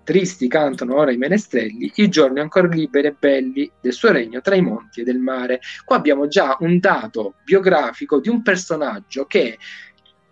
[0.06, 4.54] Tristi cantano ora i menestrelli, i giorni ancora liberi e belli del suo regno tra
[4.54, 5.58] i monti e del mare.
[5.84, 9.58] Qua abbiamo già un dato biografico di un personaggio che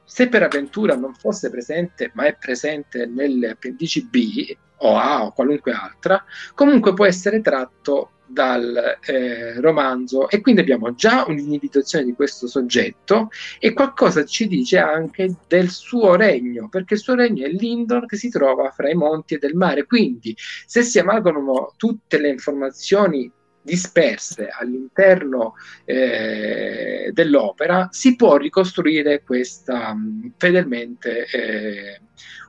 [0.04, 5.32] se per avventura non fosse presente, ma è presente nelle appendici B o A o
[5.32, 12.14] qualunque altra, comunque può essere tratto dal eh, romanzo e quindi abbiamo già un'individuazione di
[12.14, 17.48] questo soggetto e qualcosa ci dice anche del suo regno, perché il suo regno è
[17.48, 19.86] Lindon che si trova fra i monti e del mare.
[19.86, 20.34] Quindi
[20.66, 23.30] se si amalgamano tutte le informazioni
[23.64, 25.54] disperse all'interno
[25.86, 29.96] eh, dell'opera, si può ricostruire questa
[30.36, 32.00] fedelmente eh,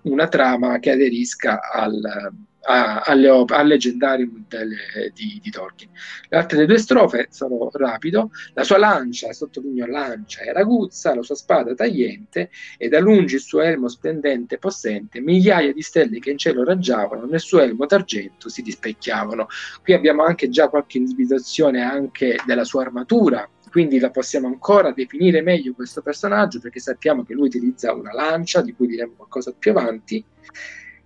[0.04, 2.34] una trama che aderisca al,
[2.66, 5.90] a, alle, op- al leggendarium delle, di, di, Tolkien.
[6.30, 11.36] Le altre due strofe sono rapido, la sua lancia, sottolineo lancia, era aguzza, la sua
[11.36, 16.32] spada tagliente, e da lungi il suo elmo splendente e possente, migliaia di stelle che
[16.32, 19.48] in cielo raggiavano, nel suo elmo d'argento si rispecchiavano.
[19.84, 25.42] Qui abbiamo anche già qualche individuazione anche della sua armatura, quindi la possiamo ancora definire
[25.42, 29.72] meglio questo personaggio perché sappiamo che lui utilizza una lancia, di cui diremo qualcosa più
[29.72, 30.24] avanti,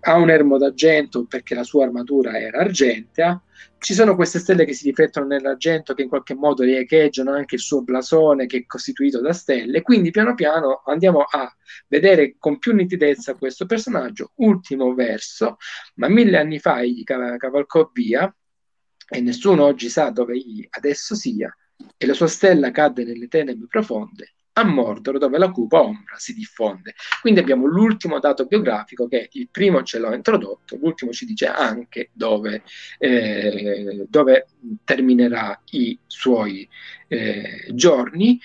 [0.01, 3.41] ha un ermo d'argento perché la sua armatura era argentea.
[3.77, 7.61] Ci sono queste stelle che si riflettono nell'argento che in qualche modo riecheggiano anche il
[7.61, 9.81] suo blasone che è costituito da stelle.
[9.81, 11.53] Quindi piano piano andiamo a
[11.87, 14.31] vedere con più nitidezza questo personaggio.
[14.35, 15.57] Ultimo verso,
[15.95, 18.33] ma mille anni fa egli cavalcò via
[19.11, 21.53] e nessuno oggi sa dove egli adesso sia
[21.97, 26.33] e la sua stella cadde nelle tenebre profonde a Mordor dove la cupa ombra si
[26.33, 26.95] diffonde.
[27.21, 32.09] Quindi abbiamo l'ultimo dato biografico che il primo ce l'ho introdotto, l'ultimo ci dice anche
[32.13, 32.63] dove,
[32.97, 34.47] eh, dove
[34.83, 36.67] terminerà i suoi
[37.07, 38.39] eh, giorni.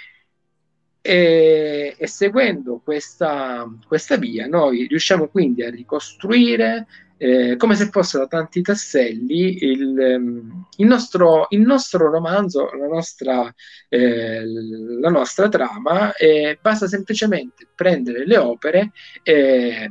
[1.07, 6.87] E, e seguendo questa, questa via noi riusciamo quindi a ricostruire
[7.17, 13.55] eh, come se fossero tanti tasselli il, ehm, il, nostro, il nostro, romanzo, la nostra,
[13.89, 18.93] eh, la nostra trama, eh, basta semplicemente prendere le opere
[19.23, 19.91] e,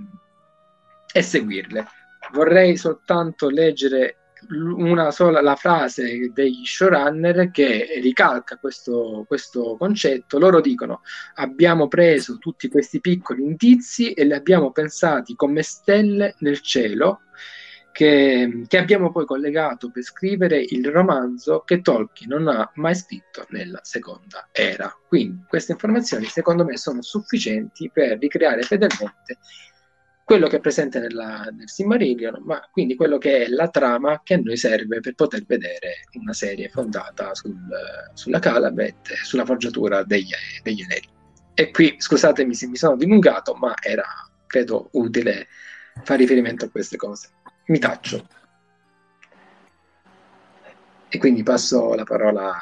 [1.11, 1.85] e seguirle.
[2.33, 4.17] Vorrei soltanto leggere
[4.49, 10.39] una sola la frase degli showrunner che ricalca questo, questo concetto.
[10.39, 11.01] Loro dicono:
[11.35, 17.21] Abbiamo preso tutti questi piccoli indizi e li abbiamo pensati come stelle nel cielo.
[17.91, 23.45] Che, che, abbiamo poi collegato per scrivere il romanzo che Tolkien non ha mai scritto
[23.49, 24.91] nella seconda era.
[25.07, 29.37] Quindi queste informazioni secondo me sono sufficienti per ricreare fedelmente
[30.23, 34.35] quello che è presente nella, nel Silmarillion, ma quindi quello che è la trama che
[34.35, 37.55] a noi serve per poter vedere una serie fondata sul,
[38.13, 41.09] sulla Calabet e sulla forgiatura degli, degli anelli.
[41.53, 44.05] E qui scusatemi se mi sono dilungato, ma era
[44.47, 45.47] credo utile
[46.03, 47.29] fare riferimento a queste cose.
[47.65, 48.27] Mi taccio.
[51.09, 52.57] E quindi passo la parola,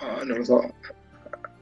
[0.00, 0.74] oh, non lo so.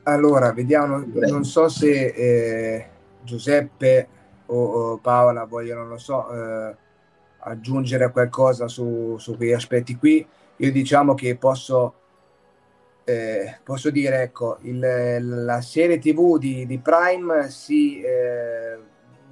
[0.02, 2.90] Allora, vediamo, non so se eh,
[3.22, 4.08] Giuseppe
[4.46, 6.76] o, o Paola vogliono, non lo so, eh,
[7.38, 10.26] aggiungere qualcosa su, su quegli aspetti qui,
[10.56, 11.94] io diciamo che posso,
[13.04, 18.78] eh, posso dire, ecco, il, la serie TV di, di Prime si eh,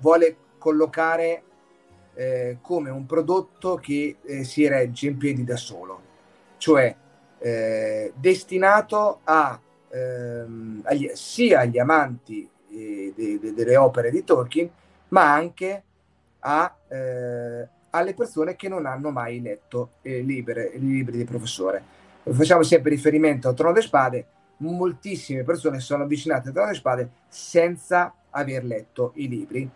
[0.00, 1.42] vuole collocare
[2.14, 6.00] eh, come un prodotto che eh, si regge in piedi da solo,
[6.58, 6.94] cioè
[7.38, 9.60] eh, destinato a,
[9.90, 14.70] ehm, agli, sia agli amanti de, de, delle opere di Tolkien,
[15.14, 15.82] ma anche
[16.40, 21.82] a, eh, alle persone che non hanno mai letto eh, libri, i libri di professore.
[22.24, 27.10] Facciamo sempre riferimento a Trono delle Spade, moltissime persone sono avvicinate a Trono delle Spade
[27.28, 29.70] senza aver letto i libri.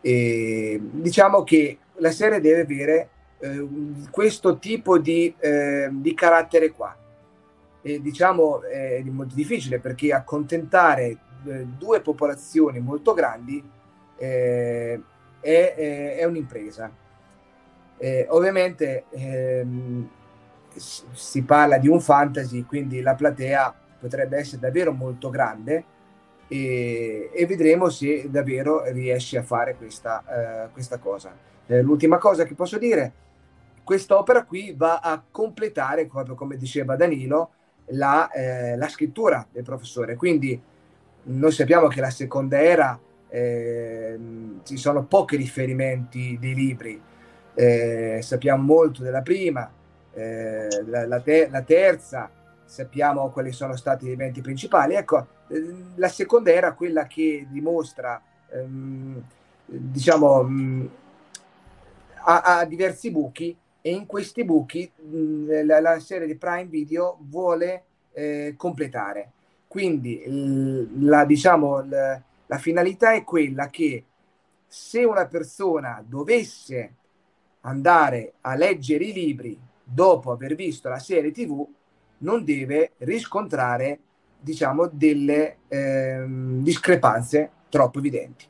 [0.00, 3.08] E diciamo che la serie deve avere
[3.40, 3.68] eh,
[4.10, 6.96] questo tipo di, eh, di carattere qua.
[7.82, 13.76] E diciamo è molto difficile perché accontentare eh, due popolazioni molto grandi
[14.18, 15.00] eh,
[15.40, 16.90] è, è, è, un'impresa.
[17.96, 20.08] Eh, ovviamente ehm,
[20.76, 25.84] si parla di un fantasy, quindi la platea potrebbe essere davvero molto grande
[26.46, 31.34] e, e vedremo se davvero riesce a fare questa, eh, questa cosa.
[31.66, 33.12] Eh, l'ultima cosa che posso dire,
[33.84, 37.50] quest'opera qui va a completare, proprio come diceva Danilo,
[37.92, 40.16] la, eh, la scrittura del professore.
[40.16, 40.60] Quindi
[41.24, 42.98] noi sappiamo che la seconda era
[43.28, 44.18] eh,
[44.64, 47.00] ci sono pochi riferimenti dei libri,
[47.54, 49.70] eh, sappiamo molto della prima,
[50.12, 52.30] eh, la, la, te- la, terza,
[52.64, 54.94] sappiamo quali sono stati gli eventi principali.
[54.94, 58.20] Ecco, eh, la seconda era quella che dimostra,
[58.50, 59.22] ehm,
[59.66, 60.90] diciamo, mh,
[62.24, 67.18] ha, ha, diversi buchi e in questi buchi mh, la, la, serie di Prime Video
[67.22, 69.32] vuole eh, completare.
[69.66, 70.22] Quindi
[71.00, 74.04] la, diciamo, la, la finalità è quella che
[74.66, 76.94] se una persona dovesse
[77.62, 81.66] andare a leggere i libri dopo aver visto la serie tv
[82.18, 84.00] non deve riscontrare
[84.40, 88.46] diciamo delle ehm, discrepanze troppo evidenti.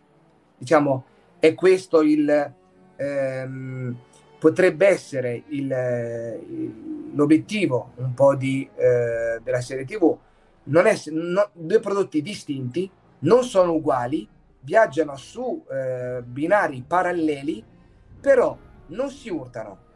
[0.56, 1.04] Diciamo
[1.38, 2.52] è questo il
[2.96, 3.96] ehm,
[4.38, 5.68] potrebbe essere il,
[7.14, 10.16] l'obiettivo un po' di, eh, della serie tv
[10.64, 12.90] non è no, due prodotti distinti
[13.20, 14.28] non sono uguali
[14.60, 17.64] viaggiano su eh, binari paralleli
[18.20, 18.56] però
[18.88, 19.86] non si urtano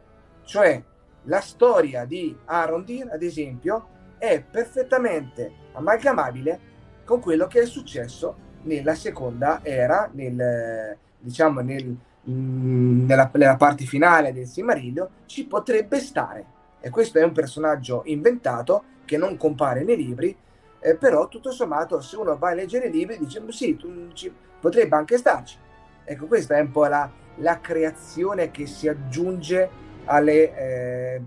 [0.43, 0.81] cioè
[1.23, 6.71] la storia di Arondine, ad esempio, è perfettamente amalgamabile
[7.05, 11.95] con quello che è successo nella seconda era, nel, diciamo nel,
[12.29, 16.45] mm, nella, nella, parte finale del Silmarillion, ci potrebbe stare.
[16.79, 20.35] E questo è un personaggio inventato che non compare nei libri,
[20.83, 24.31] eh, però tutto sommato se uno va a leggere i libri dice sì, tu, ci,
[24.59, 25.57] potrebbe anche starci.
[26.03, 29.69] Ecco, questa è un po' la, la creazione che si aggiunge
[30.05, 31.21] alle, eh,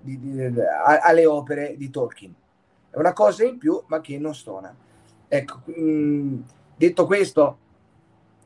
[0.00, 0.60] di, di,
[1.02, 2.34] alle opere di Tolkien.
[2.90, 4.74] È una cosa in più, ma che non stona.
[5.28, 6.40] Ecco, mh, mm,
[6.76, 7.58] detto questo,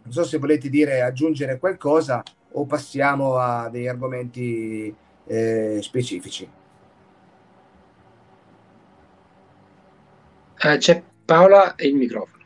[0.03, 4.95] non so se volete dire aggiungere qualcosa o passiamo a degli argomenti
[5.25, 6.60] eh, specifici.
[10.63, 12.45] Uh, c'è Paola e il microfono.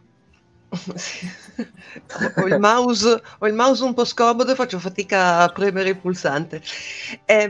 [2.37, 5.99] ho, il mouse, ho, il mouse, un po' scomodo e faccio fatica a premere il
[5.99, 6.63] pulsante.
[7.25, 7.49] Eh,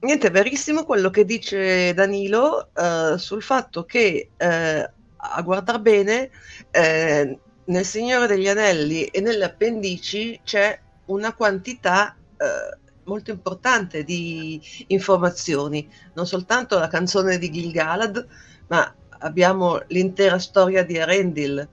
[0.00, 6.30] niente, è verissimo quello che dice Danilo eh, sul fatto che eh, a guardare bene
[6.70, 14.60] eh, nel Signore degli Anelli e nelle appendici c'è una quantità eh, molto importante di
[14.88, 18.26] informazioni, non soltanto la canzone di Gil-galad,
[18.68, 21.68] ma abbiamo l'intera storia di Arendil,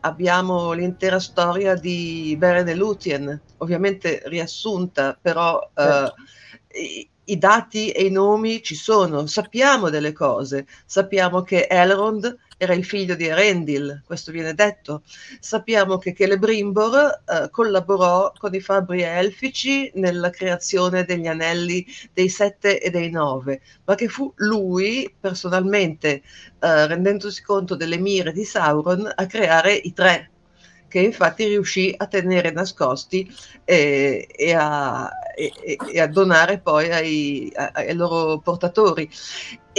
[0.00, 6.12] abbiamo l'intera storia di Beren e Lúthien, ovviamente riassunta, però eh,
[6.80, 12.74] i, i, dati e i nomi ci sono, sappiamo delle cose, sappiamo che Elrond era
[12.74, 15.02] il figlio di Arendil, questo viene detto.
[15.40, 22.80] Sappiamo che Celebrimbor eh, collaborò con i fabbri elfici nella creazione degli anelli dei sette
[22.80, 26.22] e dei nove, ma che fu lui personalmente,
[26.60, 30.30] eh, rendendosi conto delle mire di Sauron, a creare i tre
[30.88, 33.30] che infatti riuscì a tenere nascosti
[33.64, 35.52] e, e, a, e,
[35.92, 39.10] e a, donare poi ai, ai, loro portatori.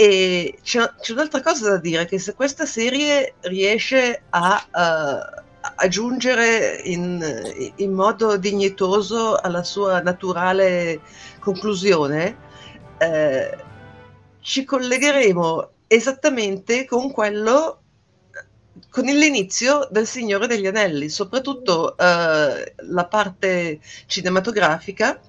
[0.00, 4.66] E c'è, c'è, un'altra cosa da dire, che se questa serie riesce a...
[4.72, 11.00] Uh, aggiungere in, in, modo dignitoso alla sua naturale
[11.40, 12.36] conclusione,
[12.96, 13.58] eh,
[14.40, 17.82] ci collegheremo esattamente con quello
[18.90, 25.20] con l'inizio del Signore degli Anelli, soprattutto eh, la parte cinematografica,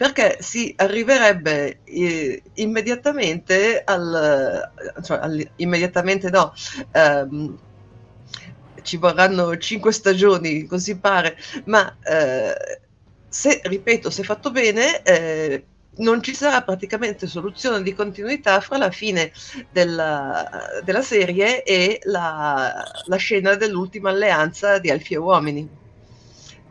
[0.00, 4.72] perché si arriverebbe eh, immediatamente al,
[5.02, 6.54] cioè, al, immediatamente no,
[6.92, 7.58] ehm,
[8.80, 11.36] ci vorranno cinque stagioni, così pare,
[11.66, 12.80] ma eh,
[13.28, 15.64] se, ripeto, se fatto bene, eh,
[15.96, 19.30] non ci sarà praticamente soluzione di continuità fra la fine
[19.70, 25.68] della, della serie e la, la, scena dell'ultima alleanza di Elfi e Uomini.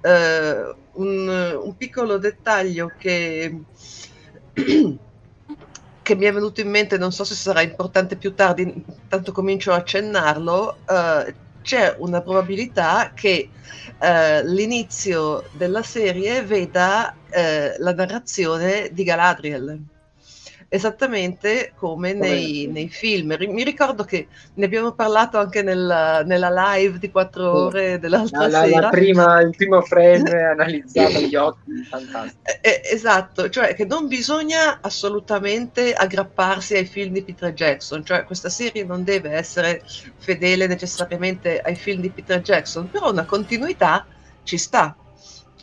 [0.01, 1.27] Uh, un,
[1.61, 3.53] un, piccolo dettaglio che,
[6.01, 9.71] che, mi è venuto in mente, non so se sarà importante più tardi, tanto comincio
[9.71, 13.49] a accennarlo, uh, c'è una probabilità che
[13.99, 19.79] uh, l'inizio della serie veda eh, la narrazione di Galadriel
[20.69, 23.35] esattamente come nei, nei, film.
[23.39, 28.63] Mi ricordo che ne abbiamo parlato anche nella, nella live di quattro ore dell'altra la,
[28.65, 28.79] sera.
[28.81, 32.37] La prima, il primo frame analizzato gli occhi, fantastico.
[32.43, 38.23] Eh, eh, esatto, cioè che non bisogna assolutamente aggrapparsi ai film di Peter Jackson, cioè
[38.23, 39.81] questa serie non deve essere
[40.17, 44.05] fedele necessariamente ai film di Peter Jackson, però una continuità
[44.43, 44.95] ci sta.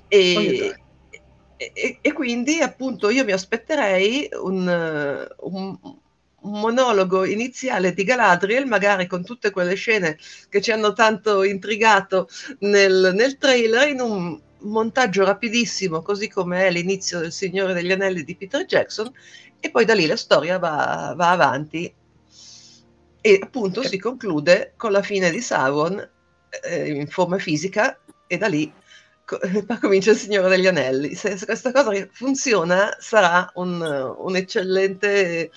[0.09, 0.75] E,
[1.57, 9.07] e, e, quindi appunto io mi aspetterei un, un, un, monologo iniziale di Galadriel, magari
[9.07, 12.29] con tutte quelle scene che ci hanno tanto intrigato
[12.61, 18.23] nel, nel trailer, in un montaggio rapidissimo, così come è l'inizio del Signore degli Anelli
[18.23, 19.11] di Peter Jackson,
[19.59, 21.93] e poi da lì la storia va, va avanti.
[23.21, 26.07] E appunto si conclude con la fine di Sauron
[26.63, 28.73] eh, in forma fisica e da lì
[29.27, 29.39] co-
[29.81, 31.15] comincia il Signore degli Anelli.
[31.15, 33.81] Se, se questa cosa funziona sarà un,
[34.17, 35.51] un eccellente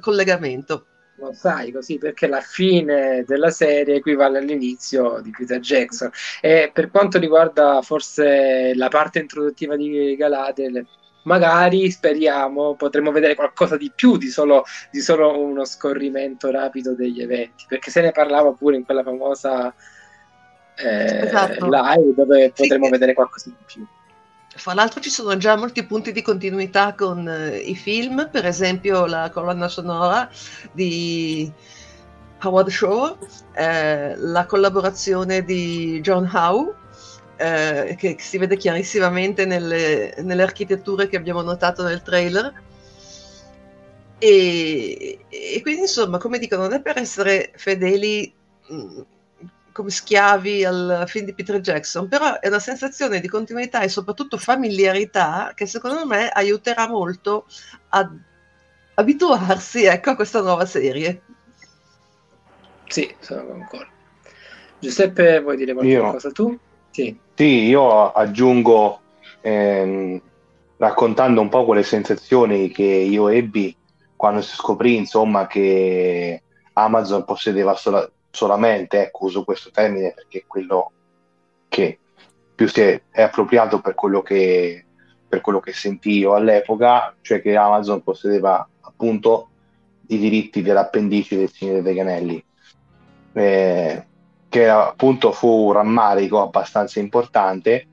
[0.00, 6.10] collegamento lo sai così perché la fine della serie equivale all'inizio di Peter Jackson
[6.40, 10.84] e per quanto riguarda forse la parte introduttiva di Galadriel
[11.22, 17.22] magari speriamo potremo vedere qualcosa di più di solo, di solo, uno scorrimento rapido degli
[17.22, 19.72] eventi perché se ne parlava pure in quella famosa
[20.76, 21.68] eh, esatto.
[21.68, 23.86] live dove sì, potremo vedere qualcosa di più
[24.56, 29.06] fra l'altro ci sono già molti punti di continuità con eh, i film per esempio
[29.06, 30.28] la colonna sonora
[30.72, 31.50] di
[32.42, 33.16] Howard Shore
[33.52, 36.82] eh, la collaborazione di John Howe
[37.36, 42.52] eh, che si vede chiarissimamente nelle, nelle, architetture che abbiamo notato nel trailer.
[44.18, 48.32] E, e, quindi, insomma, come dico, non è per essere fedeli
[48.72, 49.00] mm,
[49.74, 54.38] come schiavi al film di Peter Jackson, però è una sensazione di continuità e soprattutto
[54.38, 57.46] familiarità che secondo me aiuterà molto
[57.88, 58.16] ad
[58.94, 61.22] abituarsi ecco, a questa nuova serie.
[62.86, 63.90] Sì, sono concordo.
[64.78, 66.32] Giuseppe, vuoi dire qualcosa Io...
[66.32, 66.56] tu?
[66.90, 69.00] Sì, sì io aggiungo,
[69.40, 70.22] ehm,
[70.76, 73.76] raccontando un po' quelle sensazioni che io ebbi
[74.14, 76.40] quando si scoprì, insomma, che
[76.74, 80.90] Amazon possedeva sola- solamente, ecco, uso questo termine perché è quello
[81.68, 81.98] che
[82.54, 84.84] più si è, è appropriato per quello che,
[85.28, 89.48] per quello che sentì io all'epoca, cioè che Amazon possedeva appunto
[90.08, 92.44] i diritti dell'appendice del Signore degli Anelli.
[93.32, 94.06] Eh,
[94.48, 97.88] che appunto fu un rammarico abbastanza importante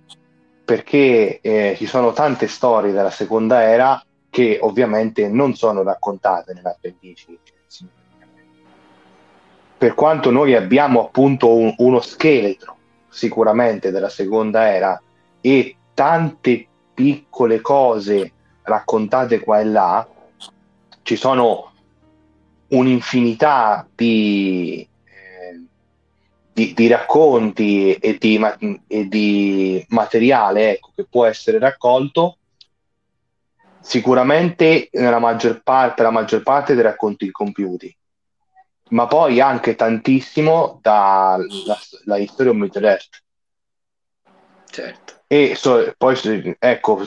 [0.63, 7.39] perché eh, ci sono tante storie della seconda era che ovviamente non sono raccontate nell'appendice.
[9.81, 12.77] Per quanto noi abbiamo appunto un, uno scheletro
[13.09, 15.01] sicuramente della seconda era
[15.41, 20.07] e tante piccole cose raccontate qua e là,
[21.01, 21.71] ci sono
[22.67, 24.87] un'infinità di
[26.53, 28.39] di, di racconti e di,
[28.85, 32.37] e di materiale ecco, che può essere raccolto,
[33.79, 37.95] sicuramente nella maggior parte, la maggior parte dei racconti incompiuti,
[38.91, 41.45] ma poi anche tantissimo dalla
[42.05, 43.23] la History of Middle Earth.
[44.69, 45.13] Certo.
[45.27, 46.99] E so, poi, ecco,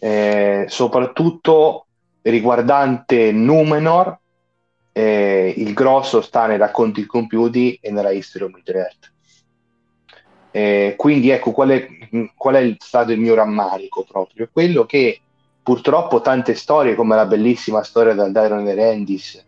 [0.00, 1.86] eh, soprattutto
[2.22, 4.18] riguardante Numenor,
[4.92, 9.12] eh, il grosso sta nei racconti incompiuti e nella History of Middle Earth.
[10.52, 11.88] Eh, quindi ecco qual è,
[12.36, 14.48] qual è stato il mio rammarico proprio?
[14.52, 15.20] Quello che
[15.60, 19.44] purtroppo tante storie come la bellissima storia del Dairon Erendis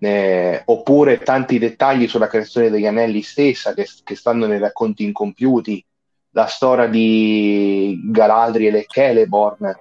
[0.00, 5.84] eh, oppure tanti dettagli sulla creazione degli anelli stessa che, che, stanno nei racconti incompiuti
[6.30, 9.76] la storia di Galadriel e Celeborn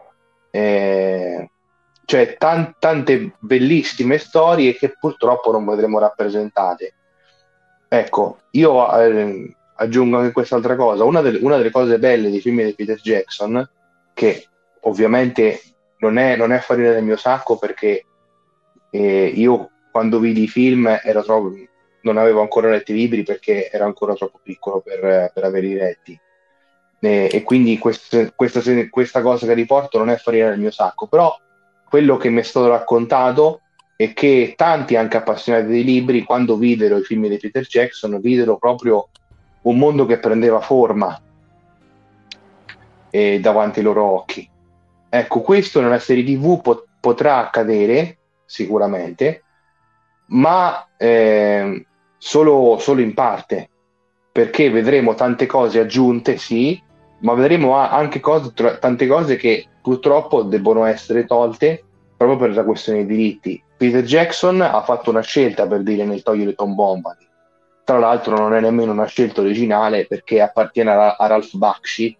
[0.51, 1.49] eh,
[2.09, 6.93] cioè tan- tante bellissime storie che purtroppo non vedremo rappresentate.
[7.87, 12.63] Ecco, io eh, aggiungo anche quest'altra cosa, una delle, una delle, cose belle dei film
[12.63, 13.69] di Peter Jackson,
[14.15, 14.47] che
[14.81, 15.61] ovviamente
[15.99, 18.03] non è, non è farina del mio sacco perché
[18.89, 19.69] eh, io
[19.99, 21.53] quando vidi i film troppo,
[22.03, 26.17] non avevo ancora letto i libri perché ero ancora troppo piccolo per, per averli letti.
[27.01, 31.07] Eh, e quindi quest, questa, questa cosa che riporto non è farina del mio sacco,
[31.07, 31.37] però
[31.89, 33.59] quello che mi è stato raccontato
[33.97, 38.57] è che tanti anche appassionati dei libri, quando videro i film di Peter Jackson, videro
[38.57, 39.09] proprio
[39.63, 41.21] un mondo che prendeva forma
[43.09, 44.49] eh, davanti ai loro occhi.
[45.09, 49.43] Ecco, questo nella serie TV pot- potrà accadere sicuramente,
[50.29, 51.85] ma eh,
[52.17, 53.69] solo, solo in parte,
[54.31, 56.81] perché vedremo tante cose aggiunte, sì,
[57.19, 61.83] ma vedremo anche cose, tante cose che purtroppo debbono essere tolte
[62.15, 63.63] proprio per la questione dei diritti.
[63.77, 67.27] Peter Jackson ha fatto una scelta per dire nel togliere Tom Bombadil.
[67.83, 72.15] Tra l'altro non è nemmeno una scelta originale perché appartiene a, a Ralph Bakshi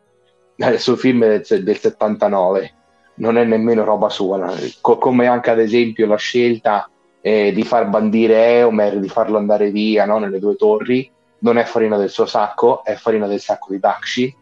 [0.56, 2.74] nel suo film del, del 79.
[3.16, 6.90] Non è nemmeno roba sua, Co- come anche ad esempio la scelta
[7.22, 10.20] eh, di far bandire Eomer, di farlo andare via no?
[10.20, 11.10] nelle due torri,
[11.40, 14.36] non è farina del suo sacco, è farina del sacco di Bakshi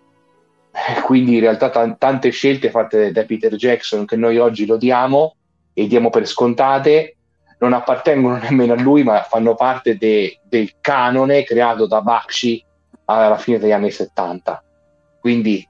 [1.04, 5.36] quindi in realtà t- tante scelte fatte da Peter Jackson che noi oggi lodiamo
[5.74, 7.16] e diamo per scontate
[7.60, 12.64] non appartengono nemmeno a lui ma fanno parte de- del canone creato da Bakshi
[13.06, 14.64] alla fine degli anni 70
[15.20, 15.68] quindi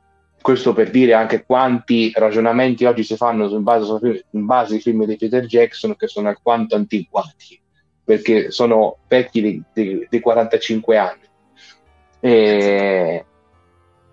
[0.48, 5.03] questo per dire anche quanti ragionamenti oggi si fanno in base, in base ai film
[5.03, 7.60] di Peter Jackson che sono alquanto antiquati
[8.02, 11.28] perché sono vecchi di, di, di 45 anni.
[12.22, 13.26] E...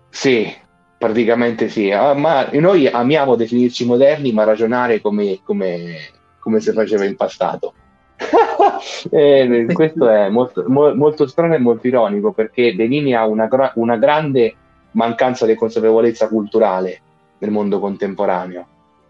[0.09, 0.53] sì
[0.97, 1.89] praticamente sì.
[1.91, 5.95] Ah, ma noi amiamo definirci moderni ma ragionare come, come,
[6.41, 7.73] come si faceva in passato.
[9.71, 14.55] Questo è molto, mo, molto strano e molto ironico perché delinea una, una grande
[14.95, 17.01] mancanza di consapevolezza culturale
[17.37, 18.67] nel mondo contemporaneo,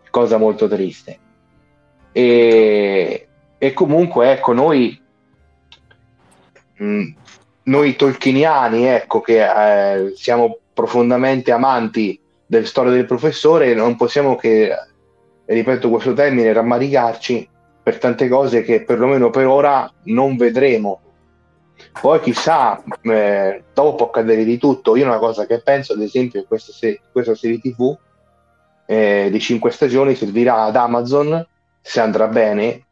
[0.09, 1.19] cosa molto triste.
[2.11, 4.99] E, e comunque, ecco, noi,
[6.77, 7.07] mh, mm,
[7.63, 14.71] noi tolkieniani, ecco, che eh, siamo profondamente amanti delle storie del professore, non possiamo che,
[15.45, 17.49] ripeto questo termine, rammaricarci
[17.81, 21.01] per tante cose che perlomeno per ora non vedremo
[22.01, 24.95] poi chissà, eh, dopo può accadere di tutto.
[24.95, 27.97] Io una cosa che penso, ad esempio, è questa, se- questa serie TV
[28.85, 31.45] eh, di 5 stagioni servirà ad Amazon,
[31.81, 32.85] se andrà bene,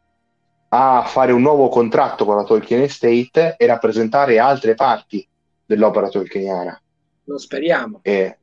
[0.68, 5.26] a fare un nuovo contratto con la Tolkien Estate e rappresentare altre parti
[5.64, 6.80] dell'opera tolkieniana.
[7.24, 8.00] Lo speriamo.
[8.02, 8.36] Eh,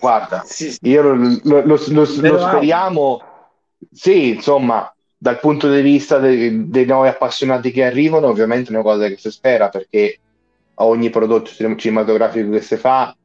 [0.00, 0.78] guarda, sì, sì.
[0.82, 1.14] io lo,
[1.44, 3.22] lo, lo, lo speriamo.
[3.92, 8.82] Sì, insomma, dal punto di vista dei, dei nuovi appassionati che arrivano, ovviamente è una
[8.82, 10.18] cosa che si spera perché
[10.74, 13.16] ogni prodotto cinematografico che si fa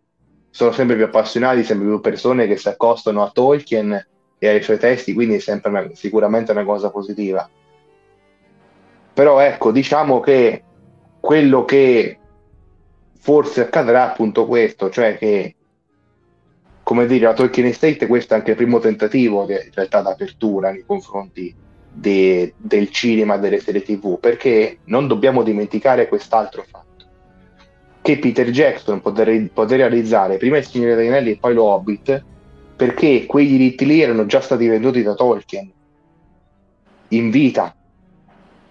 [0.50, 4.08] sono sempre più appassionati, sempre più persone che si accostano a Tolkien
[4.38, 7.48] e ai suoi testi, quindi è sempre una, sicuramente una cosa positiva.
[9.14, 10.64] Però ecco, diciamo che
[11.20, 12.18] quello che
[13.20, 15.56] forse accadrà appunto questo, cioè che
[16.90, 20.72] come dire, la Tolkien Estate questo è anche il primo tentativo che in realtà d'apertura
[20.72, 21.54] nei confronti
[21.92, 27.06] de, del cinema, delle serie tv, perché non dobbiamo dimenticare quest'altro fatto,
[28.02, 32.24] che Peter Jackson poté, realizzare prima il Signore degli Anelli e poi lo Hobbit,
[32.76, 35.72] perché quei diritti lì erano già stati venduti da Tolkien
[37.10, 37.76] in vita.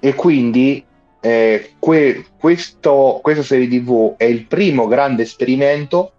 [0.01, 0.85] E quindi
[1.21, 6.13] eh, que, questo, questa serie tv è il primo grande esperimento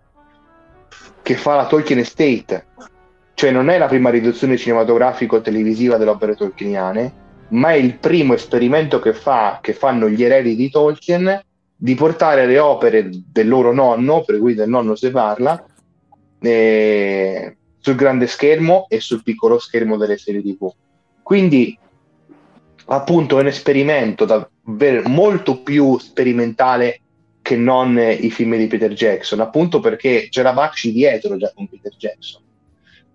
[1.22, 2.66] che fa la Tolkien Estate
[3.40, 7.14] cioè non è la prima riduzione cinematografico-televisiva delle opere tolkieniane,
[7.52, 11.42] ma è il primo esperimento che, fa, che fanno gli eredi di Tolkien
[11.74, 15.66] di portare le opere del loro nonno, per cui del nonno si parla,
[16.42, 20.70] eh, sul grande schermo e sul piccolo schermo delle serie TV.
[21.24, 21.80] Quindi,
[22.88, 27.00] appunto, è un esperimento davvero molto più sperimentale
[27.42, 31.96] che non i film di Peter Jackson, appunto perché c'era Bakshi dietro già con Peter
[31.96, 32.48] Jackson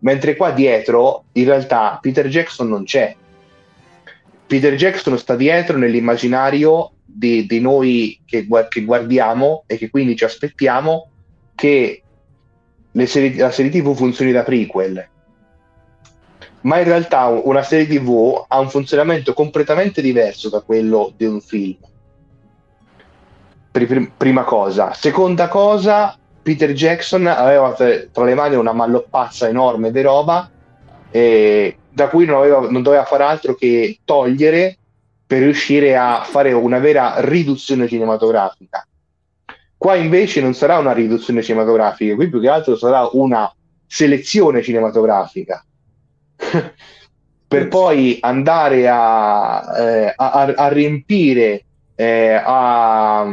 [0.04, 3.14] mentre qua dietro in realtà Peter Jackson non c'è.
[4.46, 10.24] Peter Jackson sta dietro nell'immaginario di, di noi che, che, guardiamo e che quindi ci
[10.24, 11.10] aspettiamo
[11.54, 12.02] che
[13.04, 15.08] serie, la serie TV funzioni da prequel.
[16.60, 21.40] Ma in realtà una serie TV ha un funzionamento completamente diverso da quello di un
[21.40, 21.76] film.
[24.16, 24.92] Prima cosa.
[24.92, 30.50] Seconda cosa, Peter Jackson aveva tra le mani una malloppazza enorme di roba
[31.10, 34.76] eh, da cui non, aveva, non doveva fare altro che togliere
[35.26, 38.86] per riuscire a fare una vera riduzione cinematografica.
[39.74, 43.50] Qua invece non sarà una riduzione cinematografica, qui più che altro sarà una
[43.86, 45.64] selezione cinematografica.
[47.48, 51.64] per poi andare a, eh, a, a riempire,
[51.94, 53.26] eh, a,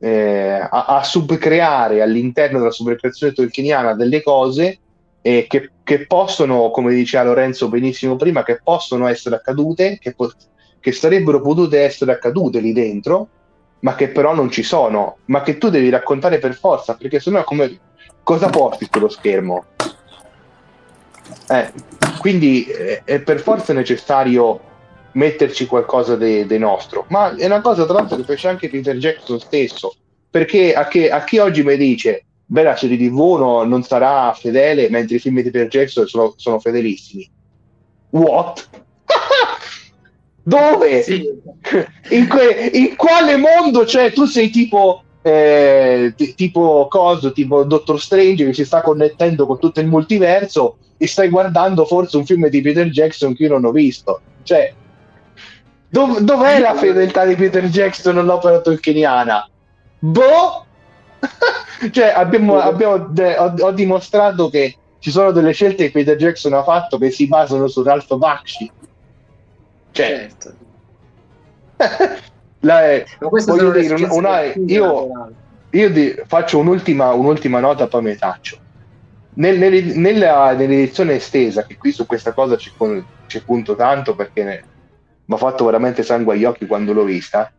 [0.00, 4.78] eh, a, a, subcreare all'interno della subcreazione tolkieniana delle cose
[5.20, 10.32] eh, che, che, possono, come diceva Lorenzo benissimo prima, che possono essere accadute, che, po-
[10.80, 13.28] che sarebbero potute essere accadute lì dentro,
[13.80, 17.44] ma che però non ci sono, ma che tu devi raccontare per forza, perché sennò
[17.44, 17.78] come
[18.22, 19.66] cosa porti sullo schermo?
[21.48, 21.72] Eh,
[22.20, 24.68] quindi eh, è per forza necessario
[25.12, 27.06] metterci qualcosa di nostro.
[27.08, 29.94] Ma è una cosa, tra l'altro, che fece anche Peter Jackson stesso.
[30.30, 34.32] Perché a, che, a chi oggi mi dice, beh, la serie TV no, non sarà
[34.32, 37.28] fedele, mentre i film di Peter Jackson sono, sono fedelissimi.
[38.10, 38.68] What?
[40.42, 41.02] Dove?
[41.02, 41.28] Sì.
[42.10, 43.86] In, que- in, quale mondo?
[43.86, 45.04] Cioè, tu sei tipo.
[45.22, 50.78] Eh, t- tipo coso, tipo Doctor Strange che si sta connettendo con tutto il multiverso
[50.96, 54.22] e stai guardando forse un film di Peter Jackson che io non ho visto.
[54.42, 54.74] Cioè,
[55.90, 59.44] Dov- dov'è la fedeltà di Peter Jackson all'opera tolkieniana?
[59.98, 60.64] Boh,
[61.90, 66.52] cioè, abbiamo, abbiamo de- ho, ho, dimostrato che ci sono delle scelte che Peter Jackson
[66.52, 68.70] ha fatto che si basano su Ralph Bakshi.
[69.90, 70.54] Cioè, certo.
[72.60, 75.34] la, Ma voglio dire, una, una, io,
[75.70, 78.58] io di, faccio un'ultima, un'ultima nota, poi mi taccio.
[79.34, 82.72] Nel, nel, nella, nell'edizione estesa, che qui su questa cosa ci,
[83.26, 84.68] ci punto tanto perché
[85.30, 87.52] mi ha fatto veramente sangue agli occhi quando l'ho vista.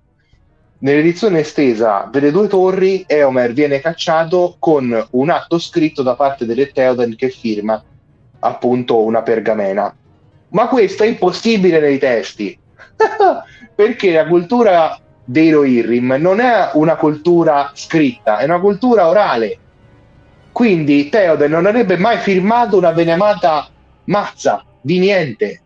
[0.80, 6.70] Nell'edizione estesa delle due torri, Eomer viene cacciato con un atto scritto da parte delle
[6.70, 7.82] Theoden che firma
[8.40, 9.96] appunto una pergamena.
[10.50, 12.60] Ma questo è impossibile nei testi
[13.74, 19.58] perché la cultura dei Rohirrim non è una cultura scritta, è una cultura orale.
[20.52, 23.70] Quindi Theoden non avrebbe mai firmato una benemata
[24.06, 25.62] mazza di niente.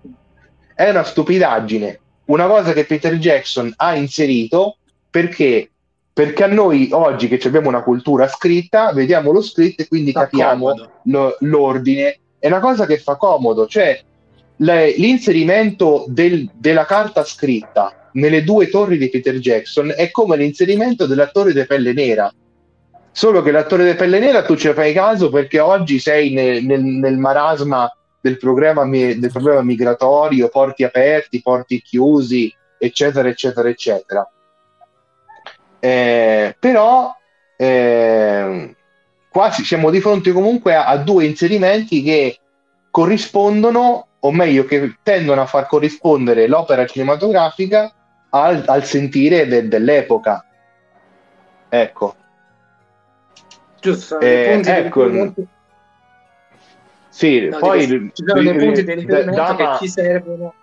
[0.76, 2.00] È una stupidaggine.
[2.26, 4.78] Una cosa che Peter Jackson ha inserito
[5.10, 5.70] perché
[6.16, 10.22] perché a noi oggi che abbiamo una cultura scritta, vediamo lo scritto e quindi fa
[10.22, 10.74] capiamo
[11.04, 12.20] lo, l'ordine.
[12.40, 14.02] È una cosa che fa comodo, cioè
[14.58, 21.06] le, l'inserimento del, della carta scritta nelle due torri di Peter Jackson è come l'inserimento
[21.06, 22.34] dell'attore di pelle nera.
[23.12, 26.82] Solo che l'attore di pelle nera tu ci fai caso perché oggi sei nel, nel,
[26.82, 27.90] nel marasma
[28.26, 34.32] del problema, del problema migratorio, porti aperti, porti chiusi, eccetera, eccetera, eccetera.
[35.80, 37.14] Eh, però
[37.56, 38.76] eh,
[39.30, 42.40] qua siamo di fronte comunque a, a, due inserimenti che
[42.90, 47.94] corrispondono, o meglio, che tendono a far corrispondere l'opera cinematografica
[48.32, 50.44] al, al sentire de, dell'epoca.
[51.70, 52.16] Ecco.
[53.80, 55.32] Giusto, eh, ecco.
[57.16, 60.54] Sì, no, poi ci sono dei punti di riferimento che ci servono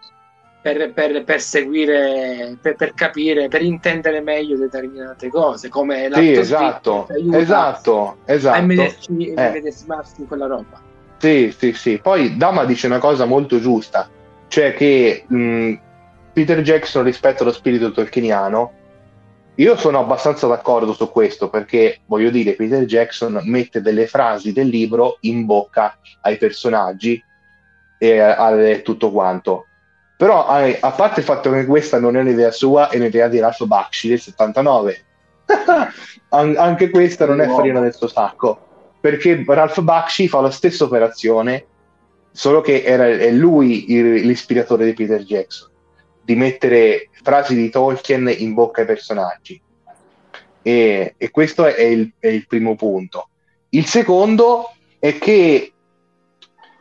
[0.60, 6.32] per, per, per seguire, per, per, capire, per intendere meglio determinate cose, come la sì,
[6.32, 8.58] esatto, esatto, esatto.
[8.58, 10.20] A medesimarsi eh.
[10.20, 10.78] in quella roba.
[11.16, 11.98] Sì, sì, sì.
[12.02, 14.10] Poi Dama dice una cosa molto giusta,
[14.48, 15.72] cioè che mh,
[16.34, 18.72] Peter Jackson rispetto allo spirito tolkieniano,
[19.56, 24.68] io sono abbastanza d'accordo su questo perché voglio dire, Peter Jackson mette delle frasi del
[24.68, 27.22] libro in bocca ai personaggi
[27.98, 29.66] e a, a tutto quanto.
[30.16, 33.64] Però a parte il fatto che questa non è un'idea sua, è un'idea di Ralph
[33.64, 35.04] Bakshi del 79.
[36.30, 40.84] An- anche questa non è farina del suo sacco, perché Ralph Bakshi fa la stessa
[40.84, 41.66] operazione,
[42.30, 45.70] solo che era, è lui il, l'ispiratore di Peter Jackson,
[46.24, 49.60] di mettere frasi di Tolkien in bocca ai personaggi.
[50.62, 53.28] E, e questo è il, è il primo punto.
[53.70, 55.72] Il secondo è che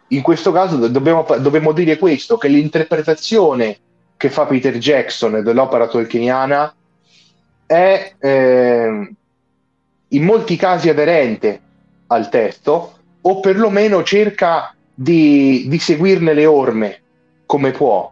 [0.07, 3.77] in questo caso dobbiamo, dobbiamo dire questo, che l'interpretazione
[4.17, 6.75] che fa Peter Jackson dell'opera tolkieniana
[7.65, 9.11] è eh,
[10.09, 11.61] in molti casi aderente
[12.07, 17.01] al testo o perlomeno cerca di, di, seguirne le orme
[17.45, 18.11] come può.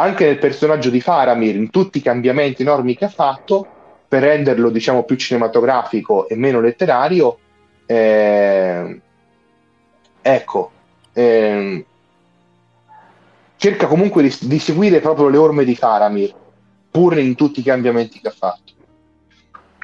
[0.00, 3.66] Anche nel personaggio di Faramir, in tutti i cambiamenti enormi che ha fatto,
[4.08, 7.38] per renderlo diciamo più cinematografico e meno letterario,
[7.86, 9.00] eh,
[10.20, 10.70] Ecco,
[11.14, 11.84] ehm,
[13.56, 16.34] cerca comunque di, di, seguire proprio le orme di Faramir,
[16.90, 18.72] pur in tutti i cambiamenti che ha fatto.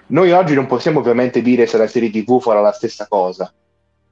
[0.08, 3.50] Noi oggi non possiamo ovviamente dire se la serie TV farà la stessa cosa,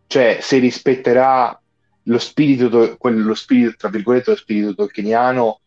[0.07, 1.61] cioè se rispetterà
[2.05, 5.61] lo spirito, quello, lo spirito tra virgolette, lo spirito tolkieniano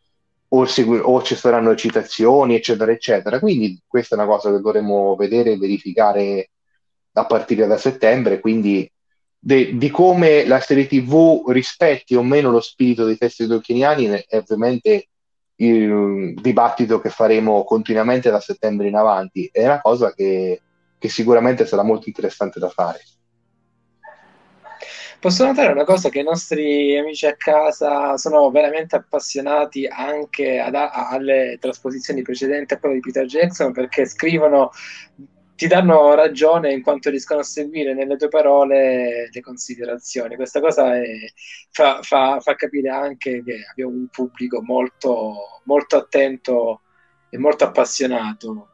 [0.49, 3.39] o, segu- o ci saranno citazioni, eccetera, eccetera.
[3.39, 6.49] Quindi questa è una cosa che dovremo vedere e verificare
[7.13, 8.89] a partire da settembre, quindi
[9.39, 14.37] de, di come la serie TV rispetti o meno lo spirito dei testi tolkieniani è
[14.37, 15.09] ovviamente
[15.57, 19.49] il dibattito che faremo continuamente da settembre in avanti.
[19.51, 20.61] È una cosa che,
[20.97, 23.01] che sicuramente sarà molto interessante da fare.
[25.25, 30.75] Posso notare una cosa che i nostri amici a casa sono veramente appassionati anche ad,
[30.75, 34.69] alle trasposizioni precedenti a quelle di Peter Jackson perché scrivono
[35.55, 40.35] ti danno ragione in quanto riescono a seguire nelle tue parole le considerazioni.
[40.35, 41.03] Questa cosa è,
[41.71, 46.81] fa, fa, fa, capire anche che abbiamo un pubblico molto, molto attento
[47.31, 48.69] e molto appassionato.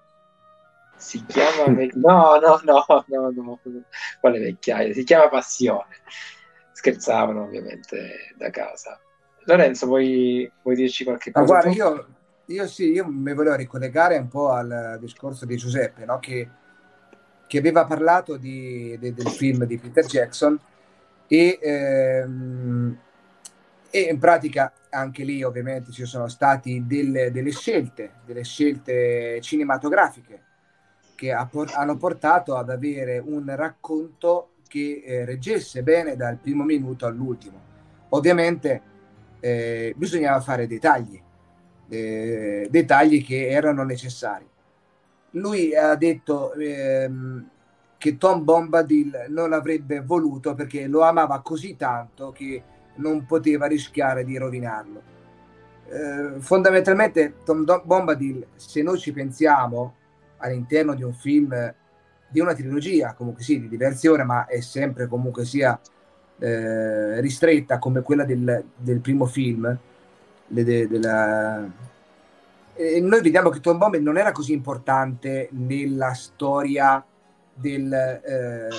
[0.97, 3.59] Si chiama no, no, no, no, no,
[4.19, 4.91] quale vecchiaia?
[4.91, 5.95] Si chiama passione.
[6.81, 8.99] Scherzavano ovviamente da casa.
[9.43, 11.45] Lorenzo, vuoi, vuoi dirci qualche cosa?
[11.45, 12.07] Guarda, io,
[12.45, 16.19] io, sì, io mi volevo ricollegare un po' al discorso di Giuseppe, no?
[16.19, 16.49] che
[17.51, 20.57] che aveva parlato di, de, del film di Peter Jackson
[21.27, 22.97] e, ehm,
[23.89, 30.43] e, in pratica anche lì ovviamente ci sono state delle, delle scelte, delle scelte cinematografiche
[31.13, 37.05] che ha, hanno portato ad avere un racconto che eh, reggesse bene dal primo minuto
[37.05, 37.59] all'ultimo.
[38.09, 38.81] Ovviamente
[39.41, 41.21] eh, bisognava fare dei tagli,
[41.89, 44.47] eh, dei tagli che erano necessari.
[45.31, 47.49] Lui ha detto ehm,
[47.97, 52.63] che Tom Bombadil non avrebbe voluto perché lo amava così tanto che
[52.95, 55.01] non poteva rischiare di rovinarlo.
[55.89, 59.95] Eh, fondamentalmente Tom Bombadil, se noi ci pensiamo
[60.37, 61.73] all'interno di un film,
[62.31, 65.77] di una trilogia, comunque sì, di diverse ore, ma è sempre comunque sia
[66.39, 69.77] eh, ristretta come quella del, del primo film,
[70.47, 71.69] le, de, della...
[72.73, 77.03] e noi vediamo che Tom Bombadil non era così importante nella storia
[77.53, 78.69] del, eh,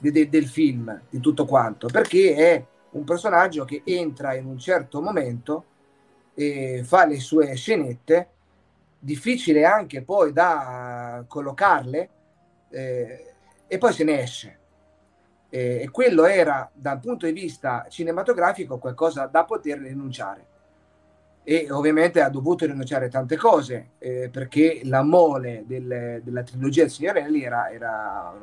[0.00, 5.02] de, del film, di tutto quanto, perché è un personaggio che entra in un certo
[5.02, 5.64] momento
[6.34, 8.28] e fa le sue scenette,
[8.98, 12.08] difficile anche poi da collocarle,
[12.76, 13.34] eh,
[13.66, 14.58] e poi se ne esce.
[15.48, 20.54] E, e quello era, dal punto di vista cinematografico, qualcosa da poter rinunciare.
[21.42, 26.82] E ovviamente ha dovuto rinunciare a tante cose, eh, perché la mole del, della trilogia
[26.82, 28.34] del Signorelli era, era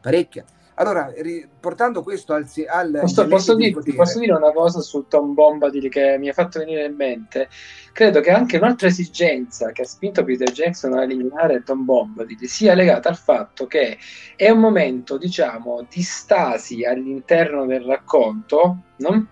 [0.00, 0.44] parecchia
[0.78, 1.12] allora,
[1.58, 2.46] portando questo al...
[2.68, 6.60] al posso, posso, dire, posso, dire, una cosa su Tom Bombadil che mi ha fatto
[6.60, 7.48] venire in mente?
[7.92, 12.74] Credo che anche un'altra esigenza che ha spinto Peter Jackson a eliminare Tom Bombadil sia
[12.74, 13.98] legata al fatto che
[14.36, 19.26] è un momento, diciamo, di stasi all'interno del racconto, no?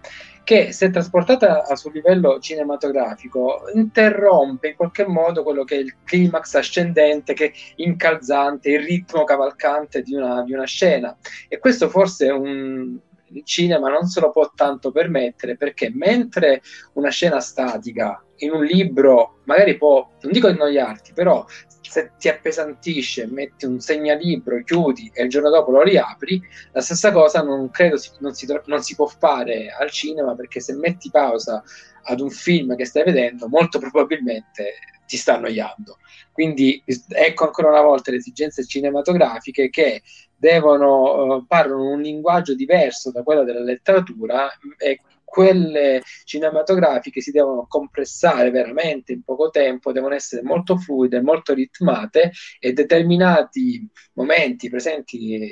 [0.47, 6.55] Che se trasportata sul livello cinematografico interrompe in qualche modo quello che è il climax
[6.55, 11.17] ascendente, che incalzante, il ritmo cavalcante di una, di una scena.
[11.49, 12.97] E questo forse è un,
[13.31, 16.63] il cinema non se lo può tanto permettere perché mentre
[16.93, 21.45] una scena statica in un libro magari può, non dico annoiarti, però
[21.89, 26.43] se ti appesantisce, metti un segnalibro, chiudi e il giorno dopo lo riapri,
[26.73, 30.61] la stessa cosa non credo si, non, si, non si può fare al cinema perché
[30.61, 31.63] se metti pausa
[32.03, 34.75] ad un film che stai vedendo, molto probabilmente
[35.07, 35.99] ti sta annoiando.
[36.33, 40.03] Quindi ecco ancora una volta le esigenze cinematografiche che
[40.37, 45.01] devono uh, parlano un linguaggio diverso da quello della letteratura e
[45.37, 52.33] quelle cinematografiche si devono compressare veramente in poco tempo, devono essere molto fluide, molto ritmate
[52.59, 55.47] e determinati momenti presenti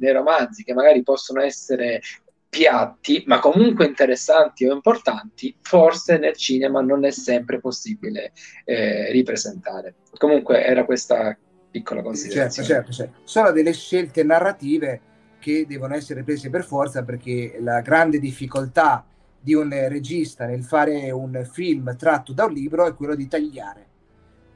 [0.00, 2.00] nei romanzi che magari possono essere
[2.48, 8.32] piatti, ma comunque interessanti o importanti, forse nel cinema non è sempre possibile
[8.64, 9.96] eh, ripresentare.
[10.16, 11.36] Comunque era questa
[11.70, 12.68] piccola certo, considerazione.
[12.68, 13.28] Certo, certo, certo.
[13.28, 15.00] Sono delle scelte narrative
[15.38, 19.04] che devono essere prese per forza perché la grande difficoltà
[19.46, 23.86] di un regista nel fare un film tratto da un libro è quello di tagliare.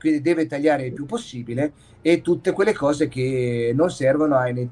[0.01, 1.73] Quindi deve tagliare il più possibile
[2.03, 4.69] e tutte quelle cose che non servono a, nel,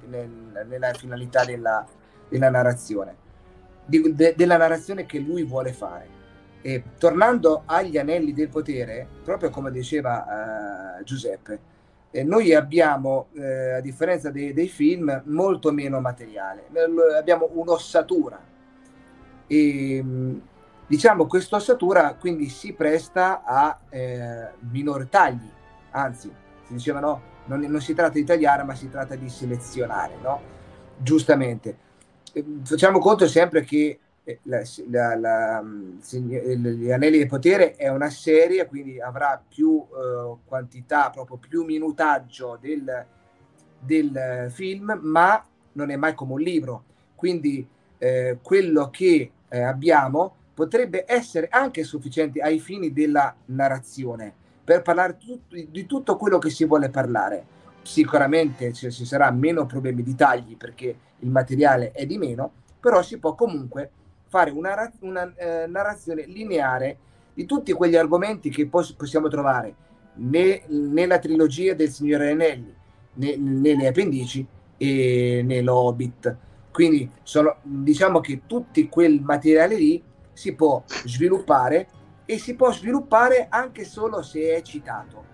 [0.66, 1.86] nella finalità della,
[2.28, 3.14] della narrazione,
[3.86, 6.08] di, de, della narrazione che lui vuole fare.
[6.62, 11.60] E tornando agli anelli del potere, proprio come diceva uh, Giuseppe,
[12.10, 16.64] eh, noi abbiamo, eh, a differenza dei, dei, film, molto meno materiale,
[17.16, 18.47] abbiamo un'ossatura
[19.48, 20.04] e,
[20.86, 25.50] diciamo questa ossatura quindi si presta a eh, minori tagli,
[25.90, 26.30] anzi
[26.66, 30.56] si diceva no, non, non, si tratta di tagliare ma si tratta di selezionare, no?
[30.98, 31.76] giustamente.
[32.32, 35.64] Eh, facciamo conto sempre che eh, la, la, la,
[36.10, 42.58] gli anelli del potere è una serie, quindi avrà più eh, quantità, proprio più minutaggio
[42.60, 43.06] del,
[43.80, 45.42] del film, ma
[45.72, 46.84] non è mai come un libro.
[47.14, 47.66] Quindi
[47.98, 54.32] eh, quello che eh, abbiamo potrebbe essere anche sufficiente ai fini della narrazione
[54.64, 57.56] per parlare tutto, di tutto quello che si vuole parlare.
[57.82, 62.50] Sicuramente ci, ci sarà meno problemi di tagli perché il materiale è di meno,
[62.80, 63.90] però si può comunque
[64.26, 66.98] fare una, una eh, narrazione lineare
[67.32, 69.74] di tutti quegli argomenti che pos- possiamo trovare
[70.14, 72.74] ne, nella trilogia del Signore Anelli,
[73.14, 74.46] ne, nelle appendici
[74.76, 76.36] e nell'Hobbit
[76.78, 80.00] quindi sono, diciamo che tutto quel materiale lì
[80.32, 81.88] si può sviluppare
[82.24, 85.24] e si può sviluppare anche solo se è citato.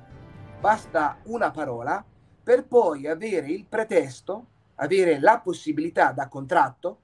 [0.59, 2.03] Basta una parola
[2.43, 4.47] per poi avere il pretesto,
[4.77, 7.01] avere la possibilità da contratto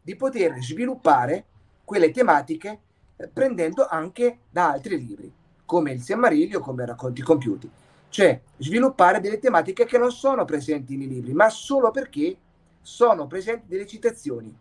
[0.00, 1.46] di poter sviluppare
[1.84, 2.80] quelle tematiche
[3.16, 5.32] eh, prendendo anche da altri libri,
[5.64, 7.68] come il Semmarilio, come Racconti Compiuti.
[8.08, 12.36] Cioè sviluppare delle tematiche che non sono presenti nei libri, ma solo perché
[12.80, 14.56] sono presenti delle citazioni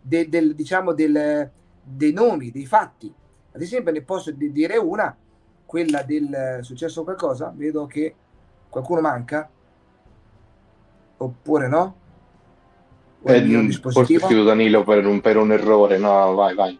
[0.00, 1.50] del, del, diciamo del,
[1.82, 3.12] dei nomi, dei fatti.
[3.52, 5.14] Ad esempio, ne posso dire una,
[5.66, 7.52] quella del successo qualcosa.
[7.54, 8.14] Vedo che
[8.68, 9.48] qualcuno manca.
[11.16, 11.96] oppure no?
[13.22, 16.78] Eh, forse scrivo Danilo per un, per un, errore, no, vai, vai.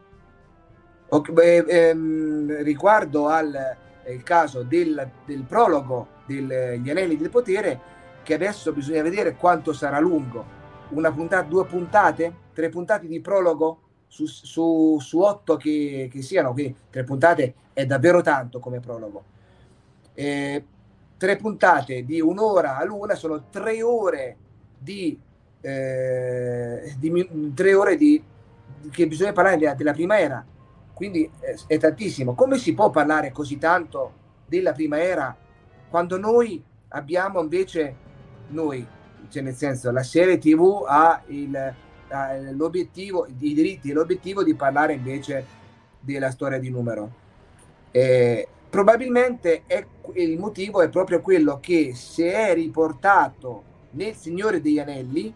[1.08, 7.80] Okay, beh, ehm, riguardo al eh, caso del, del prologo degli Anelli del Potere,
[8.22, 10.58] che adesso bisogna vedere quanto sarà lungo.
[10.90, 16.52] Una puntata, due puntate, tre puntate di prologo su, su, su otto che, che siano,
[16.52, 19.24] quindi tre puntate è davvero tanto come prologo.
[20.14, 20.64] Eh,
[21.20, 24.36] tre puntate di un'ora a luna sono tre ore
[24.78, 25.20] di,
[25.60, 28.22] eh, di tre ore di,
[28.90, 30.42] che bisogna parlare della, della prima era
[30.94, 34.12] quindi è, è, tantissimo come si può parlare così tanto
[34.46, 35.36] della prima era
[35.90, 37.94] quando noi abbiamo invece
[38.48, 38.86] noi
[39.28, 41.74] cioè nel senso la serie tv ha, il,
[42.08, 45.44] ha l'obiettivo i diritti e l'obiettivo di parlare invece
[46.00, 47.12] della storia di numero
[47.90, 49.84] eh, probabilmente è,
[50.14, 55.34] il motivo è proprio quello che se è riportato nel Signore degli Anelli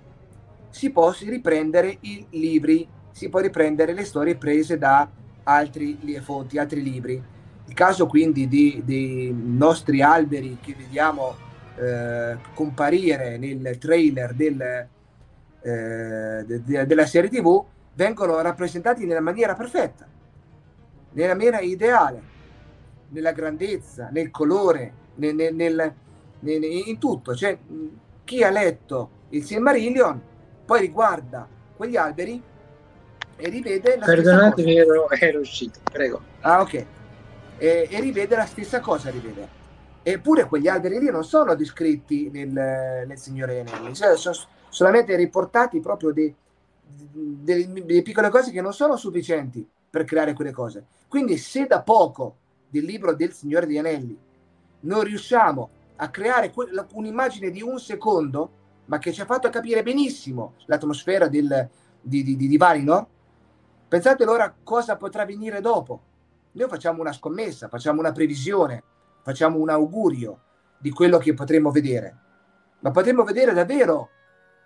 [0.70, 5.08] si può riprendere i libri, si può riprendere le storie prese da
[5.44, 7.22] altri fonti, altri libri.
[7.66, 11.34] Il caso quindi dei nostri alberi che vediamo
[11.76, 17.64] eh, comparire nel trailer del, eh, de, de, della serie TV
[17.94, 20.06] vengono rappresentati nella maniera perfetta,
[21.12, 22.32] nella maniera ideale
[23.08, 25.94] nella grandezza, nel colore, nel, nel,
[26.40, 27.34] nel, in tutto.
[27.34, 27.56] Cioè,
[28.24, 30.20] chi ha letto il Silmarillion
[30.64, 31.46] poi riguarda
[31.76, 32.42] quegli alberi
[33.36, 35.14] e rivede la Perdonatemi, stessa cosa.
[35.14, 36.22] Ero, ero uscito, prego.
[36.40, 36.74] Ah, ok.
[37.56, 39.62] E, e, rivede la stessa cosa, rivede.
[40.06, 44.36] Eppure quegli alberi lì non sono descritti nel, nel Signore Anelli, cioè sono
[44.68, 50.84] solamente riportati proprio delle piccole cose che non sono sufficienti per creare quelle cose.
[51.08, 52.36] Quindi se da poco
[52.68, 54.18] del libro del Signore degli Anelli
[54.80, 58.50] non riusciamo a creare que- un'immagine di un secondo,
[58.84, 61.66] ma che ci ha fatto capire benissimo l'atmosfera del,
[61.98, 63.06] di, di, di, di Valinor,
[63.88, 66.02] pensate allora cosa potrà venire dopo.
[66.52, 68.82] Noi facciamo una scommessa, facciamo una previsione,
[69.24, 70.42] facciamo un augurio
[70.78, 72.16] di quello che potremo vedere.
[72.78, 74.10] Ma potremmo vedere davvero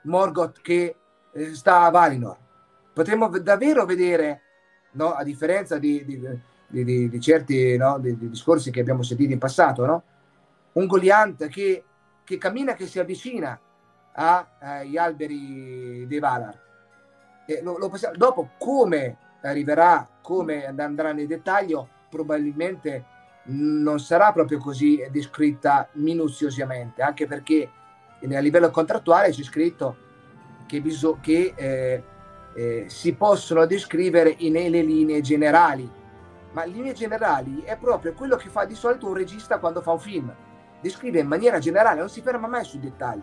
[0.02, 0.96] Morgoth che
[1.32, 2.36] eh, sta a Valinor.
[2.92, 4.42] Potremmo davvero vedere,
[4.92, 6.20] no, a differenza di, di
[6.68, 10.02] di, di, certi no, di, discorsi che abbiamo sentito in passato, no?
[10.72, 11.84] un Goliant che,
[12.22, 13.58] che cammina, che si avvicina
[14.12, 16.66] agli alberi dei Valar.
[17.62, 23.04] Lo, lo possiamo, dopo come arriverà, come andrà nel dettaglio, probabilmente
[23.50, 27.70] non sarà proprio così descritta minuziosamente, anche perché
[28.20, 29.96] a livello contrattuale c'è scritto
[30.66, 32.02] che, biso- che eh,
[32.54, 35.98] eh, si possono descrivere nelle linee generali
[36.52, 39.92] ma in linee generali è proprio quello che fa di solito un regista quando fa
[39.92, 40.34] un film.
[40.80, 43.22] Descrive in maniera generale, non si ferma mai sui dettagli.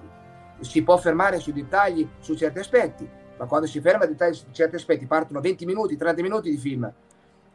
[0.60, 4.76] Si può fermare sui dettagli su certi aspetti, ma quando si ferma dettagli su certi
[4.76, 6.91] aspetti partono 20 minuti, 30 minuti di film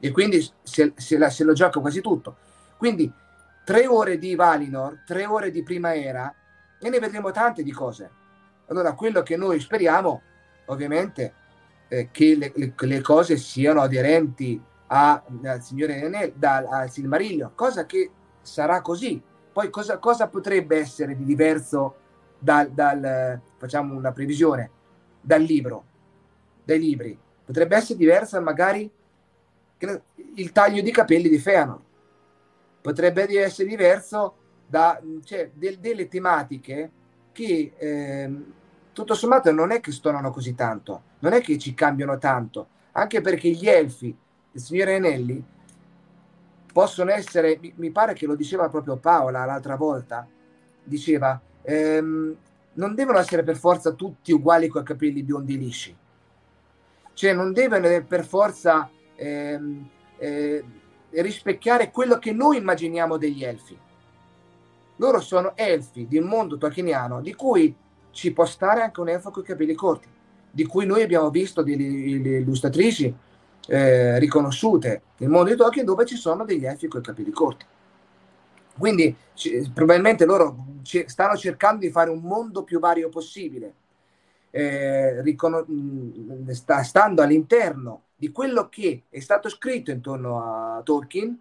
[0.03, 2.37] e quindi se, se, la, se lo gioca quasi tutto.
[2.81, 3.13] Quindi
[3.63, 6.35] tre ore di Valinor, tre ore di prima era
[6.81, 8.11] e ne vedremo tante di cose.
[8.69, 10.23] Allora quello che noi speriamo
[10.65, 11.35] ovviamente
[11.89, 17.53] è che le, le, le cose siano aderenti a, al Signore Anel, da, al Silmarillion,
[17.55, 19.21] cosa che sarà così.
[19.53, 21.97] Poi cosa, cosa potrebbe essere di diverso
[22.39, 24.71] dal, dal, facciamo una previsione,
[25.21, 25.85] dal libro,
[26.65, 27.19] dai libri?
[27.45, 28.91] Potrebbe essere diversa magari
[30.37, 31.89] il taglio di capelli di Feanor.
[32.81, 34.37] Potrebbe essere diverso
[34.67, 36.91] da cioè, del, delle tematiche
[37.33, 38.45] che eh,
[38.93, 43.21] tutto sommato non è che stonano così tanto, non è che ci cambiano tanto, anche
[43.21, 44.17] perché gli elfi
[44.53, 45.45] il signore Anelli
[46.73, 50.27] possono essere, mi, mi, pare che lo diceva proprio Paola l'altra volta,
[50.83, 52.37] diceva, ehm,
[52.75, 55.97] non devono essere per forza tutti uguali con i capelli biondi lisci,
[57.15, 59.89] cioè non devono per forza ehm,
[60.19, 60.65] eh,
[61.11, 63.77] rispecchiare quello che noi immaginiamo degli elfi.
[64.97, 67.75] Loro sono elfi di un mondo tolkieniano di cui
[68.11, 70.09] ci può stare anche un elfo con i capelli corti,
[70.51, 73.15] di cui noi abbiamo visto delle illustratrici
[73.67, 77.65] eh, riconosciute nel mondo di Tolkien dove ci sono degli elfi con i capelli corti.
[78.77, 83.73] Quindi c- probabilmente loro c- stanno cercando di fare un mondo più vario possibile,
[84.51, 90.83] eh, riconos- mh, mm, sta- stando all'interno di quello che è stato scritto intorno a
[90.83, 91.39] Tolkien,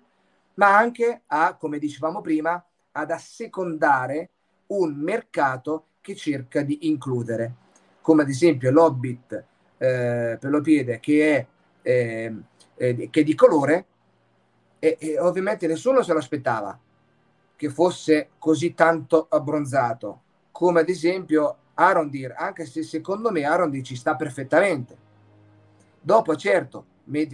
[0.55, 4.29] ma anche a, come dicevamo prima, ad assecondare
[4.67, 7.55] un mercato che cerca di includere,
[8.01, 9.33] come ad esempio l'Hobbit
[9.77, 11.45] eh, per lo piede, che è
[11.81, 12.33] eh,
[12.75, 13.85] eh, che di colore
[14.79, 16.77] e, e, ovviamente nessuno se lo aspettava
[17.55, 20.21] che fosse così tanto abbronzato.
[20.51, 24.97] Come ad esempio Arondir, anche se secondo me Arondir ci sta perfettamente.
[26.01, 26.85] Dopo, certo,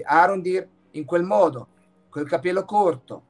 [0.04, 1.68] Arondir in quel modo,
[2.10, 3.24] col capello corto,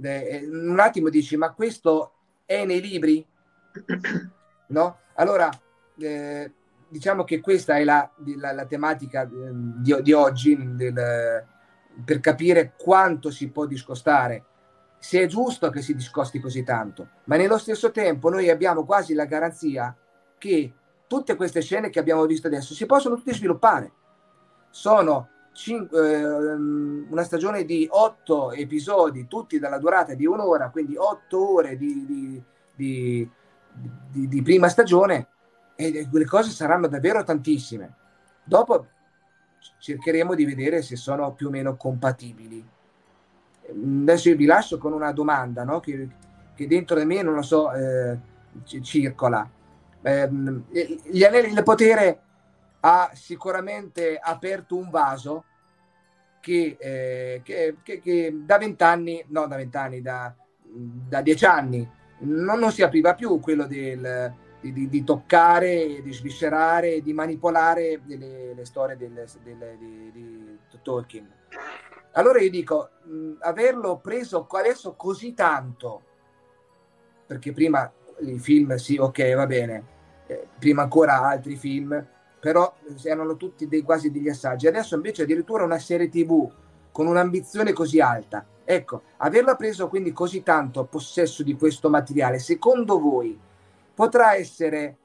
[0.00, 2.12] eh, un attimo dici, ma questo
[2.44, 3.24] è nei libri?
[4.72, 5.00] No?
[5.16, 5.50] Allora,
[5.98, 6.50] eh,
[6.88, 11.46] diciamo che questa è la, la, la tematica ehm, di, di oggi del,
[12.02, 14.44] per capire quanto si può discostare
[14.98, 19.12] se è giusto che si discosti così tanto, ma nello stesso tempo noi abbiamo quasi
[19.12, 19.94] la garanzia
[20.42, 20.72] che
[21.06, 23.92] tutte queste scene che abbiamo visto adesso si possono tutte sviluppare.
[24.70, 31.54] Sono cin- eh, una stagione di otto episodi, tutti dalla durata di un'ora, quindi otto
[31.54, 32.04] ore di,
[32.74, 33.30] di,
[34.10, 35.28] di, di prima stagione,
[35.76, 37.94] e quelle cose saranno davvero tantissime.
[38.42, 38.88] Dopo
[39.78, 42.68] cercheremo di vedere se sono più o meno compatibili
[43.70, 45.78] adesso io vi lascio con una domanda no?
[45.78, 46.08] che,
[46.52, 48.18] che, dentro di me non lo so eh,
[48.80, 49.48] circola
[50.02, 50.28] eh,
[51.04, 52.20] gli anelli del potere
[52.80, 55.44] ha sicuramente aperto un vaso
[56.40, 61.88] che, eh, che, che, che da vent'anni no da vent'anni da, da dieci anni
[62.22, 68.54] non, non, si apriva più quello del, di, di, toccare, di sviscerare, di manipolare le,
[68.54, 71.28] le storie del, del, di, di Tolkien.
[72.12, 76.02] Allora io dico, mh, averlo preso adesso così tanto,
[77.26, 79.84] perché prima i film, sì, ok, va bene,
[80.58, 82.06] prima ancora altri film,
[82.40, 84.66] però erano tutti dei, quasi degli assaggi.
[84.66, 86.50] Adesso invece addirittura una serie tv
[86.90, 88.44] con un'ambizione così alta.
[88.64, 93.38] Ecco, averla preso quindi così tanto a possesso di questo materiale, secondo voi
[93.94, 94.96] potrà essere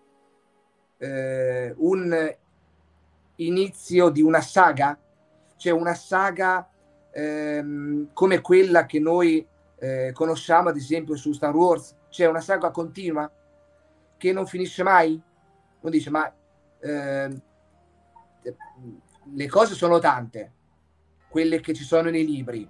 [0.97, 2.35] eh, un
[3.35, 4.97] inizio di una saga?
[5.55, 6.69] Cioè una saga
[7.11, 9.45] ehm, come quella che noi
[9.79, 13.29] eh, conosciamo ad esempio su Star Wars, c'è una saga continua
[14.17, 15.21] che non finisce mai?
[15.79, 16.31] Non dice, ma
[16.79, 17.41] eh,
[19.33, 20.53] le cose sono tante,
[21.27, 22.67] quelle che ci sono nei libri.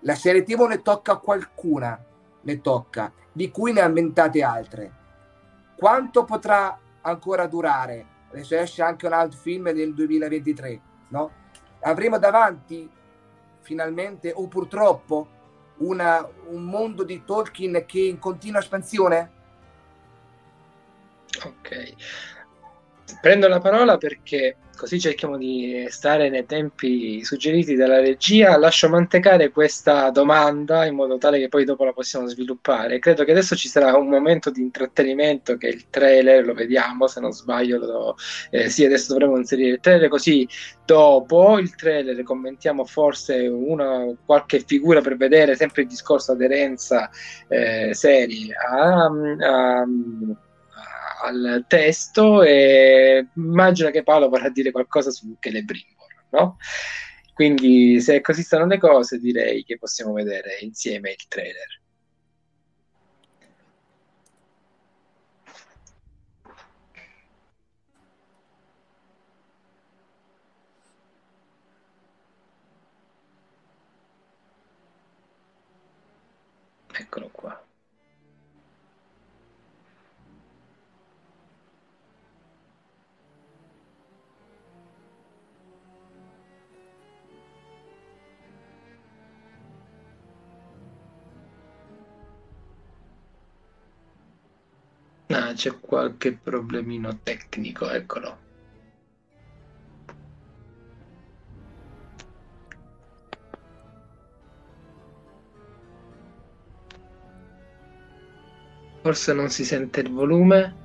[0.00, 2.02] La serie TV ne tocca qualcuna,
[2.42, 4.92] ne tocca, di cui ne ha inventate altre.
[5.76, 8.06] Quanto potrà ancora durare?
[8.30, 11.30] Adesso esce anche un altro film nel 2023, no?
[11.80, 12.88] Avremo davanti
[13.60, 15.38] finalmente, o purtroppo,
[15.78, 19.38] una, un mondo di Tolkien che è in continua espansione?
[21.44, 21.94] Ok.
[23.20, 28.56] Prendo la parola perché così cerchiamo di stare nei tempi suggeriti dalla regia.
[28.56, 32.98] Lascio mantecare questa domanda in modo tale che poi dopo la possiamo sviluppare.
[32.98, 37.20] Credo che adesso ci sarà un momento di intrattenimento che il trailer lo vediamo, se
[37.20, 37.76] non sbaglio.
[37.76, 38.16] Lo,
[38.50, 40.48] eh, sì, adesso dovremo inserire il trailer così
[40.86, 47.10] dopo il trailer commentiamo forse una qualche figura per vedere sempre il discorso aderenza
[47.48, 49.86] eh, serie a, a
[51.22, 56.56] al testo e immagino che Paolo vorrà dire qualcosa su Celebrimbor, no?
[57.34, 61.80] Quindi se così stanno le cose direi che possiamo vedere insieme il trailer.
[76.92, 77.59] Eccolo qua.
[95.32, 98.42] Ah, c'è qualche problemino tecnico, eccolo.
[109.02, 110.78] Forse non si sente il volume.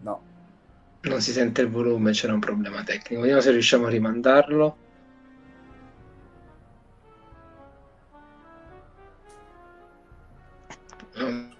[0.00, 0.26] No.
[1.08, 3.20] Non si sente il volume, c'era un problema tecnico.
[3.22, 4.80] Vediamo se riusciamo a rimandarlo.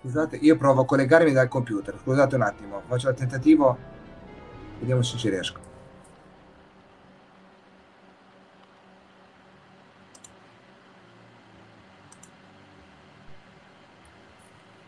[0.08, 1.98] Scusate, io provo a collegarmi dal computer.
[2.02, 3.76] Scusate un attimo, faccio il tentativo.
[4.78, 5.60] Vediamo se ci riesco.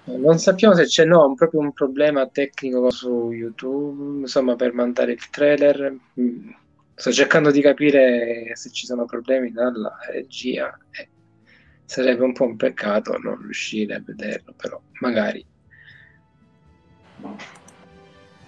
[0.04, 5.28] Non sappiamo se c'è no, proprio un problema tecnico su YouTube, insomma, per mandare il
[5.28, 5.94] trailer.
[6.18, 6.50] Mm,
[6.94, 10.74] sto cercando di capire se ci sono problemi dalla regia.
[10.92, 11.19] Eh
[11.90, 15.44] sarebbe un po' un peccato non riuscire a vederlo, però magari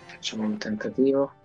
[0.05, 1.42] facciamo un tentativo.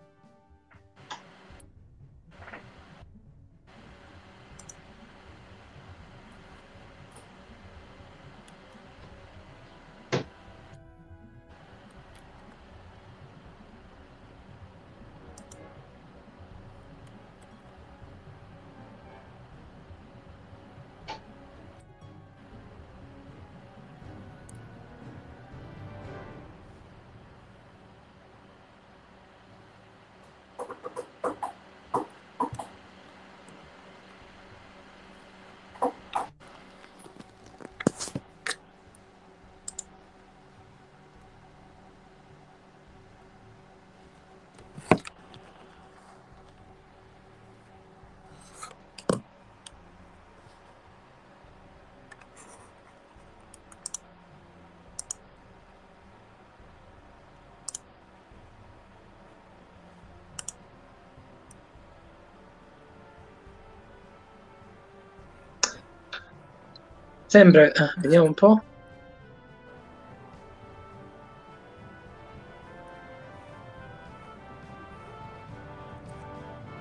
[67.27, 68.61] Sembra, eh, vediamo un po'.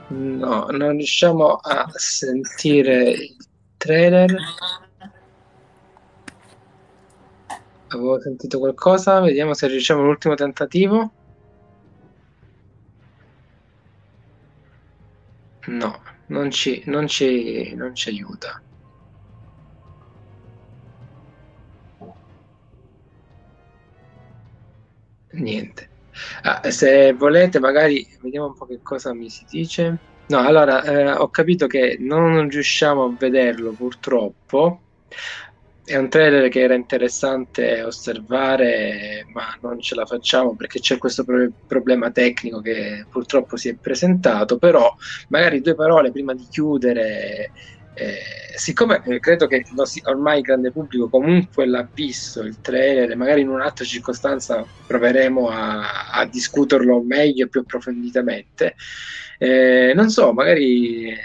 [0.09, 3.37] No, non riusciamo a sentire il
[3.77, 4.35] trailer.
[7.89, 11.13] Avevo sentito qualcosa, vediamo se riusciamo all'ultimo tentativo.
[15.69, 18.61] No, non ci, non ci, non ci aiuta.
[25.39, 25.93] Niente.
[26.43, 30.03] Ah, se volete, magari vediamo un po' che cosa mi si dice.
[30.27, 34.85] No, allora eh, ho capito che non riusciamo a vederlo purtroppo.
[35.85, 41.23] È un trailer che era interessante osservare, ma non ce la facciamo perché c'è questo
[41.23, 44.59] pro- problema tecnico che purtroppo si è presentato.
[44.59, 44.93] Però,
[45.29, 47.53] magari due parole prima di chiudere
[47.99, 48.19] eh,
[48.57, 49.65] siccome eh, credo che
[50.05, 56.11] ormai il grande pubblico comunque l'ha visto il trailer, magari in un'altra circostanza proveremo a,
[56.11, 58.75] a discuterlo meglio e più approfonditamente.
[59.39, 61.17] Eh, non so, magari eh,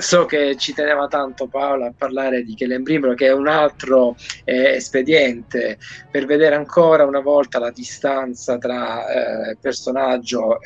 [0.00, 4.14] so che ci teneva tanto Paola a parlare di Kellen Brimbro, che è un altro
[4.44, 5.76] eh, espediente
[6.08, 10.58] per vedere ancora una volta la distanza tra eh, personaggio,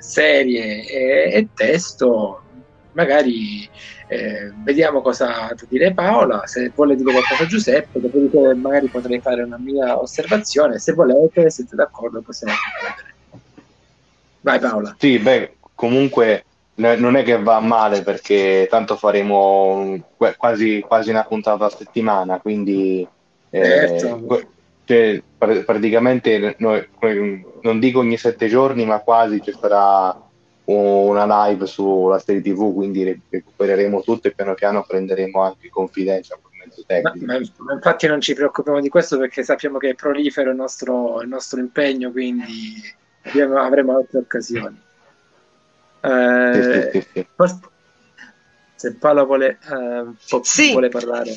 [0.00, 2.43] serie e, e testo.
[2.94, 3.68] Magari
[4.08, 9.42] eh, vediamo cosa da dire Paola, se vuole dire qualcosa Giuseppe, dopodiché magari potrei fare
[9.42, 13.14] una mia osservazione, se volete, siete d'accordo, possiamo concludere.
[14.40, 14.96] Vai Paola.
[14.98, 16.44] Sì, beh, comunque
[16.76, 19.96] non è che va male perché tanto faremo
[20.36, 23.06] quasi, quasi una puntata a settimana, quindi
[23.50, 24.48] eh, certo.
[24.84, 26.86] cioè, praticamente noi,
[27.62, 30.20] non dico ogni sette giorni, ma quasi ci sarà
[30.64, 36.50] una live sulla serie tv, quindi recupereremo tutto e piano piano prenderemo anche confidenza con
[36.56, 37.26] mezzo tecnico.
[37.26, 41.20] Ma, ma, infatti non ci preoccupiamo di questo perché sappiamo che è prolifero il nostro,
[41.20, 42.82] il nostro impegno, quindi
[43.24, 44.80] abbiamo, avremo altre occasioni.
[46.00, 47.26] Eh, sì, sì, sì,
[48.74, 51.30] se Paolo vuole, eh, vuole parlare.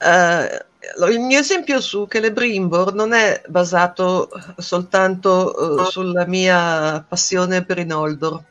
[0.00, 0.77] Uh,
[1.10, 7.84] il mio esempio su Celebrimbor non è basato soltanto uh, sulla mia passione per i
[7.84, 8.42] Noldor,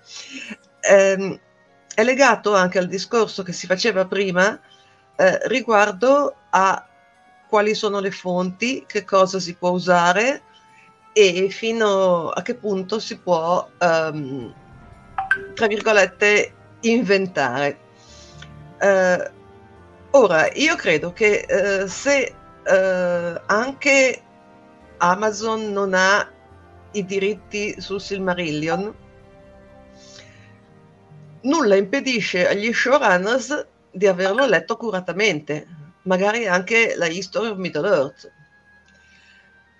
[0.91, 1.39] um,
[1.95, 6.85] è legato anche al discorso che si faceva prima uh, riguardo a
[7.47, 10.41] quali sono le fonti, che cosa si può usare
[11.13, 14.53] e fino a che punto si può, um,
[15.53, 17.79] tra virgolette, inventare.
[18.79, 19.36] Uh,
[20.19, 22.33] Ora, io credo che eh, se
[22.63, 24.21] eh, anche
[24.97, 26.27] Amazon non ha
[26.93, 28.95] i diritti sul Silmarillion,
[31.41, 35.67] nulla impedisce agli showrunners di averlo letto accuratamente,
[36.05, 38.31] magari anche la History of Middle Earth.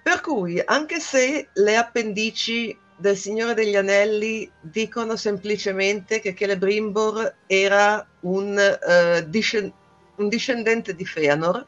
[0.04, 8.08] Per cui, anche se le appendici del Signore degli Anelli dicono semplicemente che Celebrimbor era
[8.20, 9.86] un uh, discendente
[10.18, 11.66] un discendente di Feanor.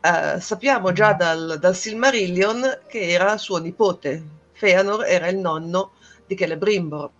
[0.00, 4.22] Uh, sappiamo già dal, dal, Silmarillion che era suo nipote.
[4.52, 5.92] Feanor era il nonno
[6.26, 7.10] di Celebrimbor.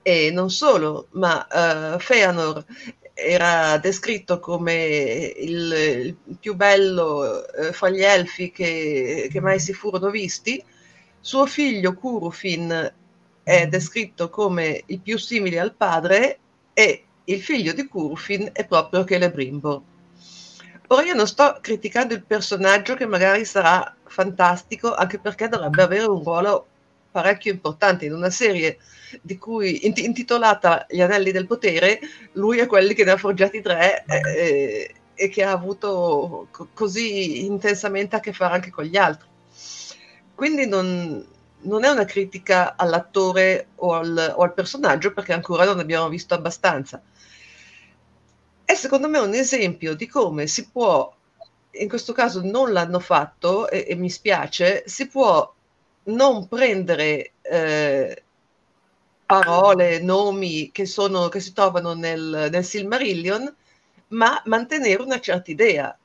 [0.00, 2.64] E non solo, ma uh, Feanor
[3.12, 9.72] era descritto come il, il più bello uh, fra gli elfi che, che, mai si
[9.72, 10.62] furono visti.
[11.20, 12.92] Suo figlio Curufin
[13.42, 16.38] è descritto come il più simile al padre
[16.72, 19.80] e il figlio di Curfin è proprio Celebrimbor.
[20.88, 26.04] Ora io non sto criticando il personaggio che magari sarà fantastico, anche perché dovrebbe avere
[26.04, 26.66] un ruolo
[27.10, 28.78] parecchio importante in una serie
[29.22, 32.00] di cui intitolata Gli Anelli del Potere,
[32.32, 36.68] lui è quelli che ne ha forgiati tre eh, eh, e che ha avuto co-
[36.74, 39.28] così intensamente a che fare anche con gli altri.
[40.34, 41.24] Quindi non,
[41.60, 46.34] non è una critica all'attore o al, o al personaggio perché ancora non abbiamo visto
[46.34, 47.00] abbastanza
[48.64, 51.14] è secondo me un esempio di come si può,
[51.72, 55.52] in questo caso non l'hanno fatto e, e mi spiace, si può
[56.04, 58.22] non prendere eh,
[59.26, 63.54] parole, nomi che, sono, che si trovano nel, nel Silmarillion,
[64.08, 65.96] ma mantenere una certa idea.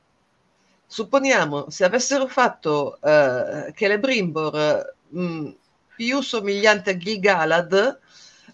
[0.86, 5.48] Supponiamo, se avessero fatto eh, Celebrimbor mh, mm,
[5.94, 8.00] più somigliante a Gilgalad,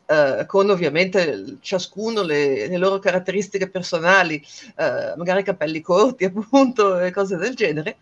[0.06, 4.42] eh, con ovviamente ciascuno le, le, loro caratteristiche personali,
[4.76, 7.96] eh, magari capelli corti appunto e cose del genere,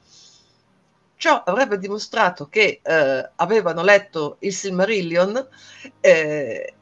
[1.17, 5.49] ciò avrebbe dimostrato che eh, avevano letto il Silmarillion
[6.01, 6.75] eh,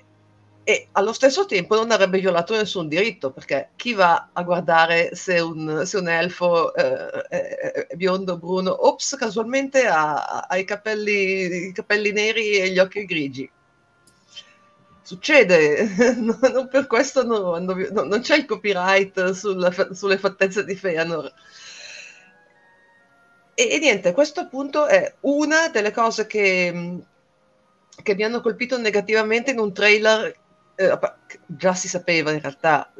[0.64, 5.40] e allo stesso tempo non avrebbe violato nessun diritto, perché chi va a guardare se
[5.40, 11.72] un, se un elfo eh, è, biondo, bruno, ops, casualmente ha, ha i, capelli, i,
[11.72, 13.50] capelli, neri e gli occhi grigi.
[15.12, 15.84] Succede,
[16.16, 21.30] non per questo no, no, non c'è il copyright sulla, sulle fattezze di Feanor.
[23.52, 26.98] E, e niente, questo appunto è una delle cose che,
[28.02, 30.34] che mi hanno colpito negativamente in un trailer
[30.76, 30.98] eh,
[31.44, 32.90] già si sapeva in realtà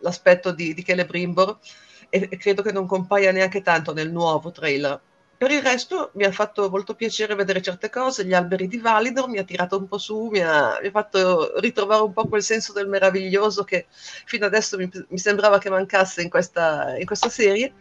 [0.00, 1.58] l'aspetto di, di Celebrimbor
[2.10, 5.00] e credo che non compaia neanche tanto nel nuovo trailer.
[5.38, 9.28] Per il resto mi ha fatto molto piacere vedere certe cose, gli alberi di Validor
[9.28, 12.42] mi ha tirato un po' su, mi ha, mi ha fatto ritrovare un po' quel
[12.42, 17.28] senso del meraviglioso che fino adesso mi, mi sembrava che mancasse in questa, in questa
[17.28, 17.74] serie.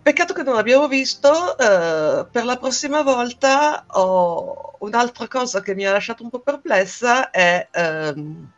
[0.00, 5.86] Peccato che non l'abbiamo visto, uh, per la prossima volta ho un'altra cosa che mi
[5.86, 8.48] ha lasciato un po' perplessa è um,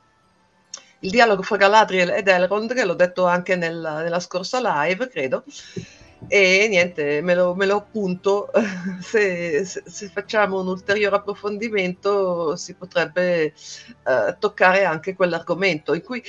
[1.01, 5.45] il dialogo fra Galadriel ed Elrond, che l'ho detto anche nella, nella scorsa live, credo,
[6.29, 8.51] e niente, me lo, me lo appunto,
[9.01, 13.55] se, se, se, facciamo un ulteriore approfondimento si potrebbe
[14.05, 16.23] uh, toccare anche quell'argomento, in cui,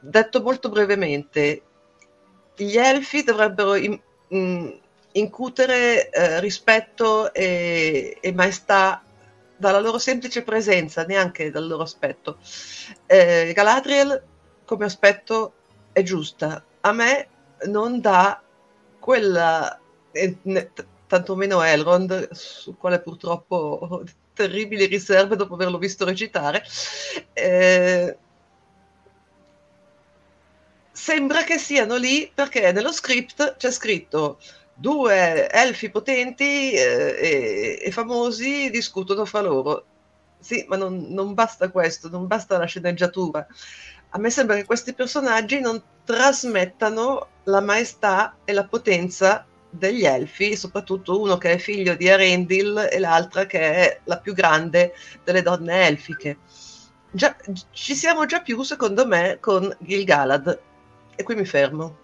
[0.00, 1.62] detto molto brevemente,
[2.56, 3.74] gli elfi dovrebbero...
[3.74, 4.80] In, mh,
[5.12, 9.02] incutere eh, rispetto e, e, maestà
[9.56, 12.38] dalla loro semplice presenza, neanche dal loro aspetto.
[13.06, 14.22] Eh, Galadriel
[14.64, 15.52] come aspetto
[15.92, 17.28] è giusta, a me
[17.66, 18.42] non dà
[19.02, 19.80] quella,
[21.08, 26.62] tantomeno Elrond, sul quale purtroppo ho terribili riserve dopo averlo visto recitare,
[27.32, 28.16] eh,
[30.92, 34.38] sembra che siano lì perché nello script c'è scritto
[34.72, 39.84] due elfi potenti eh, e, e, famosi discutono fra loro.
[40.38, 43.46] Sì, ma non, non, basta questo, non basta la sceneggiatura.
[44.10, 50.54] A me sembra che questi personaggi non trasmettano la maestà e la potenza degli elfi,
[50.54, 54.92] soprattutto uno che è figlio di Arendil e l'altra che è la più grande
[55.24, 56.38] delle donne elfiche.
[57.10, 57.34] Già,
[57.70, 60.60] ci siamo già più, secondo me, con Gil-galad,
[61.14, 61.98] e qui mi fermo.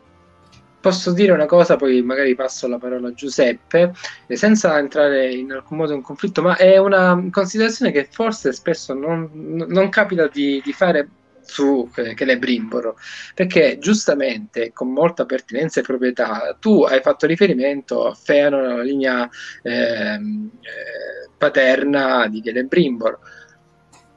[0.81, 3.93] Posso dire una cosa, poi magari passo la parola a Giuseppe,
[4.29, 9.31] senza entrare in alcun modo in conflitto, ma è una considerazione che forse spesso non,
[9.33, 11.09] non capita di, di fare
[11.49, 12.97] su eh, Celebrimboro,
[13.35, 19.29] perché giustamente, con molta pertinenza e proprietà, tu hai fatto riferimento a Feanor, la linea
[19.63, 23.21] ehm, eh, paterna di Celebrimboro,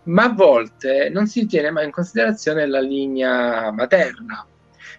[0.03, 4.45] ma a volte non si tiene mai in considerazione la linea materna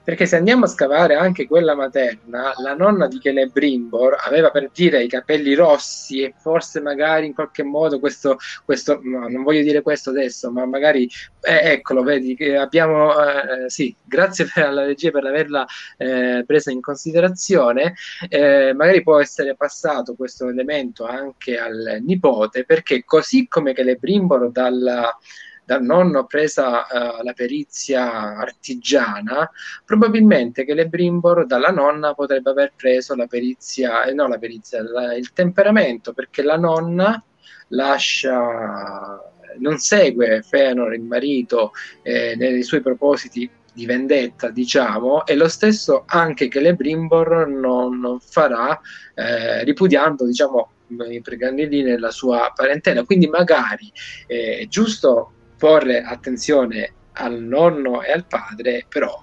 [0.02, 5.02] perché se andiamo a scavare anche quella materna, la nonna di Celebrimbor aveva per dire
[5.02, 9.82] i capelli rossi e forse magari in qualche modo questo, questo no, non voglio dire
[9.82, 11.08] questo adesso, ma magari
[11.40, 16.70] eh, eccolo, vedi che abbiamo, eh, sì, grazie per, alla regia per averla eh, presa
[16.70, 17.94] in considerazione,
[18.28, 25.16] eh, magari può essere passato questo elemento anche al nipote, perché così come Celebrimbor dalla
[25.64, 29.50] dal nonno presa uh, la perizia artigiana,
[29.84, 34.82] probabilmente che le Brimbor dalla nonna potrebbe aver preso la perizia, eh, no la perizia,
[34.82, 37.22] la, il temperamento, perché la nonna
[37.68, 39.20] lascia,
[39.58, 41.72] non segue Fëanor, il marito,
[42.02, 47.98] eh, nei suoi propositi di vendetta, diciamo, e lo stesso anche che le Brimbor non,
[47.98, 48.78] non farà,
[49.14, 50.70] eh, ripudiando, diciamo,
[51.08, 53.04] i pregandini nella sua parentela.
[53.04, 53.90] Quindi magari
[54.26, 55.32] è eh, giusto
[55.62, 59.16] porre attenzione al nonno e al padre, però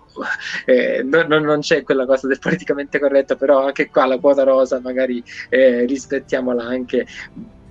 [0.64, 4.80] eh, non, non, c'è quella cosa del politicamente corretto, però anche qua la quota rosa
[4.80, 7.06] magari eh, rispettiamola anche.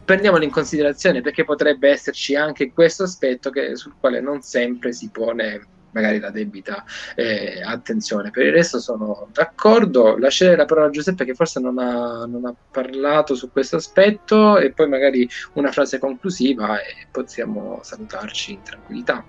[0.05, 5.09] Prendiamola in considerazione perché potrebbe esserci anche questo aspetto che, sul quale non sempre si
[5.09, 6.85] pone magari la debita
[7.15, 8.31] eh, attenzione.
[8.31, 10.17] Per il resto sono d'accordo.
[10.19, 14.59] Lascerei la parola a Giuseppe che forse non ha, non ha, parlato su questo aspetto
[14.59, 19.25] e poi magari una frase conclusiva e possiamo salutarci in tranquillità.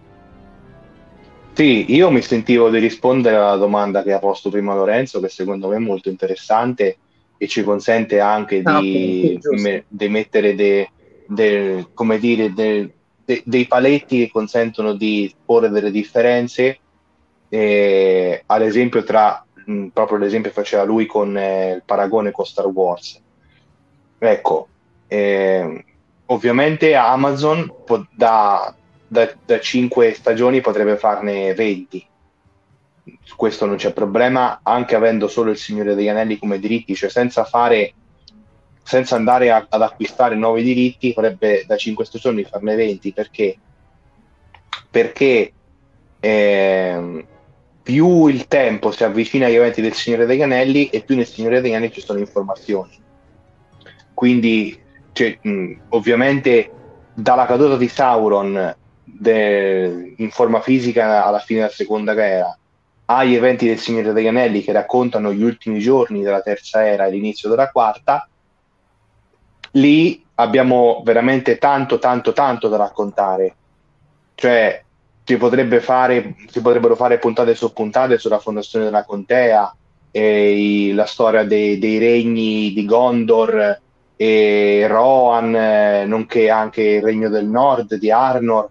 [1.53, 5.68] Sì, io mi sentivo di rispondere alla domanda che ha posto prima Lorenzo, che secondo
[5.68, 6.98] me è molto interessante
[7.38, 10.90] e ci consente anche ah, di, me, di mettere de,
[11.26, 12.94] de, come dire, de,
[13.30, 16.80] de, dei paletti che consentono di porre delle differenze,
[17.47, 22.45] eh, ad esempio tra mh, proprio l'esempio che faceva lui con eh, il paragone con
[22.45, 23.22] Star Wars.
[24.18, 24.68] Ecco,
[25.07, 25.85] eh,
[26.26, 28.73] ovviamente Amazon po- da,
[29.07, 32.07] da, da 5 stagioni potrebbe farne 20.
[33.22, 37.10] Su questo non c'è problema, anche avendo solo il Signore degli Anelli come diritti, cioè
[37.11, 37.93] senza fare
[38.90, 43.56] senza andare a, ad acquistare nuovi diritti, potrebbe da 5 stagioni farne 20 perché
[44.90, 45.53] perché
[46.20, 47.26] eh,
[47.84, 51.61] più il tempo si avvicina agli eventi del Signore degli Anelli e più nel Signore
[51.61, 52.99] degli Anelli ci sono informazioni.
[54.16, 54.76] Quindi,
[55.11, 56.72] cioè, mh, ovviamente,
[57.14, 62.57] dalla caduta di Sauron de, in forma fisica alla fine della seconda guerra
[63.06, 67.11] agli eventi del Signore degli Anelli che raccontano gli ultimi giorni della terza era e
[67.11, 68.28] l'inizio della quarta,
[69.72, 73.56] lì abbiamo veramente tanto, tanto, tanto da raccontare.
[74.36, 74.84] Cioè,
[75.24, 79.74] si, potrebbe fare, si potrebbero fare puntate su puntate sulla fondazione della contea,
[80.12, 83.80] i, la storia dei, dei, regni di Gondor
[84.16, 88.70] e Rohan, nonché anche il regno del nord di Arnor.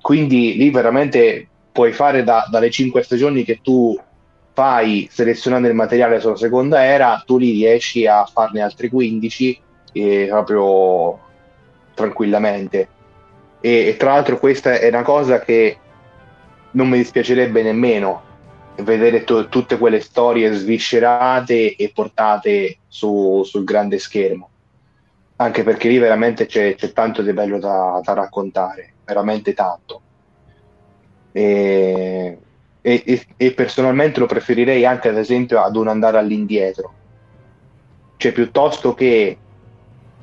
[0.00, 3.98] Quindi lì veramente puoi fare da, dalle cinque stagioni che tu
[4.52, 9.60] fai selezionando il materiale sulla seconda era, tu li riesci a farne altri 15
[9.96, 11.18] eh, proprio
[11.94, 12.88] tranquillamente.
[13.60, 15.78] E, e, tra l'altro questa è una cosa che
[16.72, 18.22] non mi dispiacerebbe nemmeno
[18.78, 24.50] vedere to- tutte quelle storie sviscerate e portate su, sul grande schermo.
[25.36, 30.02] Anche perché lì veramente c'è, c'è tanto di bello da, da raccontare, veramente tanto
[31.36, 32.38] e,
[32.80, 36.94] e, e, personalmente lo preferirei anche ad esempio ad un andare all'indietro
[38.16, 39.36] cioè piuttosto che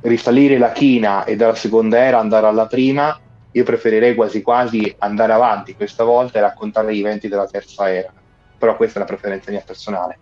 [0.04, 3.20] risalire la china e dalla seconda era andare alla prima
[3.56, 5.76] io preferirei quasi quasi andare avanti.
[5.76, 8.12] Questa volta e raccontare gli eventi della terza era.
[8.58, 10.18] Però questa è una preferenza mia personale.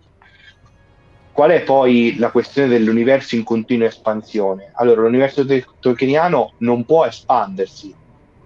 [1.31, 4.71] Qual è poi la questione dell'universo in continua espansione?
[4.73, 5.45] Allora l'universo
[5.79, 7.95] tolkieniano non può espandersi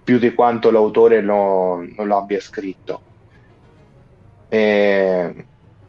[0.04, 3.00] più di quanto l'autore lo, non lo abbia scritto.
[4.48, 5.46] E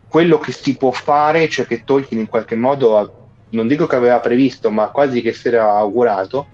[0.08, 4.20] quello che si può fare, cioè che Tolkien in qualche modo, non dico che aveva
[4.20, 6.48] previsto, ma quasi che si era augurato,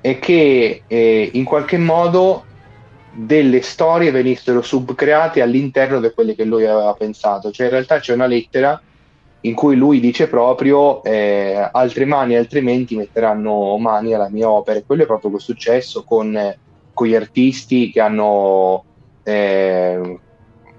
[0.00, 2.44] è che eh, in qualche modo
[3.12, 7.50] delle storie venissero subcreate all'interno di quelle che lui aveva pensato.
[7.50, 8.80] Cioè in realtà c'è una lettera
[9.40, 14.78] in cui lui dice proprio eh, altre mani altrimenti metteranno mani alla mia opera.
[14.78, 16.58] E quello è proprio successo con eh,
[16.96, 18.82] con gli artisti che hanno
[19.22, 20.18] eh,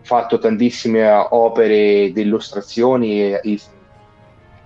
[0.01, 3.35] fatto tantissime opere di illustrazioni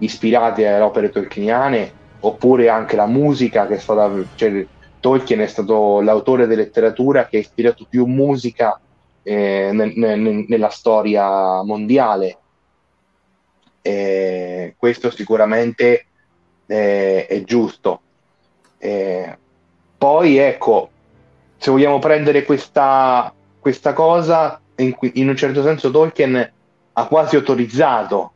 [0.01, 4.65] ispirate alle opere tolkieniane, oppure anche la musica che è stata, cioè,
[4.99, 8.79] Tolkien è stato l'autore di letteratura che ha ispirato più musica
[9.23, 12.37] eh, nel, nel, nella storia mondiale.
[13.81, 16.05] Eh, questo sicuramente
[16.67, 18.01] eh, è giusto.
[20.01, 20.89] Poi ecco,
[21.57, 26.51] se vogliamo prendere questa, questa cosa, in, in, un certo senso Tolkien
[26.93, 28.31] ha quasi autorizzato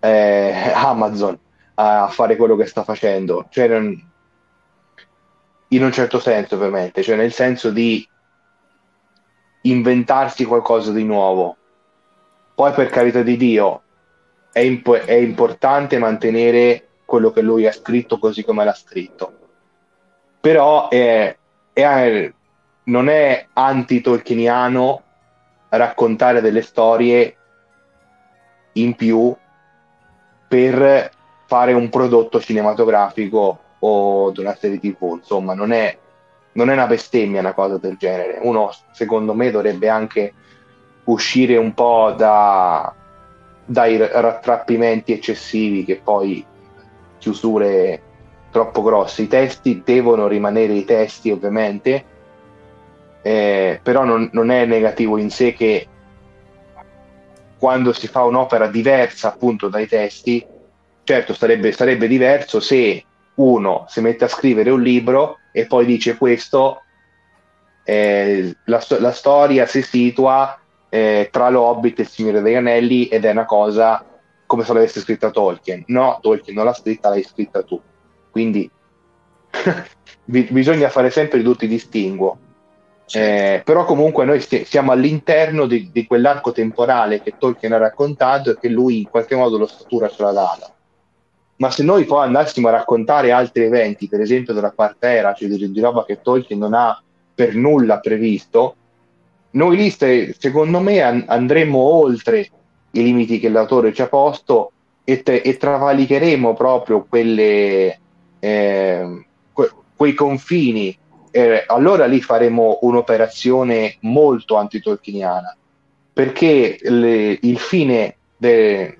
[0.00, 1.38] eh, Amazon
[1.74, 3.68] a, fare quello che sta facendo, cioè,
[5.72, 8.06] in un certo senso ovviamente, cioè nel senso di
[9.62, 11.56] inventarsi qualcosa di nuovo.
[12.54, 13.82] Poi per carità di Dio
[14.52, 19.38] è, imp- è importante mantenere quello che lui ha scritto così come l'ha scritto.
[20.40, 21.36] Però è,
[21.72, 22.32] è,
[22.84, 25.02] non è anti-tolkieniano
[25.70, 27.36] raccontare delle storie
[28.72, 29.34] in più
[30.50, 31.12] per
[31.46, 35.96] fare un prodotto cinematografico o di una serie tv insomma non è,
[36.54, 38.40] non è una bestemmia una cosa del genere.
[38.42, 40.34] Uno secondo me dovrebbe anche
[41.04, 42.92] uscire un po' da,
[43.64, 46.44] dai rattrappimenti eccessivi che poi
[47.18, 48.02] chiusure
[48.50, 49.22] troppo grosse.
[49.22, 52.04] I testi devono rimanere i testi ovviamente
[53.22, 55.86] eh, però non, non, è negativo in sé che
[57.60, 60.42] quando si fa un'opera diversa appunto dai testi,
[61.04, 63.04] certo sarebbe, sarebbe diverso se
[63.34, 66.80] uno si mette a scrivere un libro e poi dice questo,
[67.84, 70.58] eh, la, la, storia si situa
[70.88, 74.06] eh, tra l'Hobbit e il Signore degli Anelli ed è una cosa
[74.46, 75.84] come se l'avesse scritta Tolkien.
[75.88, 77.78] No, Tolkien non l'ha scritta, l'hai scritta tu.
[78.30, 78.70] Quindi
[80.24, 82.38] bisogna fare sempre tutti distinguo
[83.12, 88.58] eh, però comunque noi siamo all'interno di, di, quell'arco temporale che Tolkien ha raccontato e
[88.58, 90.72] che lui in qualche modo lo statura ce l'ha data.
[91.56, 95.48] Ma se noi poi andassimo a raccontare altri eventi, per esempio della quarta era, cioè
[95.48, 97.02] di, di roba che Tolkien non ha
[97.34, 98.76] per nulla previsto,
[99.52, 102.48] noi lì st- secondo me an- andremo oltre
[102.92, 104.70] i limiti che l'autore ci ha posto
[105.02, 107.98] e, te- e travalicheremo proprio quelle,
[108.38, 110.96] eh, que- quei confini
[111.30, 115.56] eh, allora lì faremo un'operazione molto antitolkieniana,
[116.12, 118.98] perché le, il fine de,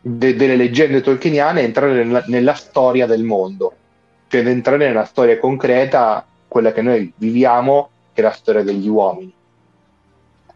[0.00, 3.74] de, delle leggende tolkieniane è entrare nella, nella, storia del mondo,
[4.28, 9.32] cioè entrare nella storia concreta, quella che noi viviamo, che anche la storia degli uomini.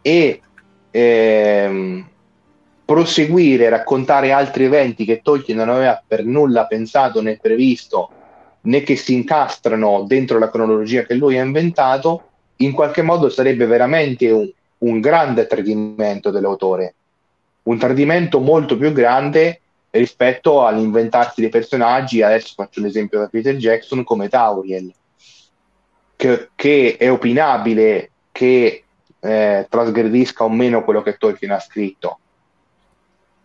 [0.02, 0.40] E
[0.90, 2.08] ehm,
[2.84, 8.10] proseguire, raccontare altri eventi che Tolkien non aveva per nulla pensato né previsto,
[8.64, 13.66] né che si incastrano dentro la cronologia che lui ha inventato, in qualche modo sarebbe
[13.66, 16.94] veramente un, un grande tradimento dell'autore,
[17.64, 19.60] un tradimento molto più grande
[19.90, 24.92] rispetto all'inventarsi dei personaggi, adesso faccio l'esempio da Peter Jackson, come Tauriel,
[26.16, 28.82] che, che è opinabile che
[29.20, 32.18] eh, trasgredisca o meno quello che Tolkien ha scritto.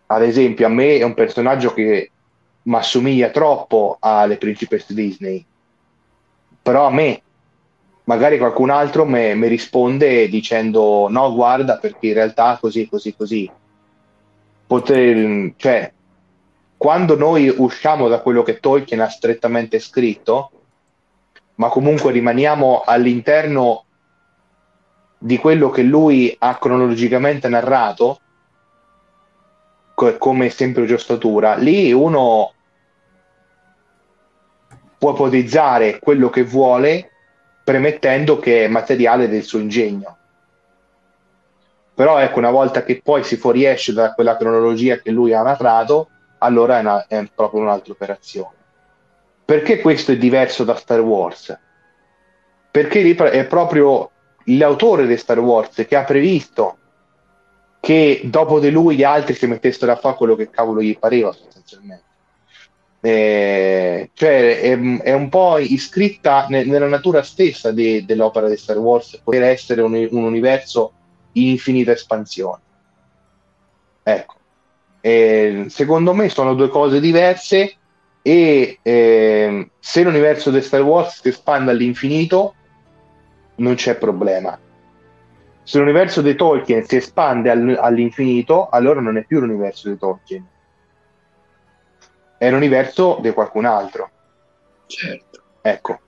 [0.06, 2.10] Ad esempio, a me è un personaggio che
[2.70, 5.44] mi assomiglia troppo alle principesse Disney,
[6.62, 7.20] però a me
[8.04, 13.50] magari qualcun altro mi risponde dicendo no, guarda, perché in realtà così, così, così.
[14.68, 15.92] Poter, cioè,
[16.76, 20.52] quando noi usciamo da quello che Tolkien ha strettamente scritto,
[21.56, 23.84] ma comunque rimaniamo all'interno
[25.18, 28.20] di quello che lui ha cronologicamente narrato,
[29.92, 32.52] co- come semplice ossatura, lì uno
[35.00, 37.10] può ipotizzare quello che vuole
[37.64, 40.18] premettendo che è materiale del suo ingegno.
[41.94, 46.10] Però ecco, una volta che poi si fuoriesce da quella cronologia che lui ha narrato,
[46.38, 48.52] allora è, una, è proprio un'altra operazione.
[49.42, 51.58] Perché questo è diverso da Star Wars?
[52.70, 54.10] Perché è proprio
[54.44, 56.76] l'autore di Star Wars che ha previsto
[57.80, 61.32] che dopo di lui gli altri si mettessero a fare quello che cavolo gli pareva
[61.32, 62.08] sostanzialmente.
[63.02, 68.76] Eh, cioè è, è, un po' iscritta ne, nella natura stessa de, dell'opera di Star
[68.76, 70.92] Wars poter essere un, un universo
[71.32, 72.60] in infinita espansione.
[74.02, 74.34] Ecco,
[75.00, 77.76] eh, secondo me sono due cose diverse
[78.20, 82.54] e eh, se l'universo di Star Wars si espande all'infinito
[83.56, 84.58] non c'è problema.
[85.62, 90.46] Se l'universo di Tolkien si espande all- all'infinito, allora non è più l'universo di Tolkien
[92.40, 94.10] è l'universo di qualcun altro.
[94.86, 95.42] Certo.
[95.60, 96.00] Ecco.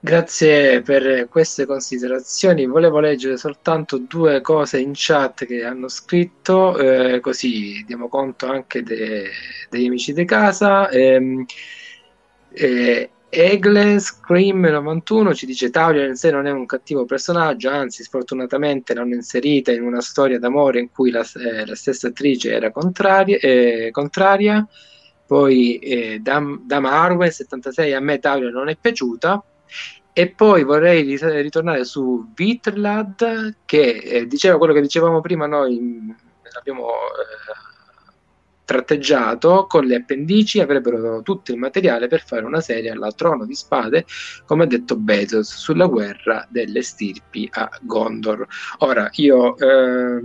[0.00, 2.66] Grazie per queste considerazioni.
[2.66, 8.82] Volevo leggere soltanto due cose in chat che hanno scritto, eh, così diamo conto anche
[8.82, 9.30] de-
[9.70, 10.88] degli amici di casa.
[10.88, 11.44] Eh,
[12.50, 18.02] eh, Egle Scream 91 ci dice Tauriel in sé non è un cattivo personaggio, anzi
[18.02, 22.70] sfortunatamente l'hanno inserita in una storia d'amore in cui la, eh, la stessa attrice era
[22.70, 23.38] contraria.
[23.38, 24.68] Eh, contraria.
[25.24, 29.42] Poi eh, Dam, Dama Arwen 76 a me Tauriel non è piaciuta.
[30.12, 36.14] E poi vorrei ritornare su Vitlad che eh, diceva quello che dicevamo prima noi,
[36.58, 37.71] abbiamo eh,
[38.64, 43.54] tratteggiato con le appendici avrebbero tutto il materiale per fare una serie alla Trono di
[43.54, 44.04] Spade,
[44.46, 48.46] come ha detto Bezos, sulla guerra delle stirpi a Gondor.
[48.78, 50.22] Ora, io eh,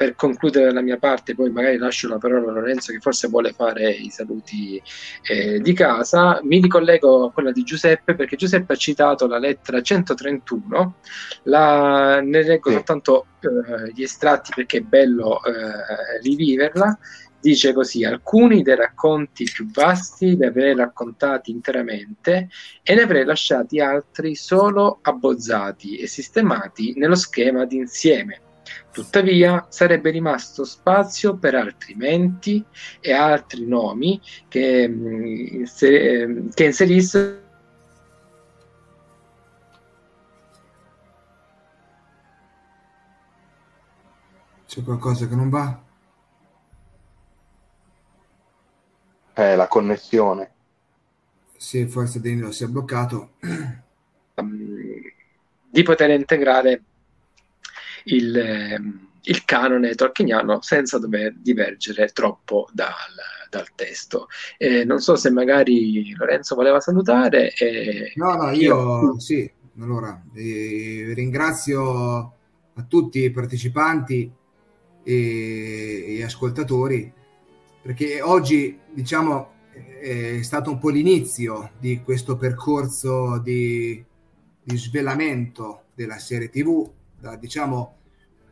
[0.00, 3.52] per concludere la mia parte, poi magari lascio la parola a Lorenzo che forse vuole
[3.52, 4.80] fare i saluti
[5.28, 9.82] eh, di casa, mi ricollego a quella di Giuseppe perché Giuseppe ha citato la lettera
[9.82, 10.94] 131,
[11.42, 12.76] la, ne leggo sì.
[12.76, 16.98] soltanto eh, gli estratti perché è bello eh, riviverla
[17.40, 22.48] dice così: Alcuni dei racconti più vasti li avrei raccontati interamente
[22.82, 28.40] e ne avrei lasciati altri solo abbozzati e sistemati nello schema d'insieme.
[28.92, 32.64] Tuttavia sarebbe rimasto spazio per altri menti
[33.00, 35.24] e altri nomi che, mm,
[35.60, 37.48] inser- che inserissero
[44.70, 45.89] C'è qualcosa che non va?
[49.34, 50.50] Eh, la connessione.
[51.56, 53.32] Sì, forse Danilo si è bloccato.
[54.34, 56.82] Di poter integrare
[58.04, 62.94] il, ehm, il canone tolkieniano senza dover divergere troppo dal,
[63.50, 64.28] dal testo.
[64.56, 67.52] Eh, non so se magari Lorenzo voleva salutare.
[67.52, 69.50] Eh, no, no, io, io sì.
[69.80, 72.34] Allora, eh, ringrazio
[72.74, 74.30] a tutti i partecipanti
[75.02, 77.12] e, e ascoltatori
[77.82, 79.58] perché oggi diciamo
[80.00, 84.02] è stato un po' l'inizio di questo percorso di,
[84.62, 87.96] di svelamento della serie tv da, diciamo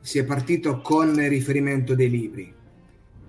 [0.01, 2.55] si è partito con riferimento dei libri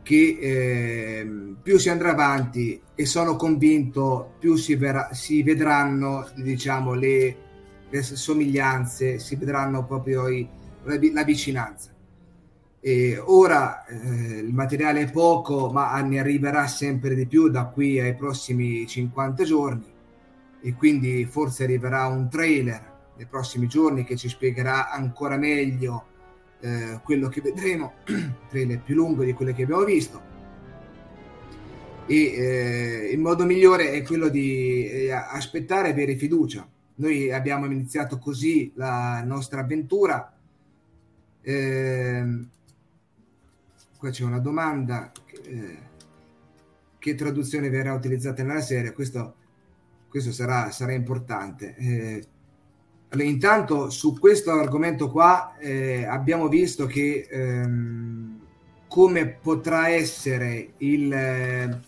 [0.01, 6.93] che eh, più si andrà avanti e sono convinto più si, verrà, si vedranno diciamo
[6.93, 7.35] le,
[7.89, 10.47] le, somiglianze si vedranno proprio i,
[10.83, 11.91] la, la vicinanza
[12.81, 13.95] e ora eh,
[14.39, 19.43] il materiale è poco, ma ne arriverà sempre di più da qui ai prossimi 50
[19.43, 19.97] giorni
[20.61, 26.05] e quindi forse arriverà un trailer nei prossimi giorni che ci spiegherà ancora meglio
[26.61, 27.93] eh, quello che vedremo,
[28.49, 30.27] trailer più lungo di quello che abbiamo visto.
[32.05, 36.67] E eh, il modo migliore è quello di eh, aspettare e avere fiducia.
[36.95, 40.33] Noi abbiamo iniziato così la nostra avventura.
[41.41, 42.47] Eh,
[43.99, 45.11] qua c'è una domanda.
[45.43, 45.87] Eh,
[46.97, 48.93] che traduzione verrà utilizzata nella serie?
[48.93, 49.35] Questo,
[50.07, 51.75] questo sarà, sarà importante.
[51.77, 52.23] Eh,
[53.09, 58.39] allora, intanto su questo argomento qua eh, abbiamo visto che ehm,
[58.87, 61.79] come potrà essere il, eh,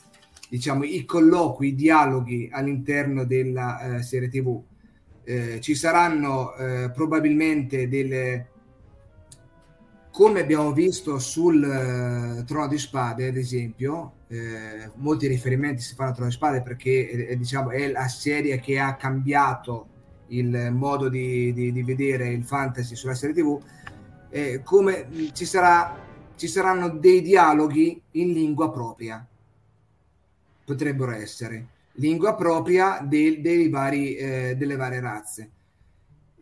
[0.50, 4.62] diciamo, i colloqui, i dialoghi all'interno della eh, serie tv.
[5.24, 6.54] Eh, ci saranno
[6.94, 8.51] probabilmente delle,
[10.12, 16.10] come abbiamo visto sul uh, Trono di Spade, ad esempio, eh, molti riferimenti si fanno
[16.10, 19.88] al Trono di Spade perché eh, diciamo, è la serie che ha cambiato
[20.28, 23.62] il modo di, di, di vedere il fantasy sulla serie tv,
[24.30, 25.98] eh, come ci, sarà,
[26.36, 29.26] ci saranno dei dialoghi in lingua propria,
[30.64, 35.50] potrebbero essere, lingua propria dei, dei vari, eh, delle varie razze.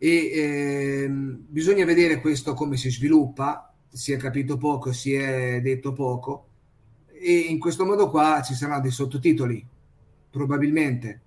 [0.02, 5.92] E eh, bisogna vedere questo come si sviluppa, si è capito poco, si è detto
[5.92, 6.46] poco,
[7.06, 9.62] e in questo modo qua ci saranno dei sottotitoli,
[10.30, 11.20] probabilmente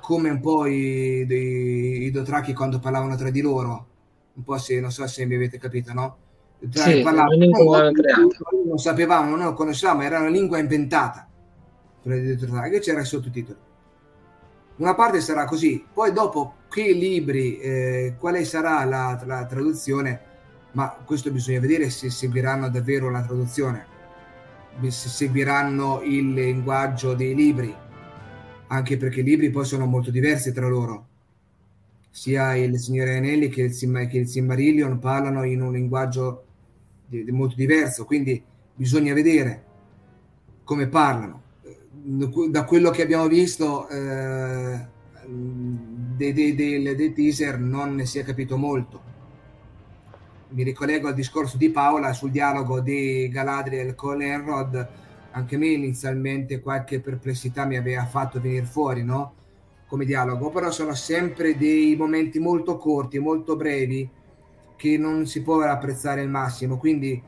[0.00, 3.86] come un po' i, i, i Dotraki quando parlavano tra di loro,
[4.32, 6.16] un po' se non so se mi avete capito, no?
[6.70, 7.92] Tra, sì, parlavano, non,
[8.66, 11.28] non sapevamo, non lo conoscevamo, era una lingua inventata.
[12.02, 13.58] Che c'era i sottotitoli.
[14.76, 20.20] Una parte sarà così, poi dopo che libri, eh, quale sarà la, la traduzione,
[20.72, 23.86] ma questo bisogna vedere se seguiranno davvero la traduzione,
[24.80, 27.82] se seguiranno il linguaggio dei libri
[28.74, 31.08] anche perché i libri poi sono molto diversi tra loro.
[32.10, 36.44] Sia il Signore Anelli che il, Sim- che il Silmarillion parlano in un linguaggio
[37.06, 38.42] di, di molto diverso, quindi
[38.74, 39.64] bisogna vedere
[40.64, 41.42] come parlano.
[42.06, 44.86] Da quello che abbiamo visto eh,
[45.26, 49.12] dei, dei, dei, dei teaser non ne si è capito molto.
[50.48, 55.02] Mi ricollego al discorso di Paola sul dialogo di Galadriel con Enrod
[55.36, 59.34] anche me inizialmente qualche perplessità mi aveva fatto venire fuori, no?
[59.86, 64.08] Come dialogo, però sono sempre dei momenti molto corti, molto brevi,
[64.76, 66.78] che non si può apprezzare al massimo.
[66.78, 67.20] Quindi,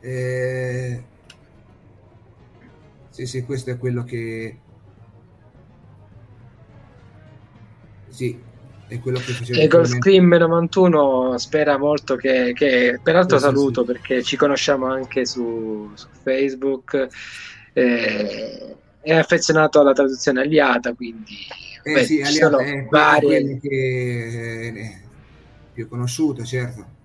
[0.00, 1.04] eh...
[3.12, 4.58] sì, sì, questo è quello che.
[8.08, 8.38] Sì,
[8.88, 13.92] è quello che faceva e Scream 91 spera molto che, che peraltro sì, saluto sì.
[13.92, 17.08] perché ci conosciamo anche su, su Facebook
[17.72, 21.34] eh, è affezionato alla traduzione aliata quindi
[21.84, 25.00] eh beh, sì, aliata è varie che eh,
[25.72, 27.00] più conosciuto certo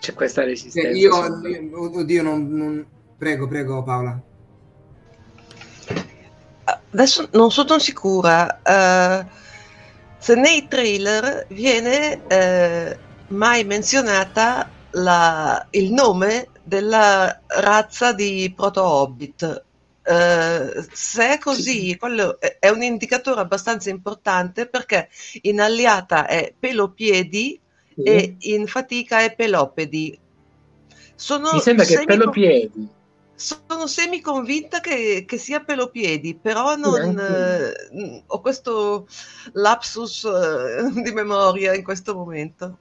[0.00, 4.22] c'è questa resistenza eh, io, oddio non, non, prego prego Paola
[6.90, 9.44] adesso non sono sicura uh
[10.26, 12.98] se nei trailer viene eh,
[13.28, 19.64] mai menzionata la, il nome della razza di proto-hobbit.
[20.04, 21.96] Uh, se è così, sì.
[21.96, 25.08] quello è, un indicatore abbastanza importante perché
[25.42, 27.60] in alliata è pelopiedi
[27.94, 28.02] sì.
[28.02, 30.18] e in fatica è pelopedi.
[31.14, 32.88] Sono Mi sembra che pelopiedi
[33.36, 39.06] sono semi convinta che, che sia pelopiedi, però non, eh, ho questo
[39.52, 42.78] lapsus eh, di memoria in questo momento.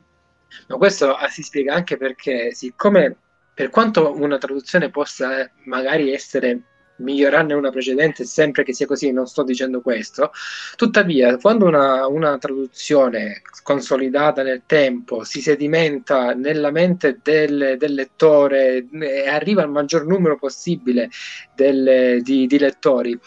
[0.68, 3.18] No, questo ah, si spiega anche perché, siccome
[3.54, 6.62] per quanto una traduzione possa magari essere
[6.98, 10.32] migliorarne una precedente sempre che sia così, non sto dicendo questo.
[10.76, 18.88] Tuttavia, quando una, una, traduzione consolidata nel tempo si sedimenta nella mente del, del lettore
[18.92, 21.10] e arriva al maggior numero possibile
[21.56, 23.20] del, di, di lettori,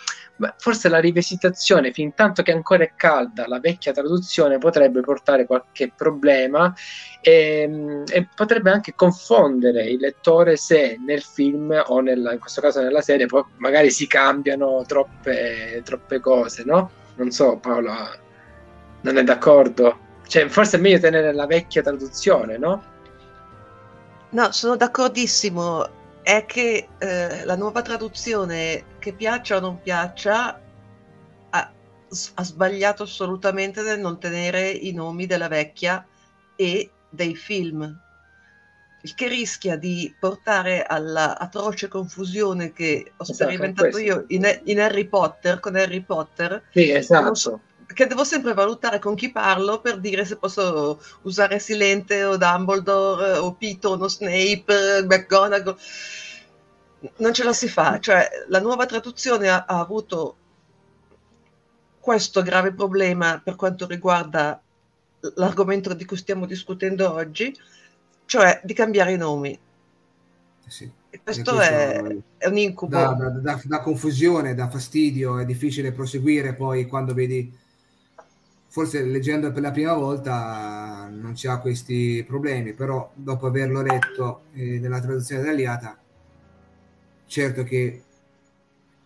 [0.57, 5.93] forse la rivisitazione, fin tanto che ancora è calda, la vecchia traduzione potrebbe portare qualche
[5.95, 6.73] problema
[7.21, 12.61] e, ehm, e, potrebbe anche confondere il lettore se nel film o nella, in questo
[12.61, 16.91] caso nella serie poi magari si cambiano troppe, troppe cose, no?
[17.17, 18.17] Non so, Paola,
[19.01, 20.07] non è d'accordo?
[20.27, 22.83] Cioè, forse è meglio tenere la vecchia traduzione, no?
[24.31, 25.98] No, sono d'accordissimo
[26.29, 30.61] è che eh, la nuova traduzione, che piaccia o non piaccia,
[31.49, 31.73] ha,
[32.35, 36.07] ha, sbagliato assolutamente nel non tenere i nomi della vecchia
[36.55, 37.99] e dei film,
[39.01, 44.81] il che rischia di portare alla atroce confusione che ho esatto, sperimentato io in, in,
[44.81, 46.63] Harry Potter, con Harry Potter.
[46.73, 47.61] Sì, esatto.
[47.93, 53.39] Che devo sempre valutare con chi parlo per dire se posso usare Silente o Dumbledore
[53.39, 55.77] o Piton o Snape, McGonagall.
[57.17, 60.37] Non ce la si fa, cioè la nuova traduzione ha, ha avuto
[62.01, 64.61] questo grave problema per quanto riguarda
[65.35, 67.57] l'argomento di cui stiamo discutendo oggi,
[68.25, 69.59] cioè di cambiare i nomi.
[70.67, 70.91] Sì.
[71.11, 72.97] E questo, è, è, un incubo.
[72.97, 77.51] Da, da, da, da, confusione, da fastidio, è difficile proseguire poi quando vedi,
[78.69, 84.43] forse leggendo per la prima volta non si ha questi problemi, però dopo averlo letto
[84.53, 85.99] eh, nella traduzione dell'Aliata,
[87.27, 88.03] certo che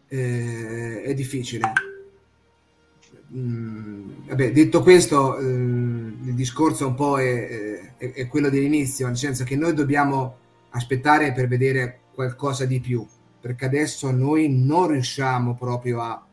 [0.08, 1.72] eh, è difficile.
[3.34, 9.16] Mm, vabbè, detto questo, eh, il discorso un po' è, è, è quello dell'inizio, nel
[9.16, 10.36] senso che noi dobbiamo
[10.70, 13.06] aspettare per vedere qualcosa di più,
[13.40, 16.26] perché adesso noi non riusciamo proprio a,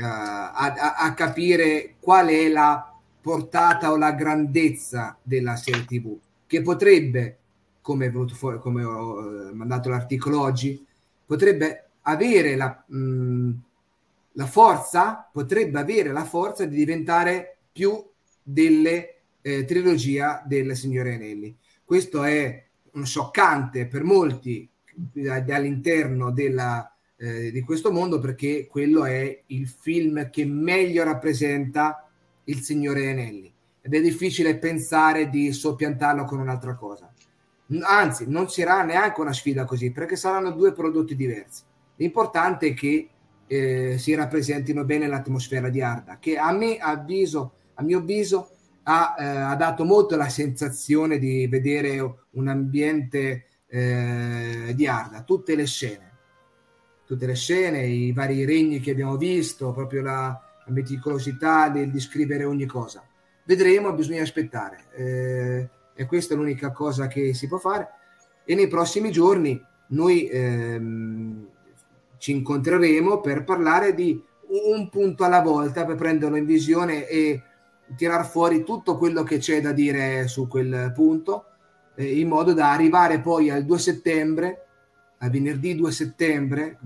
[0.00, 6.16] a, a, a capire qual è la portata o la grandezza della serie TV,
[6.46, 7.38] che potrebbe,
[7.80, 10.84] come, fuori, come ho eh, mandato l'articolo oggi,
[11.24, 13.50] potrebbe avere la, mh,
[14.32, 18.04] la forza, potrebbe avere la forza di diventare più
[18.42, 21.56] delle eh, trilogia del Signore Anelli.
[21.84, 22.64] Questo è
[23.02, 24.68] scioccante per molti
[25.48, 26.91] all'interno della,
[27.22, 32.10] eh, di questo mondo perché quello è il film che meglio rappresenta
[32.44, 37.12] il Signore Anelli ed è difficile pensare di soppiantarlo con un'altra cosa.
[37.82, 41.62] Anzi, non sarà neanche una sfida così perché saranno due prodotti diversi.
[41.94, 43.08] L'importante è che
[43.46, 48.50] eh, si rappresentino bene l'atmosfera di Arda, che a me avviso, a mio avviso
[48.82, 52.00] ha, eh, ha dato molto la sensazione di vedere
[52.30, 56.11] un ambiente eh, di Arda, tutte le scene,
[57.06, 62.44] tutte le scene, i vari regni che abbiamo visto, proprio la, la meticolosità del descrivere
[62.44, 63.04] ogni cosa.
[63.44, 64.84] Vedremo, bisogna aspettare.
[64.94, 67.88] Eh, e questa è l'unica cosa che si può fare.
[68.44, 71.46] E nei prossimi giorni noi ehm,
[72.18, 77.42] ci incontreremo per parlare di un punto alla volta, per prenderlo in visione e
[77.96, 81.46] tirar fuori tutto quello che c'è da dire su quel punto,
[81.94, 84.66] eh, in modo da arrivare poi al 2 settembre,
[85.24, 86.78] a venerdì 2 settembre,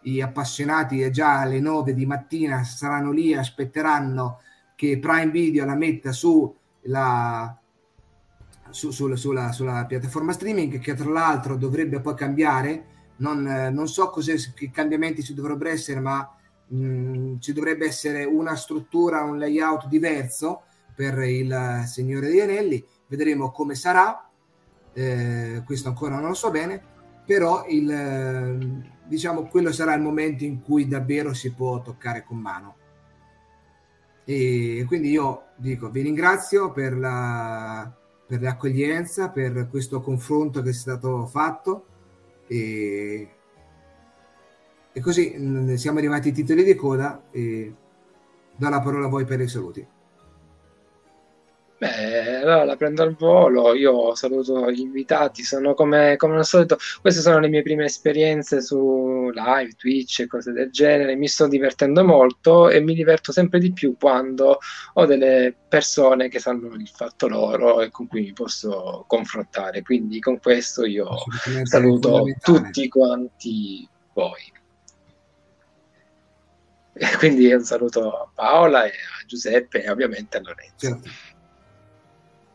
[0.00, 4.40] gli appassionati già alle 9 di mattina saranno lì aspetteranno
[4.74, 6.54] che Prime Video la metta su
[6.86, 7.56] la,
[8.70, 12.86] su, su, sulla, sulla, piattaforma streaming che tra l'altro dovrebbe poi cambiare.
[13.16, 13.42] Non,
[13.72, 16.36] non so che cambiamenti ci dovrebbero essere ma
[16.66, 20.62] mh, mm, ci dovrebbe essere una struttura, un layout diverso
[20.94, 24.28] per il Signore degli Anelli, vedremo come sarà,
[24.92, 26.93] eh, questo ancora non lo so bene,
[27.24, 32.76] però il, diciamo, quello sarà il momento in cui davvero si può toccare con mano.
[34.24, 37.92] E quindi io dico, vi ringrazio per, la,
[38.26, 41.86] per l'accoglienza, per questo confronto che è stato fatto
[42.46, 43.28] e
[44.96, 47.74] e così mm, siamo arrivati ai titoli di coda e
[48.54, 49.84] do la parola a voi per i saluti.
[51.84, 56.78] Beh, allora la prendo al volo, io saluto gli invitati, sono come, come al solito,
[57.02, 61.46] queste sono le mie prime esperienze su live, Twitch e cose del genere, mi sto
[61.46, 64.60] divertendo molto e mi diverto sempre di più quando
[64.94, 70.20] ho delle persone che sanno il fatto loro e con cui mi posso confrontare, quindi
[70.20, 71.06] con questo io
[71.64, 74.52] saluto tutti quanti voi.
[77.18, 80.74] quindi un saluto a Paola e a Giuseppe e ovviamente a Lorenzo.
[80.78, 81.33] Certo.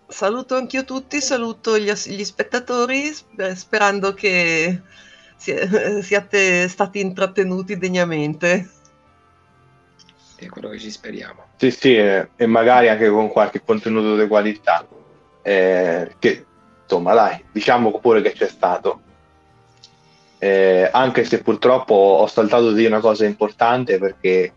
[0.10, 3.14] Saluto anch'io tutti, saluto gli, gli spettatori
[3.54, 4.82] sperando che
[5.38, 8.70] siate stati intrattenuti degnamente.
[10.36, 11.46] È quello che ci speriamo.
[11.58, 14.86] Sì, sì, e, e magari anche con qualche contenuto di qualità.
[15.42, 16.46] Eh, che
[16.82, 19.02] insomma, dai, diciamo pure che c'è stato
[20.40, 24.54] eh, anche se purtroppo ho saltato di una cosa importante perché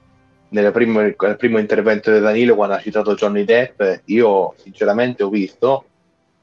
[0.73, 5.85] primo, nel primo intervento di Danilo quando ha citato Johnny Depp io sinceramente ho visto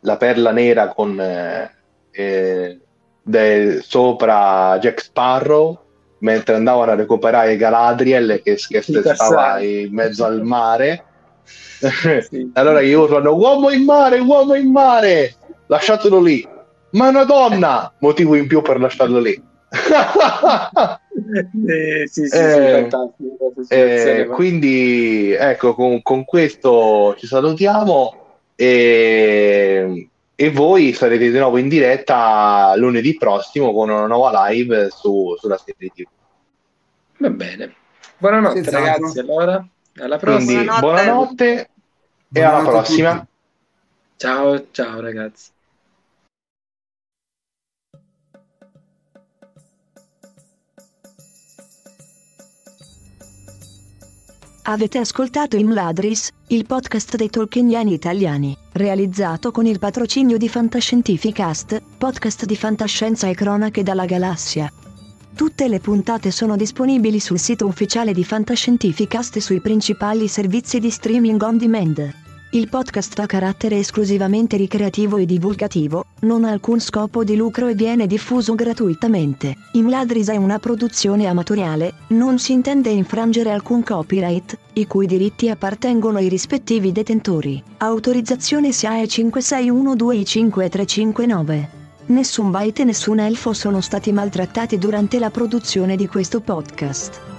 [0.02, 1.72] la perla nera con eh,
[2.12, 2.80] eh,
[3.22, 5.80] de, sopra Jack Sparrow
[6.20, 11.04] mentre andavano a recuperare Galadriel che, che stava in mezzo al mare.
[11.80, 12.52] Sì.
[12.56, 15.36] allora io urlano uomo in mare uomo in mare!
[15.68, 16.46] Lasciatelo lì.
[16.92, 19.42] Ma è una donna, motivo in più per lasciarlo lì.
[21.68, 22.88] eh, sì, sì, eh,
[23.62, 31.58] sì, eh, quindi ecco con, con, questo ci salutiamo e, e, voi sarete di nuovo
[31.58, 36.08] in diretta lunedì prossimo con una nuova live su, sulla serie TV.
[37.18, 37.74] Va bene,
[38.18, 38.86] buonanotte Senz'altro.
[38.86, 39.68] ragazzi allora
[39.98, 40.62] Alla prossima.
[40.62, 41.70] Quindi buonanotte,
[42.32, 43.28] e alla prossima.
[44.16, 45.52] Ciao, ciao ragazzi.
[54.70, 62.46] Avete ascoltato Imladris, il podcast dei tolkieniani italiani, realizzato con il patrocinio di Fantascientificast, podcast
[62.46, 64.72] di fantascienza e cronache dalla galassia.
[65.34, 70.92] Tutte le puntate sono disponibili sul sito ufficiale di Fantascientificast e sui principali servizi di
[70.92, 72.29] streaming on demand.
[72.52, 77.76] Il podcast ha carattere esclusivamente ricreativo e divulgativo, non ha alcun scopo di lucro e
[77.76, 79.56] viene diffuso gratuitamente.
[79.74, 86.18] Imladris è una produzione amatoriale, non si intende infrangere alcun copyright, i cui diritti appartengono
[86.18, 87.64] ai rispettivi detentori.
[87.78, 91.68] Autorizzazione SIAE 56125359.
[92.08, 97.39] Nessun byte e nessun elfo sono stati maltrattati durante la produzione di questo podcast.